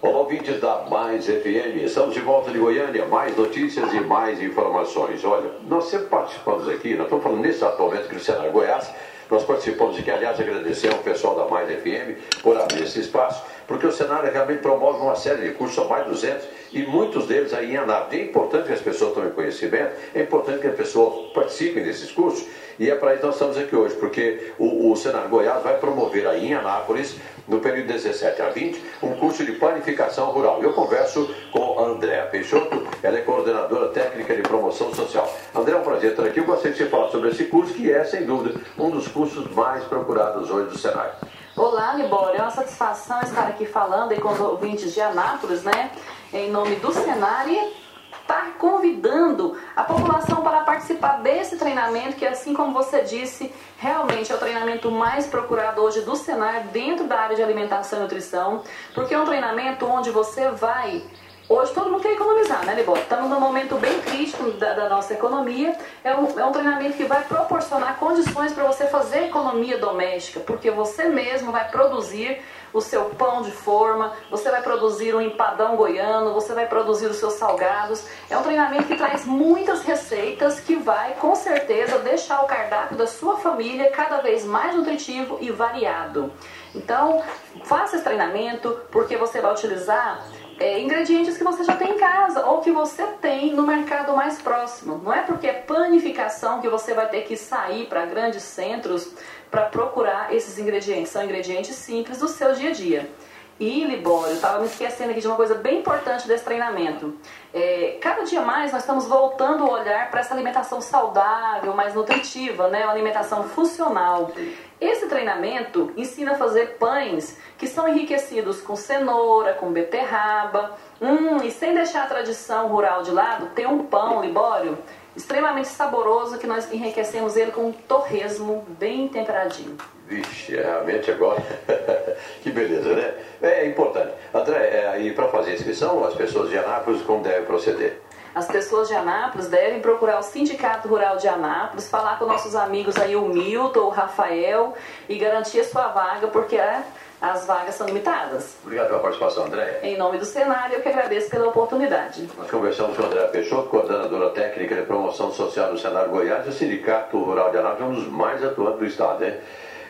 Olá, 0.02 0.18
ouvintes 0.18 0.60
da 0.60 0.84
Mais 0.90 1.24
FM. 1.24 1.82
Estamos 1.82 2.12
de 2.12 2.20
volta 2.20 2.50
de 2.50 2.58
Goiânia. 2.58 3.06
Mais 3.06 3.34
notícias 3.34 3.90
e 3.94 4.00
mais 4.00 4.42
informações. 4.42 5.24
Olha, 5.24 5.50
nós 5.66 5.86
sempre 5.86 6.08
participamos 6.08 6.68
aqui, 6.68 6.94
nós 6.94 7.04
estamos 7.04 7.24
falando 7.24 7.40
nesse 7.40 7.64
atualmente 7.64 8.04
aqui 8.04 8.14
no 8.14 8.20
Cenário 8.20 8.52
Goiás. 8.52 8.90
Nós 9.30 9.44
participamos 9.44 9.98
aqui, 9.98 10.10
aliás, 10.10 10.38
agradecer 10.38 10.92
ao 10.92 10.98
pessoal 10.98 11.34
da 11.34 11.46
Mais 11.46 11.68
FM 11.68 12.40
por 12.42 12.56
abrir 12.56 12.84
esse 12.84 13.00
espaço, 13.00 13.42
porque 13.66 13.84
o 13.84 13.90
Cenário 13.90 14.30
realmente 14.30 14.60
promove 14.60 15.00
uma 15.00 15.16
série 15.16 15.48
de 15.48 15.54
cursos, 15.54 15.74
são 15.74 15.88
mais 15.88 16.04
de 16.04 16.10
200, 16.10 16.46
e 16.72 16.82
muitos 16.82 17.26
deles 17.26 17.52
aí 17.52 17.72
em 17.72 17.76
Anápolis. 17.76 18.20
É 18.20 18.24
importante 18.24 18.66
que 18.66 18.72
as 18.74 18.80
pessoas 18.80 19.14
tomem 19.14 19.30
conhecimento, 19.30 19.90
é 20.14 20.22
importante 20.22 20.60
que 20.60 20.68
as 20.68 20.76
pessoas 20.76 21.32
participem 21.32 21.82
desses 21.82 22.12
cursos, 22.12 22.46
e 22.78 22.90
é 22.90 22.94
para 22.94 23.12
isso 23.12 23.20
que 23.20 23.26
nós 23.26 23.34
estamos 23.36 23.56
aqui 23.56 23.74
hoje, 23.74 23.94
porque 23.96 24.52
o, 24.58 24.90
o 24.90 24.96
Senado 24.96 25.28
Goiás 25.28 25.62
vai 25.62 25.78
promover 25.78 26.26
aí 26.26 26.48
em 26.48 26.54
Anápolis, 26.54 27.16
no 27.48 27.60
período 27.60 27.86
17 27.88 28.42
a 28.42 28.50
20, 28.50 28.82
um 29.02 29.14
curso 29.16 29.44
de 29.44 29.52
planificação 29.52 30.30
rural. 30.30 30.62
Eu 30.62 30.72
converso 30.72 31.32
com 31.52 31.78
Andréa 31.78 32.26
Peixoto, 32.26 32.86
ela 33.02 33.18
é 33.18 33.22
coordenadora 33.22 33.88
técnica 33.88 34.34
de 34.34 34.42
promoção 34.42 34.92
social. 34.92 35.32
André, 35.54 35.74
é 35.74 35.78
um 35.78 35.82
prazer 35.82 36.10
estar 36.10 36.24
aqui. 36.24 36.40
Eu 36.40 36.44
gostaria 36.44 36.72
que 36.72 36.78
você 36.78 36.88
falasse 36.88 37.12
sobre 37.12 37.30
esse 37.30 37.44
curso, 37.44 37.72
que 37.72 37.92
é, 37.92 38.04
sem 38.04 38.24
dúvida, 38.24 38.60
um 38.78 38.90
dos 38.90 39.08
cursos 39.08 39.50
mais 39.52 39.84
procurados 39.84 40.50
hoje 40.50 40.70
do 40.70 40.78
Senado. 40.78 41.26
Olá, 41.56 41.94
Libório. 41.94 42.38
É 42.38 42.42
uma 42.42 42.50
satisfação 42.50 43.20
estar 43.22 43.46
aqui 43.46 43.64
falando 43.64 44.12
aí 44.12 44.20
com 44.20 44.30
os 44.30 44.40
ouvintes 44.40 44.92
de 44.92 45.00
Anápolis, 45.00 45.62
né? 45.62 45.90
Em 46.32 46.50
nome 46.50 46.76
do 46.76 46.92
Senar 46.92 47.48
e 47.48 47.85
estar 48.26 48.54
convidando 48.58 49.56
a 49.76 49.84
população 49.84 50.42
para 50.42 50.62
participar 50.62 51.22
desse 51.22 51.56
treinamento, 51.56 52.16
que 52.16 52.26
assim 52.26 52.52
como 52.52 52.72
você 52.72 53.02
disse, 53.02 53.54
realmente 53.78 54.32
é 54.32 54.34
o 54.34 54.38
treinamento 54.38 54.90
mais 54.90 55.26
procurado 55.26 55.80
hoje 55.80 56.00
do 56.00 56.16
Senar 56.16 56.64
dentro 56.72 57.06
da 57.06 57.20
área 57.20 57.36
de 57.36 57.42
alimentação 57.42 58.00
e 58.00 58.02
nutrição, 58.02 58.64
porque 58.94 59.14
é 59.14 59.18
um 59.18 59.24
treinamento 59.24 59.86
onde 59.86 60.10
você 60.10 60.50
vai 60.50 61.04
Hoje 61.48 61.72
todo 61.72 61.88
mundo 61.88 62.02
quer 62.02 62.14
economizar, 62.14 62.66
né, 62.66 62.74
Libório? 62.74 63.02
Estamos 63.04 63.30
num 63.30 63.38
momento 63.38 63.76
bem 63.76 64.00
crítico 64.00 64.50
da, 64.52 64.72
da 64.72 64.88
nossa 64.88 65.14
economia. 65.14 65.78
É 66.02 66.12
um, 66.12 66.40
é 66.40 66.44
um, 66.44 66.50
treinamento 66.50 66.96
que 66.96 67.04
vai 67.04 67.22
proporcionar 67.22 67.98
condições 68.00 68.52
para 68.52 68.64
você 68.64 68.88
fazer 68.88 69.26
economia 69.26 69.78
doméstica, 69.78 70.40
porque 70.40 70.72
você 70.72 71.04
mesmo 71.04 71.52
vai 71.52 71.68
produzir 71.68 72.42
o 72.76 72.80
seu 72.82 73.06
pão 73.06 73.40
de 73.40 73.50
forma, 73.50 74.12
você 74.30 74.50
vai 74.50 74.60
produzir 74.60 75.14
um 75.14 75.20
empadão 75.20 75.76
goiano, 75.76 76.34
você 76.34 76.52
vai 76.52 76.66
produzir 76.66 77.06
os 77.06 77.16
seus 77.16 77.32
salgados. 77.32 78.04
É 78.28 78.36
um 78.36 78.42
treinamento 78.42 78.84
que 78.84 78.96
traz 78.96 79.24
muitas 79.24 79.82
receitas 79.82 80.60
que 80.60 80.76
vai, 80.76 81.14
com 81.14 81.34
certeza, 81.34 81.98
deixar 81.98 82.42
o 82.42 82.46
cardápio 82.46 82.96
da 82.96 83.06
sua 83.06 83.38
família 83.38 83.90
cada 83.90 84.18
vez 84.18 84.44
mais 84.44 84.74
nutritivo 84.74 85.38
e 85.40 85.50
variado. 85.50 86.30
Então, 86.74 87.22
faça 87.64 87.96
esse 87.96 88.04
treinamento 88.04 88.78
porque 88.90 89.16
você 89.16 89.40
vai 89.40 89.52
utilizar 89.52 90.22
é, 90.58 90.80
ingredientes 90.80 91.36
que 91.36 91.44
você 91.44 91.64
já 91.64 91.76
tem 91.76 91.92
em 91.92 91.98
casa 91.98 92.44
ou 92.46 92.60
que 92.60 92.70
você 92.70 93.04
tem 93.20 93.54
no 93.54 93.62
mercado 93.62 94.14
mais 94.14 94.40
próximo. 94.40 95.00
Não 95.02 95.12
é 95.12 95.22
porque 95.22 95.46
é 95.46 95.52
panificação 95.52 96.60
que 96.60 96.68
você 96.68 96.94
vai 96.94 97.08
ter 97.08 97.22
que 97.22 97.36
sair 97.36 97.86
para 97.86 98.06
grandes 98.06 98.42
centros 98.42 99.12
para 99.50 99.62
procurar 99.62 100.34
esses 100.34 100.58
ingredientes. 100.58 101.10
São 101.10 101.24
ingredientes 101.24 101.74
simples 101.74 102.18
do 102.18 102.28
seu 102.28 102.52
dia 102.54 102.70
a 102.70 102.72
dia. 102.72 103.10
E, 103.58 103.84
Libório, 103.84 104.34
estava 104.34 104.58
me 104.58 104.66
esquecendo 104.66 105.12
aqui 105.12 105.20
de 105.20 105.26
uma 105.26 105.36
coisa 105.36 105.54
bem 105.54 105.78
importante 105.78 106.28
desse 106.28 106.44
treinamento. 106.44 107.14
É, 107.54 107.96
cada 108.02 108.22
dia 108.22 108.42
mais 108.42 108.70
nós 108.70 108.82
estamos 108.82 109.06
voltando 109.06 109.64
o 109.64 109.70
olhar 109.70 110.10
para 110.10 110.20
essa 110.20 110.34
alimentação 110.34 110.82
saudável, 110.82 111.72
mais 111.74 111.94
nutritiva, 111.94 112.68
né? 112.68 112.84
uma 112.84 112.92
alimentação 112.92 113.44
funcional. 113.44 114.30
Esse 114.78 115.08
treinamento 115.08 115.90
ensina 115.96 116.32
a 116.32 116.34
fazer 116.34 116.76
pães 116.76 117.38
que 117.56 117.66
são 117.66 117.88
enriquecidos 117.88 118.60
com 118.60 118.76
cenoura, 118.76 119.54
com 119.54 119.72
beterraba, 119.72 120.76
hum, 121.00 121.38
e 121.42 121.50
sem 121.50 121.72
deixar 121.72 122.02
a 122.02 122.06
tradição 122.06 122.68
rural 122.68 123.02
de 123.02 123.10
lado, 123.10 123.46
tem 123.54 123.66
um 123.66 123.86
pão, 123.86 124.20
Libório, 124.20 124.76
extremamente 125.16 125.68
saboroso 125.68 126.38
que 126.38 126.46
nós 126.46 126.70
enriquecemos 126.72 127.36
ele 127.36 127.50
com 127.50 127.66
um 127.66 127.72
torresmo 127.72 128.64
bem 128.78 129.08
temperadinho. 129.08 129.76
Vixe, 130.06 130.54
realmente 130.54 131.10
agora. 131.10 131.42
que 132.42 132.50
beleza, 132.50 132.94
né? 132.94 133.14
É 133.42 133.66
importante. 133.66 134.12
André, 134.32 134.58
é, 134.58 135.00
e 135.00 135.12
para 135.12 135.28
fazer 135.28 135.54
inscrição, 135.54 136.04
as 136.04 136.14
pessoas 136.14 136.50
de 136.50 136.58
Anápolis, 136.58 137.02
como 137.02 137.22
devem 137.22 137.44
proceder? 137.44 138.00
As 138.34 138.46
pessoas 138.46 138.86
de 138.86 138.94
Anápolis 138.94 139.48
devem 139.48 139.80
procurar 139.80 140.18
o 140.18 140.22
Sindicato 140.22 140.86
Rural 140.86 141.16
de 141.16 141.26
Anápolis, 141.26 141.88
falar 141.88 142.18
com 142.18 142.26
nossos 142.26 142.54
amigos 142.54 142.96
aí, 142.98 143.16
o 143.16 143.26
Milton, 143.26 143.80
o 143.80 143.88
Rafael, 143.88 144.74
e 145.08 145.16
garantir 145.16 145.60
a 145.60 145.64
sua 145.64 145.88
vaga, 145.88 146.28
porque 146.28 146.56
é, 146.56 146.82
as 147.20 147.46
vagas 147.46 147.74
são 147.74 147.86
limitadas. 147.86 148.56
Obrigado 148.62 148.88
pela 148.88 149.00
participação, 149.00 149.46
André. 149.46 149.80
Em 149.82 149.96
nome 149.96 150.18
do 150.18 150.24
Senado, 150.24 150.74
eu 150.74 150.82
que 150.82 150.88
agradeço 150.88 151.30
pela 151.30 151.48
oportunidade. 151.48 152.28
Nós 152.36 152.50
conversamos 152.50 152.96
com 152.96 153.02
a 153.02 153.06
André 153.06 153.26
Peixoto, 153.28 153.68
coordenadora 153.68 154.30
técnica 154.30 154.74
de 154.74 154.82
promoção 154.82 155.32
social 155.32 155.70
do 155.70 155.78
Senado 155.78 156.10
Goiás, 156.10 156.46
e 156.46 156.50
o 156.50 156.52
Sindicato 156.52 157.18
Rural 157.18 157.50
de 157.50 157.58
Anápolis 157.58 157.80
é 157.80 157.84
um 157.84 157.94
dos 157.94 158.12
mais 158.12 158.44
atuantes 158.44 158.78
do 158.78 158.86
Estado, 158.86 159.20
né? 159.20 159.38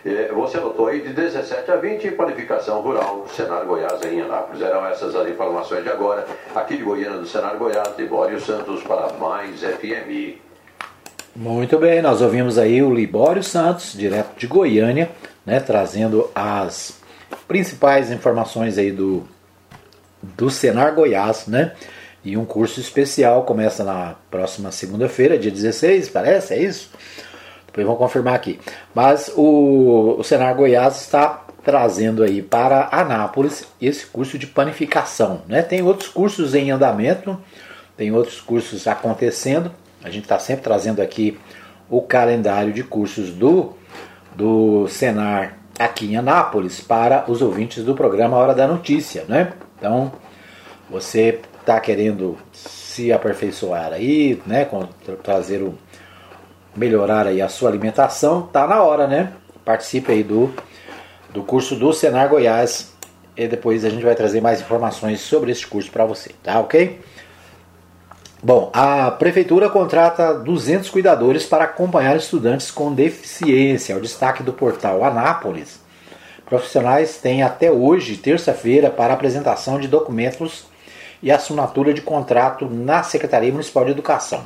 É, 0.05 0.31
você 0.33 0.59
anotou 0.59 0.87
aí 0.87 1.01
de 1.01 1.13
17 1.13 1.69
a 1.69 1.75
20 1.75 2.13
qualificação 2.13 2.81
rural, 2.81 3.27
Cenário 3.29 3.67
Goiás 3.67 4.01
em 4.05 4.21
Anápolis. 4.21 4.63
Eram 4.63 4.87
essas 4.87 5.17
as 5.17 5.29
informações 5.29 5.83
de 5.83 5.91
agora, 5.91 6.25
aqui 6.55 6.77
de 6.77 6.85
Goiânia, 6.85 7.19
do 7.19 7.27
Cenário 7.27 7.59
Goiás, 7.59 7.97
de 7.97 8.03
Libório 8.03 8.41
Santos 8.41 8.85
para 8.85 9.13
Mais 9.15 9.63
FM. 9.63 10.39
Muito 11.35 11.77
bem, 11.77 12.01
nós 12.01 12.23
ouvimos 12.23 12.57
aí 12.57 12.81
o 12.85 12.95
Libório 12.95 13.43
Santos, 13.43 13.95
direto 13.95 14.39
de 14.39 14.47
Goiânia, 14.47 15.11
né, 15.45 15.59
trazendo 15.59 16.31
as 16.33 17.01
principais 17.47 18.11
informações 18.11 18.79
aí 18.79 18.91
do, 18.91 19.27
do 20.23 20.51
Senar 20.51 20.95
Goiás, 20.95 21.47
né? 21.47 21.73
E 22.25 22.37
um 22.37 22.45
curso 22.45 22.81
especial 22.81 23.45
começa 23.45 23.85
na 23.85 24.17
próxima 24.31 24.73
segunda-feira, 24.73 25.39
dia 25.39 25.51
16, 25.51 26.09
parece, 26.09 26.55
é 26.55 26.63
isso? 26.63 26.91
Depois 27.67 27.87
vamos 27.87 27.99
confirmar 28.01 28.35
aqui. 28.35 28.59
Mas 28.95 29.31
o, 29.37 30.17
o 30.19 30.25
Senar 30.25 30.55
Goiás 30.57 31.01
está 31.03 31.45
trazendo 31.63 32.23
aí 32.23 32.43
para 32.43 32.89
Anápolis 32.91 33.67
esse 33.81 34.07
curso 34.07 34.39
de 34.39 34.47
panificação. 34.47 35.43
Né? 35.47 35.63
Tem 35.63 35.83
outros 35.83 36.09
cursos 36.09 36.55
em 36.55 36.71
andamento, 36.71 37.39
tem 37.97 38.13
outros 38.13 38.41
cursos 38.41 38.87
acontecendo. 38.87 39.71
A 40.03 40.11
gente 40.11 40.23
está 40.23 40.39
sempre 40.39 40.63
trazendo 40.63 41.03
aqui 41.03 41.39
o 41.91 42.01
calendário 42.01 42.73
de 42.73 42.83
cursos 42.83 43.31
do, 43.31 43.75
do 44.35 44.89
Senar 44.89 45.59
aqui 45.79 46.13
em 46.13 46.17
Anápolis 46.17 46.81
para 46.81 47.25
os 47.31 47.43
ouvintes 47.43 47.85
do 47.85 47.95
programa 47.95 48.37
Hora 48.37 48.55
da 48.55 48.67
Notícia. 48.67 49.25
Né? 49.29 49.53
Então, 49.79 50.13
você 50.89 51.41
está 51.61 51.79
querendo 51.81 52.39
se 52.53 53.13
aperfeiçoar 53.13 53.93
aí, 53.93 54.41
né? 54.47 54.69
trazer 55.23 55.63
o 55.63 55.75
melhorar 56.77 57.27
aí 57.27 57.41
a 57.41 57.49
sua 57.49 57.71
alimentação, 57.71 58.43
tá 58.43 58.67
na 58.67 58.83
hora, 58.83 59.07
né? 59.07 59.33
Participe 59.65 60.13
aí 60.13 60.23
do, 60.23 60.53
do 61.33 61.43
curso 61.43 61.75
do 61.75 61.93
Senar 61.93 62.29
Goiás 62.29 62.95
e 63.37 63.49
depois 63.49 63.85
a 63.85 63.89
gente 63.89 64.05
vai 64.05 64.15
trazer 64.15 64.41
mais 64.41 64.61
informações 64.61 65.21
sobre 65.21 65.51
esse 65.51 65.67
curso 65.67 65.91
para 65.91 66.05
você, 66.05 66.31
tá 66.43 66.61
ok? 66.61 67.01
Bom, 68.43 68.71
a 68.73 69.11
prefeitura 69.11 69.71
contrata 69.71 70.35
200 70.35 70.91
cuidadores 70.91 71.47
para 71.47 71.65
acompanhar 71.65 72.17
estudantes 72.17 72.71
com 72.71 72.93
deficiência. 72.93 73.95
É 73.95 73.97
o 73.97 74.01
destaque 74.01 74.43
do 74.43 74.53
portal 74.53 75.03
Anápolis. 75.03 75.81
Profissionais 76.45 77.17
têm 77.17 77.43
até 77.43 77.73
hoje, 77.73 78.19
terça-feira, 78.19 78.91
para 78.91 79.15
apresentação 79.15 79.81
de 79.81 79.89
documentos 79.89 80.67
e 81.23 81.33
assinatura 81.33 81.95
de 81.95 82.03
contrato 82.03 82.69
na 82.71 83.03
Secretaria 83.03 83.51
Municipal 83.51 83.87
de 83.87 83.93
Educação. 83.93 84.45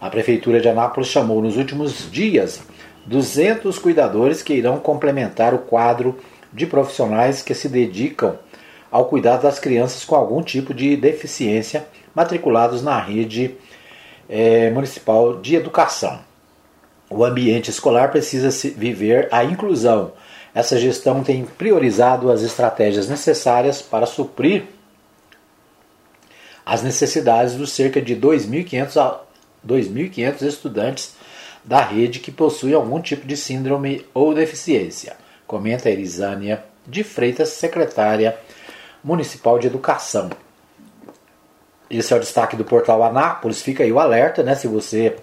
A 0.00 0.10
Prefeitura 0.10 0.60
de 0.60 0.68
Anápolis 0.68 1.08
chamou 1.08 1.40
nos 1.40 1.56
últimos 1.56 2.10
dias 2.10 2.60
200 3.06 3.78
cuidadores 3.78 4.42
que 4.42 4.54
irão 4.54 4.78
complementar 4.78 5.54
o 5.54 5.58
quadro 5.58 6.18
de 6.52 6.66
profissionais 6.66 7.42
que 7.42 7.54
se 7.54 7.68
dedicam 7.68 8.36
ao 8.90 9.04
cuidado 9.04 9.42
das 9.42 9.60
crianças 9.60 10.04
com 10.04 10.16
algum 10.16 10.42
tipo 10.42 10.74
de 10.74 10.96
deficiência 10.96 11.86
matriculados 12.14 12.82
na 12.82 12.98
rede 12.98 13.56
é, 14.28 14.70
municipal 14.70 15.40
de 15.40 15.56
educação. 15.56 16.20
O 17.08 17.24
ambiente 17.24 17.70
escolar 17.70 18.10
precisa 18.10 18.50
viver 18.76 19.28
a 19.32 19.42
inclusão. 19.44 20.12
Essa 20.54 20.78
gestão 20.78 21.22
tem 21.22 21.44
priorizado 21.44 22.30
as 22.30 22.42
estratégias 22.42 23.08
necessárias 23.08 23.82
para 23.82 24.06
suprir 24.06 24.64
as 26.64 26.82
necessidades 26.82 27.54
dos 27.54 27.72
cerca 27.72 28.00
de 28.00 28.14
2.500 28.14 29.20
2.500 29.66 30.42
estudantes 30.42 31.14
da 31.64 31.82
rede 31.82 32.20
que 32.20 32.32
possuem 32.32 32.74
algum 32.74 33.00
tipo 33.00 33.26
de 33.26 33.36
síndrome 33.36 34.06
ou 34.14 34.34
deficiência, 34.34 35.16
comenta 35.46 35.90
Elisânia 35.90 36.64
de 36.86 37.04
Freitas, 37.04 37.50
secretária 37.50 38.38
municipal 39.04 39.58
de 39.58 39.66
educação. 39.66 40.30
Esse 41.90 42.12
é 42.12 42.16
o 42.16 42.20
destaque 42.20 42.56
do 42.56 42.64
portal 42.64 43.02
Anápolis. 43.02 43.60
Fica 43.60 43.82
aí 43.82 43.90
o 43.90 43.98
alerta, 43.98 44.44
né? 44.44 44.54
Se 44.54 44.68
você 44.68 45.16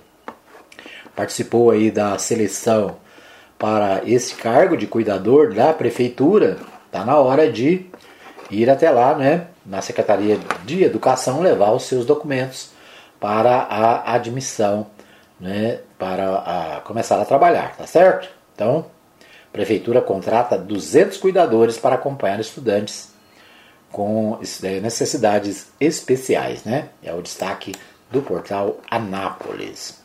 participou 1.16 1.72
aí 1.72 1.90
da 1.90 2.18
seleção 2.18 2.98
para 3.58 4.02
esse 4.06 4.36
cargo 4.36 4.76
de 4.76 4.86
cuidador 4.86 5.54
da 5.54 5.74
prefeitura, 5.74 6.58
tá 6.92 7.06
na 7.06 7.18
hora 7.18 7.50
de 7.50 7.86
ir 8.52 8.70
até 8.70 8.92
lá, 8.92 9.16
né? 9.16 9.48
Na 9.66 9.82
Secretaria 9.82 10.38
de 10.66 10.84
Educação 10.84 11.42
levar 11.42 11.72
os 11.72 11.84
seus 11.84 12.06
documentos 12.06 12.72
para 13.20 13.62
a 13.62 14.14
admissão, 14.14 14.88
né, 15.40 15.80
para 15.98 16.36
a 16.78 16.82
começar 16.82 17.20
a 17.20 17.26
trabalhar, 17.26 17.76
tá 17.76 17.88
certo? 17.88 18.30
Então, 18.54 18.86
a 19.22 19.52
prefeitura 19.52 20.02
contrata 20.02 20.58
200 20.58 21.18
cuidadores 21.18 21.78
para 21.78 21.96
acompanhar 21.96 22.40
estudantes 22.40 23.12
com 23.92 24.40
é, 24.64 24.80
necessidades 24.80 25.68
especiais, 25.80 26.64
né? 26.64 26.90
É 27.04 27.14
o 27.14 27.22
destaque 27.22 27.74
do 28.12 28.22
portal 28.22 28.80
Anápolis. 28.90 30.02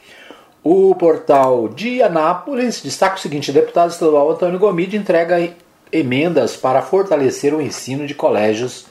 O 0.64 0.94
portal 0.94 1.68
de 1.68 2.02
Anápolis 2.02 2.80
destaca 2.80 3.16
o 3.16 3.20
seguinte: 3.20 3.50
o 3.50 3.54
deputado 3.54 3.90
estadual 3.90 4.30
Antônio 4.30 4.58
Gomide 4.58 4.96
entrega 4.96 5.52
emendas 5.90 6.56
para 6.56 6.82
fortalecer 6.82 7.52
o 7.52 7.60
ensino 7.60 8.06
de 8.06 8.14
colégios 8.14 8.86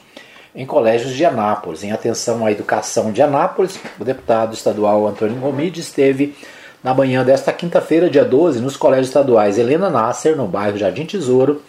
em 0.54 0.66
colégios 0.66 1.16
de 1.16 1.24
Anápolis. 1.24 1.84
Em 1.84 1.92
atenção 1.92 2.46
à 2.46 2.52
educação 2.52 3.12
de 3.12 3.22
Anápolis, 3.22 3.80
o 4.00 4.04
deputado 4.04 4.54
estadual 4.54 5.08
Antônio 5.08 5.38
Gomide 5.38 5.80
esteve 5.80 6.36
na 6.84 6.94
manhã 6.94 7.24
desta 7.24 7.54
quinta-feira, 7.54 8.10
dia 8.10 8.26
12, 8.26 8.60
nos 8.60 8.76
colégios 8.76 9.08
estaduais 9.08 9.58
Helena 9.58 9.90
Nasser, 9.90 10.36
no 10.36 10.48
bairro 10.48 10.78
Jardim 10.78 11.06
Tesouro, 11.06 11.62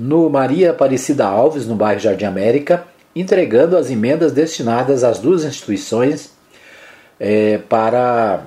no 0.00 0.30
Maria 0.30 0.70
Aparecida 0.70 1.26
Alves, 1.26 1.66
no 1.66 1.74
bairro 1.74 2.00
Jardim 2.00 2.24
América, 2.24 2.84
entregando 3.14 3.76
as 3.76 3.90
emendas 3.90 4.32
destinadas 4.32 5.04
às 5.04 5.18
duas 5.18 5.44
instituições 5.44 6.32
é, 7.18 7.58
para 7.58 8.44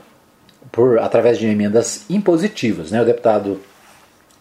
por 0.72 0.98
através 0.98 1.38
de 1.38 1.46
emendas 1.46 2.06
impositivas. 2.10 2.90
Né? 2.90 3.00
O 3.04 3.06
deputado 3.06 3.62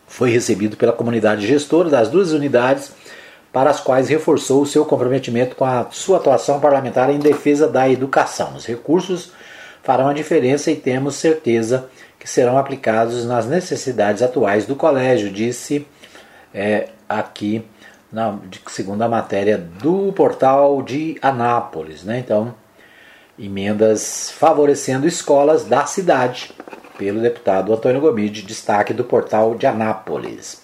foi 0.06 0.30
recebido 0.30 0.74
pela 0.74 0.92
comunidade 0.92 1.46
gestora 1.46 1.90
das 1.90 2.08
duas 2.08 2.32
unidades, 2.32 2.92
para 3.52 3.68
as 3.68 3.78
quais 3.78 4.08
reforçou 4.08 4.62
o 4.62 4.66
seu 4.66 4.86
comprometimento 4.86 5.54
com 5.54 5.66
a 5.66 5.88
sua 5.90 6.16
atuação 6.16 6.60
parlamentar 6.60 7.10
em 7.10 7.18
defesa 7.18 7.68
da 7.68 7.90
educação. 7.90 8.54
Os 8.56 8.64
recursos 8.64 9.32
farão 9.82 10.08
a 10.08 10.14
diferença 10.14 10.70
e 10.70 10.76
temos 10.76 11.16
certeza 11.16 11.90
que 12.18 12.30
serão 12.30 12.56
aplicados 12.56 13.26
nas 13.26 13.46
necessidades 13.46 14.22
atuais 14.22 14.64
do 14.64 14.74
colégio, 14.74 15.30
disse 15.30 15.86
é, 16.54 16.88
aqui, 17.18 17.64
na, 18.10 18.38
segundo 18.68 19.02
a 19.02 19.08
matéria 19.08 19.58
do 19.58 20.12
portal 20.12 20.82
de 20.82 21.16
Anápolis. 21.22 22.04
Né? 22.04 22.18
Então, 22.18 22.54
emendas 23.38 24.30
favorecendo 24.38 25.06
escolas 25.06 25.64
da 25.64 25.86
cidade, 25.86 26.52
pelo 26.98 27.20
deputado 27.20 27.72
Antônio 27.72 28.00
Gomide, 28.00 28.42
destaque 28.42 28.92
do 28.92 29.04
portal 29.04 29.54
de 29.54 29.66
Anápolis. 29.66 30.62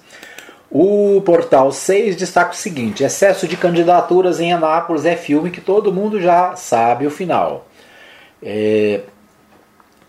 O 0.71 1.23
portal 1.23 1.73
6 1.73 2.17
destaca 2.17 2.53
o 2.53 2.57
seguinte: 2.57 3.03
excesso 3.03 3.49
de 3.49 3.57
candidaturas 3.57 4.39
em 4.39 4.53
Anápolis 4.53 5.07
é 5.07 5.17
filme 5.17 5.51
que 5.51 5.61
todo 5.61 5.93
mundo 5.93 6.21
já 6.21 6.55
sabe 6.57 7.07
o 7.07 7.11
final. 7.11 7.67
É, 8.43 9.01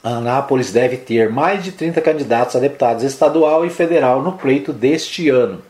Anápolis 0.03 0.71
deve 0.71 0.97
ter 0.97 1.29
mais 1.29 1.63
de 1.63 1.71
30 1.71 2.01
candidatos 2.01 2.55
a 2.55 2.59
deputados 2.59 3.03
estadual 3.03 3.65
e 3.65 3.69
federal 3.69 4.21
no 4.21 4.33
pleito 4.33 4.73
deste 4.73 5.29
ano. 5.29 5.61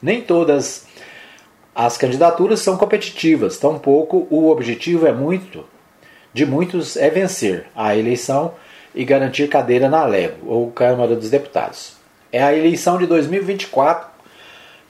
Nem 0.00 0.20
todas 0.22 0.86
as 1.74 1.96
candidaturas 1.96 2.60
são 2.60 2.76
competitivas, 2.76 3.58
tampouco 3.58 4.26
o 4.30 4.50
objetivo 4.50 5.06
é 5.06 5.12
muito 5.12 5.64
de 6.32 6.44
muitos 6.46 6.96
é 6.96 7.10
vencer 7.10 7.66
a 7.74 7.96
eleição 7.96 8.54
e 8.94 9.04
garantir 9.04 9.48
cadeira 9.48 9.88
na 9.88 10.04
Lego, 10.04 10.46
ou 10.46 10.70
Câmara 10.70 11.16
dos 11.16 11.30
Deputados. 11.30 11.94
É 12.32 12.42
a 12.42 12.54
eleição 12.54 12.98
de 12.98 13.06
2024 13.06 14.08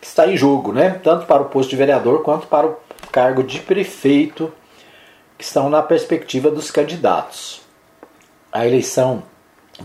que 0.01 0.07
está 0.07 0.27
em 0.27 0.37
jogo, 0.37 0.73
né? 0.73 1.01
tanto 1.03 1.27
para 1.27 1.43
o 1.43 1.47
posto 1.47 1.71
de 1.71 1.77
vereador 1.77 2.23
quanto 2.23 2.47
para 2.47 2.67
o 2.67 2.77
cargo 3.11 3.43
de 3.43 3.61
prefeito, 3.61 4.53
que 5.37 5.45
estão 5.45 5.71
na 5.71 5.83
perspectiva 5.83 6.51
dos 6.51 6.71
candidatos. 6.71 7.63
A 8.53 8.67
eleição 8.67 9.23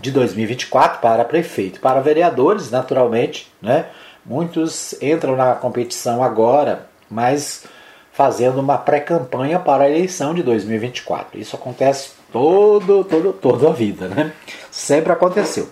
de 0.00 0.10
2024 0.10 1.00
para 1.00 1.24
prefeito, 1.24 1.80
para 1.80 2.00
vereadores, 2.00 2.70
naturalmente, 2.70 3.52
né? 3.62 3.86
Muitos 4.24 4.94
entram 5.02 5.36
na 5.36 5.54
competição 5.54 6.22
agora, 6.22 6.86
mas 7.10 7.64
fazendo 8.12 8.60
uma 8.60 8.78
pré-campanha 8.78 9.58
para 9.58 9.84
a 9.84 9.90
eleição 9.90 10.34
de 10.34 10.42
2024. 10.42 11.38
Isso 11.38 11.56
acontece 11.56 12.12
todo, 12.32 13.04
todo, 13.04 13.32
toda 13.32 13.68
a 13.68 13.72
vida, 13.72 14.08
né? 14.08 14.32
Sempre 14.70 15.12
aconteceu. 15.12 15.68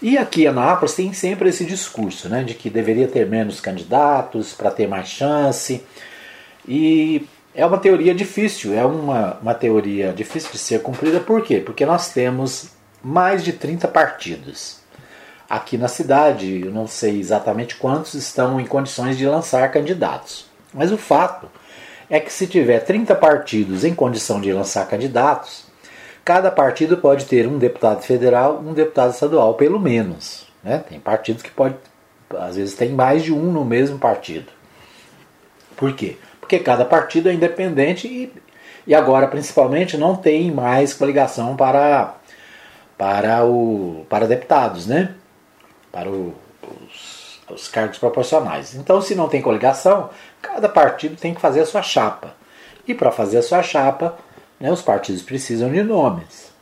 E 0.00 0.16
aqui 0.16 0.44
em 0.44 0.46
Anápolis 0.46 0.94
tem 0.94 1.12
sempre 1.12 1.48
esse 1.48 1.64
discurso, 1.64 2.28
né, 2.28 2.44
de 2.44 2.54
que 2.54 2.70
deveria 2.70 3.08
ter 3.08 3.26
menos 3.26 3.60
candidatos 3.60 4.52
para 4.52 4.70
ter 4.70 4.86
mais 4.86 5.08
chance. 5.08 5.82
E 6.66 7.26
é 7.52 7.66
uma 7.66 7.78
teoria 7.78 8.14
difícil, 8.14 8.72
é 8.72 8.84
uma, 8.84 9.38
uma 9.42 9.54
teoria 9.54 10.12
difícil 10.12 10.52
de 10.52 10.58
ser 10.58 10.82
cumprida, 10.82 11.18
por 11.18 11.42
quê? 11.42 11.58
Porque 11.58 11.84
nós 11.84 12.12
temos 12.12 12.68
mais 13.02 13.42
de 13.42 13.52
30 13.52 13.88
partidos. 13.88 14.77
Aqui 15.48 15.78
na 15.78 15.88
cidade, 15.88 16.60
eu 16.66 16.70
não 16.70 16.86
sei 16.86 17.18
exatamente 17.18 17.76
quantos 17.76 18.12
estão 18.14 18.60
em 18.60 18.66
condições 18.66 19.16
de 19.16 19.26
lançar 19.26 19.70
candidatos. 19.70 20.46
Mas 20.74 20.92
o 20.92 20.98
fato 20.98 21.48
é 22.10 22.20
que 22.20 22.32
se 22.32 22.46
tiver 22.46 22.80
30 22.80 23.14
partidos 23.14 23.82
em 23.82 23.94
condição 23.94 24.40
de 24.40 24.52
lançar 24.52 24.86
candidatos, 24.86 25.64
cada 26.22 26.50
partido 26.50 26.98
pode 26.98 27.24
ter 27.24 27.46
um 27.46 27.56
deputado 27.56 28.02
federal, 28.02 28.62
um 28.62 28.74
deputado 28.74 29.12
estadual, 29.12 29.54
pelo 29.54 29.80
menos. 29.80 30.46
Né? 30.62 30.84
Tem 30.86 31.00
partidos 31.00 31.42
que 31.42 31.50
pode, 31.50 31.76
às 32.38 32.56
vezes 32.56 32.74
tem 32.74 32.90
mais 32.90 33.22
de 33.22 33.32
um 33.32 33.50
no 33.50 33.64
mesmo 33.64 33.98
partido. 33.98 34.52
Por 35.76 35.94
quê? 35.94 36.16
Porque 36.40 36.58
cada 36.58 36.84
partido 36.84 37.30
é 37.30 37.32
independente 37.32 38.06
e, 38.06 38.32
e 38.86 38.94
agora 38.94 39.28
principalmente 39.28 39.96
não 39.96 40.16
tem 40.16 40.50
mais 40.50 40.92
coligação 40.92 41.56
para 41.56 42.14
para 42.98 43.44
o 43.44 44.04
para 44.08 44.26
deputados, 44.26 44.86
né? 44.86 45.14
Para 45.90 46.08
o, 46.08 46.34
os, 46.86 47.40
os 47.50 47.68
cargos 47.68 47.98
proporcionais. 47.98 48.74
Então, 48.74 49.00
se 49.00 49.14
não 49.14 49.28
tem 49.28 49.40
coligação, 49.40 50.10
Cada 50.40 50.68
partido 50.68 51.16
tem 51.16 51.34
que 51.34 51.40
fazer 51.40 51.60
a 51.60 51.66
sua 51.66 51.82
chapa. 51.82 52.34
E 52.86 52.94
para 52.94 53.10
fazer 53.10 53.38
a 53.38 53.42
sua 53.42 53.62
chapa, 53.62 54.16
né, 54.58 54.70
os 54.72 54.82
partidos 54.82 55.22
precisam 55.22 55.70
de 55.70 55.82
nomes. 55.82 56.52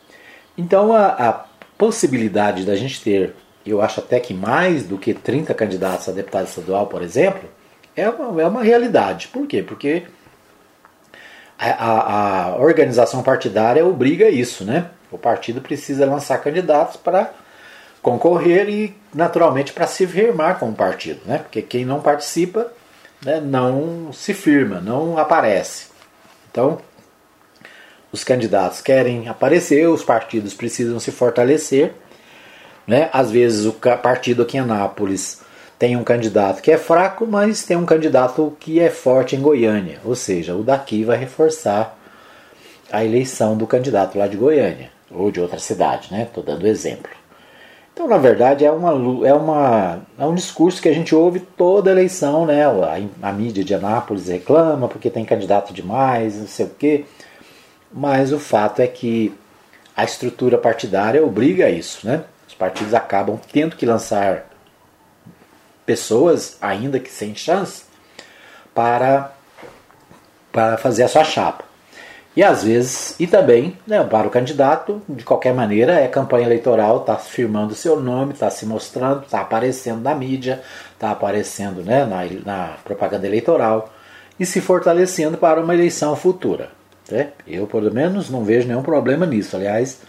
Então 0.57 0.93
a, 0.93 1.07
a 1.07 1.45
possibilidade 1.77 2.65
da 2.65 2.75
gente 2.75 3.03
ter, 3.03 3.35
eu 3.65 3.83
acho 3.83 4.01
até 4.01 4.19
que 4.19 4.35
mais 4.35 4.85
do 4.85 4.99
que 4.99 5.13
30 5.13 5.55
candidatos 5.55 6.09
a 6.09 6.13
deputado 6.13 6.47
estadual, 6.47 6.87
por 6.87 7.03
exemplo, 7.03 7.49
é 7.95 8.09
uma, 8.09 8.43
é 8.43 8.47
uma 8.47 8.63
realidade. 8.63 9.29
Por 9.29 9.47
quê? 9.47 9.63
Porque 9.63 10.05
a, 11.59 11.71
a, 11.71 12.45
a 12.47 12.57
organização 12.57 13.23
partidária 13.23 13.85
obriga 13.87 14.29
isso, 14.29 14.65
né? 14.65 14.91
O 15.13 15.19
partido 15.19 15.61
precisa 15.61 16.05
lançar 16.05 16.39
candidatos 16.39 16.97
para 16.97 17.31
concorrer 18.03 18.69
e, 18.69 18.95
naturalmente, 19.17 19.73
para 19.73 19.87
se 19.87 20.07
firmar 20.07 20.59
com 20.59 20.69
o 20.69 20.75
partido, 20.75 21.21
né? 21.25 21.39
Porque 21.39 21.63
quem 21.63 21.85
não 21.85 22.01
participa 22.01 22.71
né, 23.25 23.41
não 23.41 24.13
se 24.13 24.35
firma, 24.35 24.79
não 24.81 25.17
aparece. 25.17 25.87
Então, 26.51 26.79
os 28.13 28.23
candidatos 28.23 28.81
querem 28.81 29.29
aparecer, 29.29 29.89
os 29.89 30.05
partidos 30.05 30.55
precisam 30.55 31.01
se 31.01 31.11
fortalecer. 31.11 31.95
Né? 32.87 33.09
Às 33.13 33.31
vezes 33.31 33.65
o 33.65 33.73
partido 33.73 34.43
aqui 34.43 34.59
em 34.59 34.61
Anápolis 34.61 35.41
tem 35.79 35.97
um 35.97 36.05
candidato 36.05 36.63
que 36.63 36.71
é 36.71 36.79
fraco, 36.79 37.27
mas 37.27 37.65
tem 37.65 37.77
um 37.77 37.87
candidato 37.87 38.57
que 38.61 38.79
é 38.79 38.91
forte 38.91 39.35
em 39.35 39.41
Goiânia. 39.41 39.99
Ou 40.05 40.15
seja, 40.15 40.55
o 40.55 40.63
daqui 40.63 41.05
vai 41.05 41.17
reforçar 41.17 41.99
a 42.93 43.05
eleição 43.05 43.57
do 43.57 43.67
candidato 43.67 44.17
lá 44.17 44.29
de 44.29 44.37
Goiânia, 44.37 44.91
ou 45.11 45.31
de 45.31 45.41
outra 45.41 45.59
cidade, 45.59 46.09
né? 46.13 46.23
Estou 46.23 46.45
dando 46.45 46.67
exemplo. 46.67 47.11
Então, 47.97 48.07
na 48.07 48.19
verdade, 48.19 48.63
é, 48.63 48.71
uma, 48.71 49.27
é, 49.27 49.33
uma, 49.33 50.01
é 50.19 50.27
um 50.27 50.35
discurso 50.35 50.83
que 50.83 50.89
a 50.89 50.93
gente 50.93 51.15
ouve 51.15 51.41
toda 51.41 51.91
eleição, 51.91 52.45
né? 52.45 52.63
A, 52.67 53.01
a 53.23 53.33
mídia 53.33 53.65
de 53.65 53.75
Anápolis 53.75 54.29
reclama 54.29 54.87
porque 54.87 55.09
tem 55.09 55.25
candidato 55.25 55.73
demais, 55.73 56.37
não 56.37 56.47
sei 56.47 56.67
o 56.67 56.71
quê. 56.79 57.07
Mas 57.91 58.35
o 58.35 58.39
fato 58.39 58.81
é 58.83 58.87
que 58.87 59.35
a 59.97 60.05
estrutura 60.05 60.59
partidária 60.59 61.25
obriga 61.25 61.65
a 61.65 61.71
isso, 61.71 62.07
né? 62.07 62.25
Os 62.47 62.53
partidos 62.53 62.93
acabam 62.93 63.41
tendo 63.51 63.77
que 63.77 63.87
lançar 63.87 64.45
pessoas, 65.87 66.59
ainda 66.61 67.01
que 67.01 67.11
sem 67.11 67.35
chance, 67.35 67.85
para, 68.75 69.33
para 70.53 70.77
fazer 70.77 71.05
a 71.05 71.09
sua 71.09 71.25
chapa. 71.25 71.65
E 72.37 72.43
às 72.45 72.65
vezes, 72.65 73.19
e 73.19 73.27
também 73.27 73.79
né, 73.87 74.05
para 74.05 74.27
o 74.29 74.31
candidato, 74.31 75.01
de 75.09 75.25
qualquer 75.25 75.55
maneira, 75.55 75.95
é 75.95 76.07
campanha 76.07 76.45
eleitoral, 76.45 76.99
está 76.99 77.17
firmando 77.17 77.75
seu 77.75 77.99
nome, 77.99 78.35
está 78.35 78.51
se 78.51 78.67
mostrando, 78.67 79.25
está 79.25 79.41
aparecendo 79.41 80.03
na 80.03 80.15
mídia, 80.15 80.63
está 80.93 81.11
aparecendo 81.11 81.83
né, 81.83 82.05
na, 82.05 82.25
na, 82.45 82.77
propaganda 82.85 83.27
eleitoral 83.27 83.91
e 84.39 84.45
se 84.45 84.61
fortalecendo 84.61 85.39
para 85.39 85.63
uma 85.63 85.73
eleição 85.73 86.15
futura. 86.15 86.69
Né? 87.11 87.31
Eu, 87.47 87.67
pelo 87.67 87.91
menos, 87.91 88.29
não 88.29 88.45
vejo 88.45 88.69
nenhum 88.69 88.83
problema 88.83 89.25
nisso. 89.25 89.57
Aliás, 89.57 90.03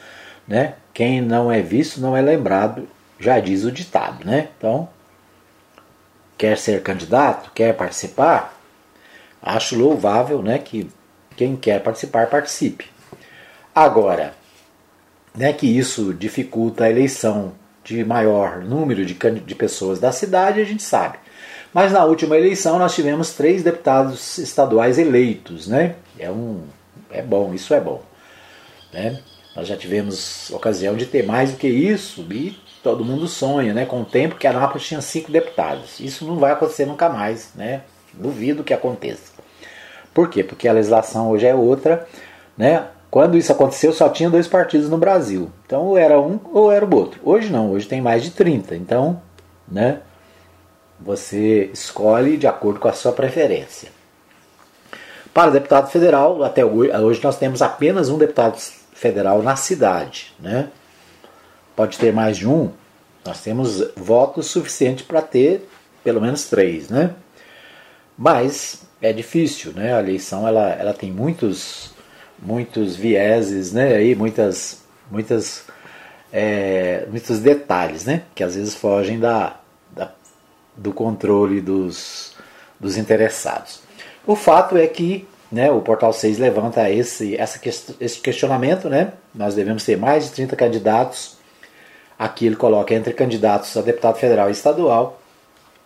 né, 0.45 0.73
quem 0.93 1.21
não 1.21 1.49
é 1.49 1.61
visto 1.61 2.01
não 2.01 2.17
é 2.17 2.21
lembrado, 2.21 2.89
já 3.17 3.39
diz 3.39 3.63
o 3.63 3.71
ditado. 3.71 4.25
Né? 4.25 4.49
Então, 4.57 4.89
quer 6.37 6.57
ser 6.57 6.83
candidato, 6.83 7.51
quer 7.55 7.73
participar, 7.73 8.53
acho 9.41 9.77
louvável 9.77 10.41
né, 10.41 10.57
que 10.57 10.89
quem 11.37 11.55
quer 11.55 11.81
participar, 11.81 12.27
participe. 12.27 12.85
Agora, 13.73 14.33
né, 15.35 15.53
que 15.53 15.67
isso 15.67 16.13
dificulta 16.13 16.85
a 16.85 16.89
eleição 16.89 17.53
de 17.83 18.03
maior 18.03 18.59
número 18.63 19.05
de, 19.05 19.13
de 19.13 19.55
pessoas 19.55 19.99
da 19.99 20.11
cidade, 20.11 20.59
a 20.59 20.65
gente 20.65 20.83
sabe. 20.83 21.19
Mas 21.73 21.91
na 21.91 22.03
última 22.03 22.35
eleição 22.35 22.79
nós 22.79 22.95
tivemos 22.95 23.33
três 23.33 23.61
deputados 23.61 24.39
estaduais 24.39 24.97
eleitos, 24.97 25.67
né? 25.67 25.95
É 26.17 26.29
um 26.29 26.63
é 27.11 27.21
bom, 27.21 27.53
isso 27.53 27.73
é 27.73 27.79
bom, 27.79 28.01
né? 28.91 29.21
Nós 29.55 29.67
já 29.67 29.77
tivemos 29.77 30.49
ocasião 30.51 30.95
de 30.95 31.05
ter 31.05 31.25
mais 31.25 31.51
do 31.51 31.57
que 31.57 31.67
isso 31.67 32.25
e 32.31 32.57
todo 32.83 33.05
mundo 33.05 33.27
sonha, 33.27 33.73
né? 33.73 33.85
Com 33.85 34.01
o 34.01 34.05
tempo 34.05 34.35
que 34.35 34.47
a 34.47 34.49
Anápolis 34.49 34.87
tinha 34.87 35.01
cinco 35.01 35.31
deputados. 35.31 35.99
Isso 35.99 36.25
não 36.25 36.37
vai 36.37 36.51
acontecer 36.51 36.85
nunca 36.85 37.09
mais, 37.09 37.53
né? 37.53 37.81
Duvido 38.13 38.63
que 38.63 38.73
aconteça. 38.73 39.36
Por 40.17 40.31
quê? 40.31 40.43
Porque 40.43 40.67
a 40.67 40.73
legislação 40.73 41.29
hoje 41.29 41.45
é 41.45 41.53
outra, 41.53 42.07
né? 42.57 42.87
Quando 43.07 43.37
isso 43.37 43.51
aconteceu, 43.51 43.93
só 43.93 44.09
tinha 44.09 44.31
dois 44.31 44.47
partidos 44.47 44.89
no 44.89 44.97
Brasil. 44.97 45.51
Então, 45.63 45.85
ou 45.85 45.95
era 45.95 46.19
um 46.19 46.39
ou 46.51 46.71
era 46.71 46.83
o 46.83 46.95
outro. 46.95 47.19
Hoje 47.23 47.51
não, 47.51 47.69
hoje 47.69 47.87
tem 47.87 48.01
mais 48.01 48.23
de 48.23 48.31
30. 48.31 48.75
Então, 48.75 49.21
né? 49.67 49.99
Você 50.99 51.69
escolhe 51.71 52.35
de 52.35 52.47
acordo 52.47 52.79
com 52.79 52.87
a 52.87 52.93
sua 52.93 53.11
preferência. 53.11 53.91
Para 55.31 55.51
deputado 55.51 55.87
federal, 55.91 56.43
até 56.43 56.65
hoje 56.65 57.21
nós 57.23 57.37
temos 57.37 57.61
apenas 57.61 58.09
um 58.09 58.17
deputado 58.17 58.57
federal 58.93 59.43
na 59.43 59.55
cidade, 59.55 60.33
né? 60.39 60.69
Pode 61.75 61.95
ter 61.99 62.11
mais 62.11 62.37
de 62.37 62.47
um. 62.47 62.71
Nós 63.23 63.39
temos 63.41 63.87
votos 63.95 64.47
suficientes 64.47 65.05
para 65.05 65.21
ter 65.21 65.69
pelo 66.03 66.19
menos 66.19 66.45
três, 66.45 66.89
né? 66.89 67.11
Mas 68.17 68.86
é 69.01 69.13
difícil, 69.13 69.73
né? 69.73 69.93
A 69.93 69.99
eleição 69.99 70.47
ela, 70.47 70.71
ela 70.71 70.93
tem 70.93 71.11
muitos 71.11 71.91
muitos 72.39 72.95
vieses, 72.95 73.71
né? 73.73 73.95
Aí 73.95 74.15
muitas 74.15 74.83
muitas 75.09 75.65
é, 76.31 77.05
muitos 77.09 77.39
detalhes, 77.39 78.05
né? 78.05 78.23
Que 78.35 78.43
às 78.43 78.55
vezes 78.55 78.75
fogem 78.75 79.19
da, 79.19 79.59
da 79.91 80.11
do 80.75 80.93
controle 80.93 81.61
dos, 81.61 82.35
dos 82.79 82.97
interessados. 82.97 83.81
O 84.25 84.35
fato 84.35 84.77
é 84.77 84.85
que 84.87 85.27
né, 85.51 85.71
o 85.71 85.81
Portal 85.81 86.11
6 86.11 86.37
levanta 86.37 86.89
esse, 86.89 87.35
essa, 87.37 87.59
esse 87.99 88.19
questionamento, 88.19 88.89
né? 88.89 89.13
Nós 89.33 89.55
devemos 89.55 89.83
ter 89.83 89.97
mais 89.97 90.25
de 90.25 90.31
30 90.31 90.55
candidatos. 90.55 91.37
Aqui 92.19 92.45
ele 92.45 92.55
coloca 92.55 92.93
entre 92.93 93.13
candidatos 93.13 93.75
a 93.77 93.81
deputado 93.81 94.17
federal 94.17 94.49
e 94.49 94.51
estadual. 94.51 95.16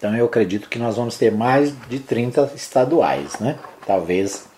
Então 0.01 0.15
eu 0.15 0.25
acredito 0.25 0.67
que 0.67 0.79
nós 0.79 0.95
vamos 0.95 1.15
ter 1.15 1.31
mais 1.31 1.71
de 1.87 1.99
30 1.99 2.53
estaduais, 2.55 3.39
né? 3.39 3.59
Talvez 3.85 4.49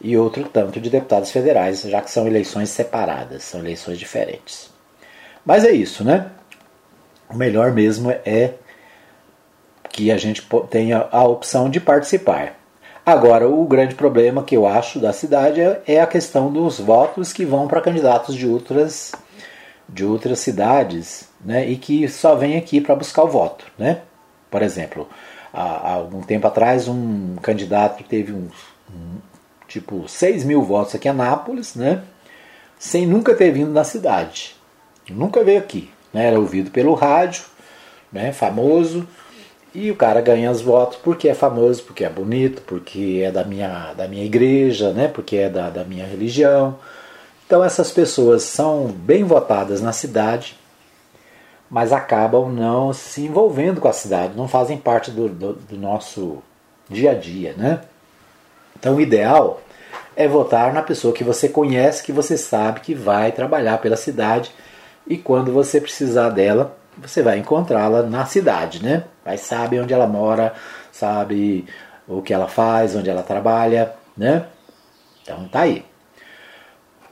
e 0.00 0.16
outro 0.18 0.42
tanto 0.42 0.80
de 0.80 0.90
deputados 0.90 1.30
federais, 1.30 1.82
já 1.82 2.02
que 2.02 2.10
são 2.10 2.26
eleições 2.26 2.70
separadas, 2.70 3.44
são 3.44 3.60
eleições 3.60 3.96
diferentes. 3.96 4.68
Mas 5.44 5.64
é 5.64 5.70
isso, 5.70 6.02
né? 6.02 6.32
O 7.30 7.36
melhor 7.36 7.70
mesmo 7.70 8.10
é 8.10 8.54
que 9.88 10.10
a 10.10 10.16
gente 10.16 10.44
tenha 10.68 11.06
a 11.12 11.22
opção 11.22 11.70
de 11.70 11.78
participar. 11.78 12.56
Agora, 13.06 13.48
o 13.48 13.64
grande 13.66 13.94
problema 13.94 14.42
que 14.42 14.56
eu 14.56 14.66
acho 14.66 14.98
da 14.98 15.12
cidade 15.12 15.60
é, 15.60 15.80
é 15.86 16.00
a 16.00 16.08
questão 16.08 16.52
dos 16.52 16.80
votos 16.80 17.32
que 17.32 17.44
vão 17.44 17.68
para 17.68 17.80
candidatos 17.80 18.34
de 18.34 18.48
outras, 18.48 19.12
de 19.88 20.04
outras 20.04 20.40
cidades 20.40 21.28
né, 21.40 21.68
e 21.68 21.76
que 21.76 22.08
só 22.08 22.34
vêm 22.34 22.56
aqui 22.56 22.80
para 22.80 22.96
buscar 22.96 23.22
o 23.22 23.28
voto. 23.28 23.64
Né? 23.78 24.00
Por 24.50 24.62
exemplo, 24.62 25.08
há, 25.52 25.62
há 25.62 25.92
algum 25.94 26.22
tempo 26.22 26.46
atrás, 26.46 26.88
um 26.88 27.36
candidato 27.36 28.04
teve 28.04 28.32
uns, 28.32 28.52
um, 28.90 29.18
tipo 29.66 30.08
6 30.08 30.44
mil 30.44 30.62
votos 30.62 30.94
aqui 30.94 31.08
em 31.08 31.10
Anápolis, 31.10 31.74
né? 31.74 32.02
Sem 32.78 33.06
nunca 33.06 33.34
ter 33.34 33.50
vindo 33.50 33.70
na 33.70 33.84
cidade. 33.84 34.54
Nunca 35.08 35.42
veio 35.42 35.58
aqui. 35.58 35.90
Né? 36.12 36.26
Era 36.26 36.38
ouvido 36.38 36.70
pelo 36.70 36.94
rádio, 36.94 37.44
né? 38.12 38.32
famoso. 38.32 39.06
E 39.74 39.90
o 39.90 39.96
cara 39.96 40.20
ganha 40.20 40.50
os 40.50 40.62
votos 40.62 40.98
porque 41.02 41.28
é 41.28 41.34
famoso, 41.34 41.82
porque 41.82 42.04
é 42.04 42.08
bonito, 42.08 42.62
porque 42.62 43.22
é 43.24 43.30
da 43.30 43.44
minha, 43.44 43.92
da 43.92 44.08
minha 44.08 44.24
igreja, 44.24 44.92
né? 44.92 45.08
porque 45.08 45.36
é 45.36 45.50
da, 45.50 45.68
da 45.68 45.84
minha 45.84 46.06
religião. 46.06 46.78
Então 47.46 47.62
essas 47.62 47.90
pessoas 47.90 48.42
são 48.42 48.86
bem 48.86 49.22
votadas 49.22 49.80
na 49.80 49.92
cidade, 49.92 50.56
mas 51.70 51.92
acabam 51.92 52.52
não 52.52 52.92
se 52.92 53.22
envolvendo 53.22 53.80
com 53.80 53.88
a 53.88 53.92
cidade, 53.92 54.36
não 54.36 54.48
fazem 54.48 54.78
parte 54.78 55.10
do, 55.10 55.28
do, 55.28 55.52
do 55.54 55.76
nosso 55.76 56.42
dia 56.88 57.12
a 57.12 57.14
dia. 57.14 57.54
Né? 57.56 57.80
Então 58.78 58.96
o 58.96 59.00
ideal 59.00 59.60
é 60.14 60.26
votar 60.26 60.72
na 60.72 60.82
pessoa 60.82 61.12
que 61.12 61.24
você 61.24 61.48
conhece, 61.48 62.02
que 62.02 62.12
você 62.12 62.38
sabe 62.38 62.80
que 62.80 62.94
vai 62.94 63.32
trabalhar 63.32 63.78
pela 63.78 63.96
cidade 63.96 64.52
e 65.06 65.16
quando 65.16 65.52
você 65.52 65.80
precisar 65.80 66.30
dela, 66.30 66.76
você 66.96 67.22
vai 67.22 67.38
encontrá-la 67.38 68.02
na 68.02 68.24
cidade, 68.24 68.82
né? 68.82 69.04
Vai 69.24 69.36
sabe 69.36 69.78
onde 69.78 69.92
ela 69.92 70.06
mora, 70.06 70.54
sabe 70.90 71.66
o 72.08 72.22
que 72.22 72.32
ela 72.32 72.48
faz, 72.48 72.96
onde 72.96 73.10
ela 73.10 73.22
trabalha, 73.22 73.92
né? 74.16 74.46
Então 75.22 75.46
tá 75.48 75.60
aí. 75.60 75.84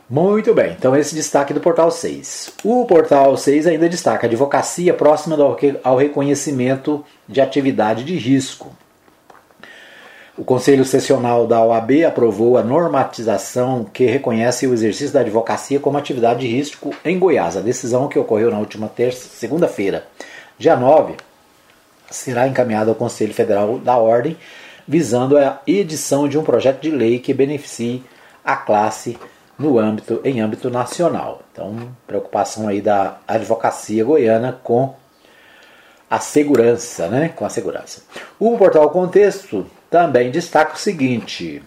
Muito 0.09 0.53
bem, 0.53 0.73
então 0.79 0.95
esse 0.95 1.15
destaque 1.15 1.55
do 1.55 1.61
Portal 1.61 1.91
6. 1.91 2.53
O 2.63 2.85
Portal 2.85 3.35
6 3.39 3.67
ainda 3.67 3.89
destaca 3.89 4.27
a 4.27 4.29
advocacia 4.29 4.93
próxima 4.93 5.35
ao 5.83 5.97
reconhecimento 5.97 7.03
de 7.27 7.41
atividade 7.41 8.05
de 8.05 8.15
risco. 8.15 8.71
O 10.37 10.45
Conselho 10.45 10.85
Sessional 10.85 11.47
da 11.47 11.65
OAB 11.65 12.05
aprovou 12.07 12.59
a 12.59 12.63
normatização 12.63 13.85
que 13.85 14.05
reconhece 14.05 14.67
o 14.67 14.75
exercício 14.75 15.15
da 15.15 15.21
advocacia 15.21 15.81
como 15.81 15.97
atividade 15.97 16.41
de 16.41 16.49
risco 16.49 16.95
em 17.03 17.19
Goiás. 17.19 17.57
A 17.57 17.61
decisão 17.61 18.07
que 18.07 18.19
ocorreu 18.19 18.51
na 18.51 18.59
última 18.59 18.89
terça, 18.89 19.29
segunda-feira, 19.29 20.07
dia 20.59 20.77
9, 20.77 21.15
será 22.11 22.47
encaminhada 22.47 22.91
ao 22.91 22.97
Conselho 22.97 23.33
Federal 23.33 23.79
da 23.79 23.97
Ordem, 23.97 24.37
visando 24.87 25.39
a 25.39 25.63
edição 25.67 26.29
de 26.29 26.37
um 26.37 26.45
projeto 26.45 26.83
de 26.83 26.91
lei 26.91 27.21
que 27.21 27.33
beneficie 27.33 28.05
a 28.45 28.55
classe 28.55 29.17
no 29.59 29.79
âmbito 29.79 30.21
em 30.25 30.41
âmbito 30.41 30.71
nacional. 30.71 31.43
Então, 31.53 31.77
preocupação 32.07 32.69
aí 32.69 32.81
da 32.81 33.19
advocacia 33.27 34.05
goiana 34.05 34.59
com 34.63 34.95
a 36.11 36.21
segurança, 36.21 37.09
né? 37.09 37.31
Com 37.35 37.45
a 37.45 37.49
segurança. 37.49 38.03
O 38.39 38.57
portal 38.57 38.91
Contexto 38.91 39.67
também 39.91 40.31
destaca 40.31 40.75
o 40.75 40.79
seguinte: 40.79 41.63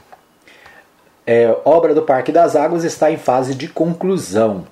é, 1.26 1.56
obra 1.66 1.94
do 1.94 2.02
Parque 2.02 2.32
das 2.32 2.56
Águas 2.56 2.84
está 2.84 3.12
em 3.12 3.18
fase 3.18 3.56
de 3.56 3.68
conclusão. 3.68 4.66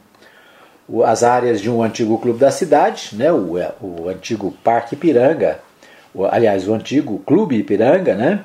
As 1.03 1.24
áreas 1.24 1.59
de 1.59 1.70
um 1.70 1.82
antigo 1.82 2.18
clube 2.20 2.38
da 2.38 2.51
cidade, 2.51 3.09
né, 3.13 3.32
o, 3.32 3.57
é, 3.57 3.72
o 3.82 4.07
antigo 4.07 4.51
Parque 4.63 4.93
Ipiranga, 4.93 5.59
o, 6.13 6.26
aliás, 6.26 6.68
o 6.68 6.76
antigo 6.76 7.18
Clube 7.26 7.57
Ipiranga, 7.57 8.13
né, 8.13 8.43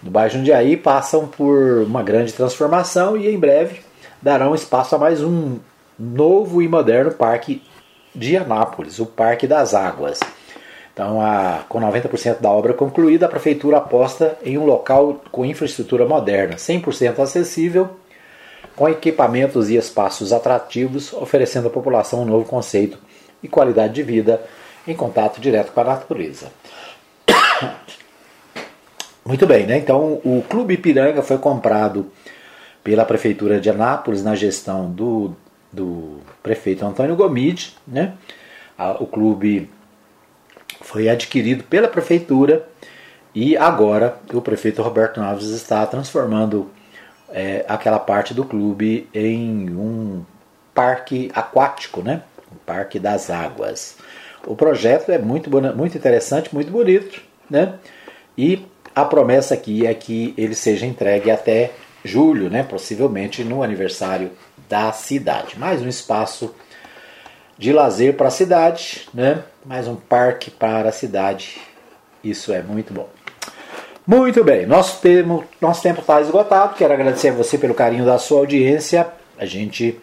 no 0.00 0.08
bairro 0.08 0.32
Jundiaí, 0.32 0.76
passam 0.76 1.26
por 1.26 1.82
uma 1.82 2.00
grande 2.00 2.32
transformação 2.32 3.16
e 3.16 3.28
em 3.28 3.36
breve 3.36 3.80
darão 4.22 4.54
espaço 4.54 4.94
a 4.94 4.98
mais 4.98 5.22
um 5.22 5.58
novo 5.98 6.62
e 6.62 6.68
moderno 6.68 7.10
parque 7.10 7.60
de 8.14 8.36
Anápolis, 8.36 9.00
o 9.00 9.06
Parque 9.06 9.46
das 9.46 9.74
Águas. 9.74 10.20
Então, 10.92 11.20
a, 11.20 11.64
com 11.68 11.80
90% 11.80 12.40
da 12.40 12.50
obra 12.50 12.74
concluída, 12.74 13.26
a 13.26 13.28
prefeitura 13.28 13.78
aposta 13.78 14.38
em 14.44 14.58
um 14.58 14.64
local 14.64 15.22
com 15.32 15.44
infraestrutura 15.44 16.06
moderna, 16.06 16.54
100% 16.56 17.18
acessível, 17.18 17.90
com 18.76 18.88
equipamentos 18.88 19.70
e 19.70 19.76
espaços 19.76 20.32
atrativos, 20.32 21.12
oferecendo 21.12 21.68
à 21.68 21.70
população 21.70 22.22
um 22.22 22.26
novo 22.26 22.44
conceito 22.44 22.98
e 23.42 23.48
qualidade 23.48 23.94
de 23.94 24.02
vida 24.02 24.42
em 24.86 24.94
contato 24.94 25.40
direto 25.40 25.72
com 25.72 25.80
a 25.80 25.84
natureza. 25.84 26.52
Muito 29.24 29.46
bem, 29.46 29.66
né? 29.66 29.78
Então, 29.78 30.20
o 30.24 30.44
Clube 30.48 30.74
Ipiranga 30.74 31.22
foi 31.22 31.38
comprado 31.38 32.10
pela 32.82 33.04
prefeitura 33.04 33.60
de 33.60 33.70
Anápolis 33.70 34.22
na 34.22 34.34
gestão 34.34 34.90
do, 34.90 35.34
do 35.72 36.18
prefeito 36.42 36.84
Antônio 36.84 37.16
Gomide, 37.16 37.76
né? 37.86 38.14
O 38.98 39.06
clube 39.06 39.70
foi 40.80 41.08
adquirido 41.08 41.62
pela 41.64 41.86
prefeitura 41.86 42.68
e 43.34 43.56
agora 43.56 44.18
o 44.32 44.40
prefeito 44.40 44.82
Roberto 44.82 45.20
Naves 45.20 45.48
está 45.48 45.86
transformando 45.86 46.70
é, 47.30 47.64
aquela 47.68 47.98
parte 47.98 48.34
do 48.34 48.44
clube 48.44 49.08
em 49.14 49.70
um 49.70 50.24
parque 50.74 51.30
aquático, 51.34 52.02
né? 52.02 52.22
Um 52.52 52.56
parque 52.66 52.98
das 52.98 53.30
águas. 53.30 53.96
O 54.46 54.56
projeto 54.56 55.10
é 55.10 55.18
muito, 55.18 55.48
muito 55.74 55.96
interessante, 55.96 56.52
muito 56.52 56.70
bonito, 56.70 57.22
né? 57.48 57.74
E 58.36 58.66
a 58.94 59.04
promessa 59.04 59.54
aqui 59.54 59.86
é 59.86 59.94
que 59.94 60.34
ele 60.36 60.54
seja 60.54 60.84
entregue 60.84 61.30
até 61.30 61.70
julho, 62.04 62.50
né? 62.50 62.62
Possivelmente 62.62 63.44
no 63.44 63.62
aniversário 63.62 64.30
da 64.68 64.92
cidade. 64.92 65.58
Mais 65.58 65.82
um 65.82 65.88
espaço 65.88 66.54
de 67.58 67.72
lazer 67.72 68.14
para 68.16 68.28
a 68.28 68.30
cidade, 68.30 69.08
né? 69.14 69.42
mais 69.64 69.86
um 69.86 69.94
parque 69.94 70.50
para 70.50 70.88
a 70.88 70.92
cidade. 70.92 71.60
Isso 72.22 72.52
é 72.52 72.62
muito 72.62 72.92
bom. 72.92 73.08
Muito 74.04 74.42
bem, 74.42 74.66
nosso 74.66 75.00
tempo, 75.00 75.44
nosso 75.60 75.82
tempo 75.82 76.00
está 76.00 76.20
esgotado. 76.20 76.74
Quero 76.74 76.92
agradecer 76.92 77.28
a 77.28 77.32
você 77.32 77.56
pelo 77.56 77.74
carinho 77.74 78.04
da 78.04 78.18
sua 78.18 78.40
audiência. 78.40 79.06
A 79.38 79.46
gente 79.46 79.98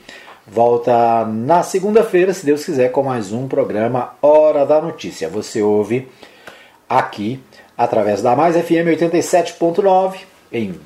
volta 0.47 1.25
na 1.25 1.63
segunda-feira, 1.63 2.33
se 2.33 2.45
Deus 2.45 2.63
quiser, 2.63 2.91
com 2.91 3.03
mais 3.03 3.33
um 3.33 3.47
programa 3.47 4.13
Hora 4.21 4.65
da 4.65 4.81
Notícia. 4.81 5.27
Você 5.27 5.61
ouve 5.61 6.07
aqui 6.87 7.43
através 7.77 8.21
da 8.21 8.35
Mais 8.35 8.55
FM 8.55 8.87
87.9 8.97 10.19
em 10.51 10.79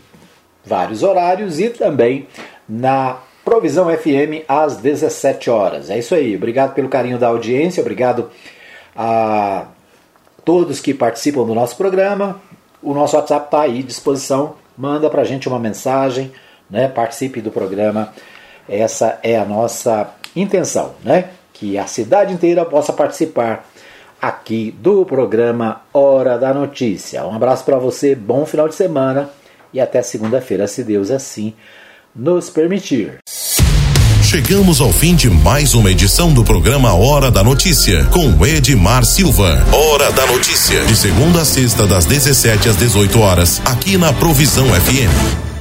vários 0.65 1.03
horários 1.03 1.59
e 1.59 1.69
também 1.69 2.27
na 2.67 3.17
Provisão 3.43 3.89
FM 3.89 4.45
às 4.47 4.77
17 4.77 5.49
horas. 5.49 5.89
É 5.89 5.99
isso 5.99 6.15
aí. 6.15 6.35
Obrigado 6.35 6.73
pelo 6.73 6.87
carinho 6.87 7.17
da 7.17 7.27
audiência, 7.27 7.81
obrigado 7.81 8.29
a 8.95 9.65
todos 10.45 10.79
que 10.79 10.93
participam 10.93 11.45
do 11.45 11.53
nosso 11.53 11.75
programa. 11.75 12.41
O 12.81 12.93
nosso 12.93 13.15
WhatsApp 13.15 13.45
está 13.45 13.61
aí 13.61 13.79
à 13.79 13.83
disposição. 13.83 14.55
Manda 14.77 15.09
para 15.09 15.21
a 15.21 15.25
gente 15.25 15.47
uma 15.47 15.59
mensagem, 15.59 16.31
né? 16.69 16.87
participe 16.87 17.41
do 17.41 17.51
programa. 17.51 18.13
Essa 18.67 19.19
é 19.23 19.37
a 19.37 19.45
nossa 19.45 20.09
intenção, 20.35 20.93
né? 21.03 21.29
que 21.51 21.77
a 21.77 21.85
cidade 21.85 22.33
inteira 22.33 22.65
possa 22.65 22.91
participar 22.93 23.67
aqui 24.21 24.73
do 24.79 25.05
programa 25.05 25.81
Hora 25.93 26.37
da 26.37 26.53
Notícia. 26.53 27.25
Um 27.25 27.35
abraço 27.35 27.65
para 27.65 27.77
você, 27.77 28.15
bom 28.15 28.45
final 28.45 28.69
de 28.69 28.75
semana 28.75 29.29
e 29.73 29.81
até 29.81 30.01
segunda-feira, 30.01 30.67
se 30.67 30.83
Deus 30.83 31.09
assim 31.09 31.53
nos 32.15 32.49
permitir. 32.49 33.17
Chegamos 34.23 34.81
ao 34.81 34.91
fim 34.91 35.15
de 35.15 35.29
mais 35.29 35.73
uma 35.73 35.91
edição 35.91 36.33
do 36.33 36.43
programa 36.43 36.93
Hora 36.93 37.29
da 37.29 37.43
Notícia, 37.43 38.05
com 38.05 38.45
Edmar 38.45 39.05
Silva. 39.05 39.63
Hora 39.71 40.11
da 40.11 40.25
Notícia, 40.25 40.83
de 40.85 40.95
segunda 40.95 41.41
a 41.41 41.45
sexta, 41.45 41.85
das 41.85 42.05
17 42.05 42.69
às 42.69 42.77
18 42.77 43.19
horas, 43.19 43.61
aqui 43.65 43.97
na 43.97 44.11
Provisão 44.13 44.65
FM. 44.67 45.52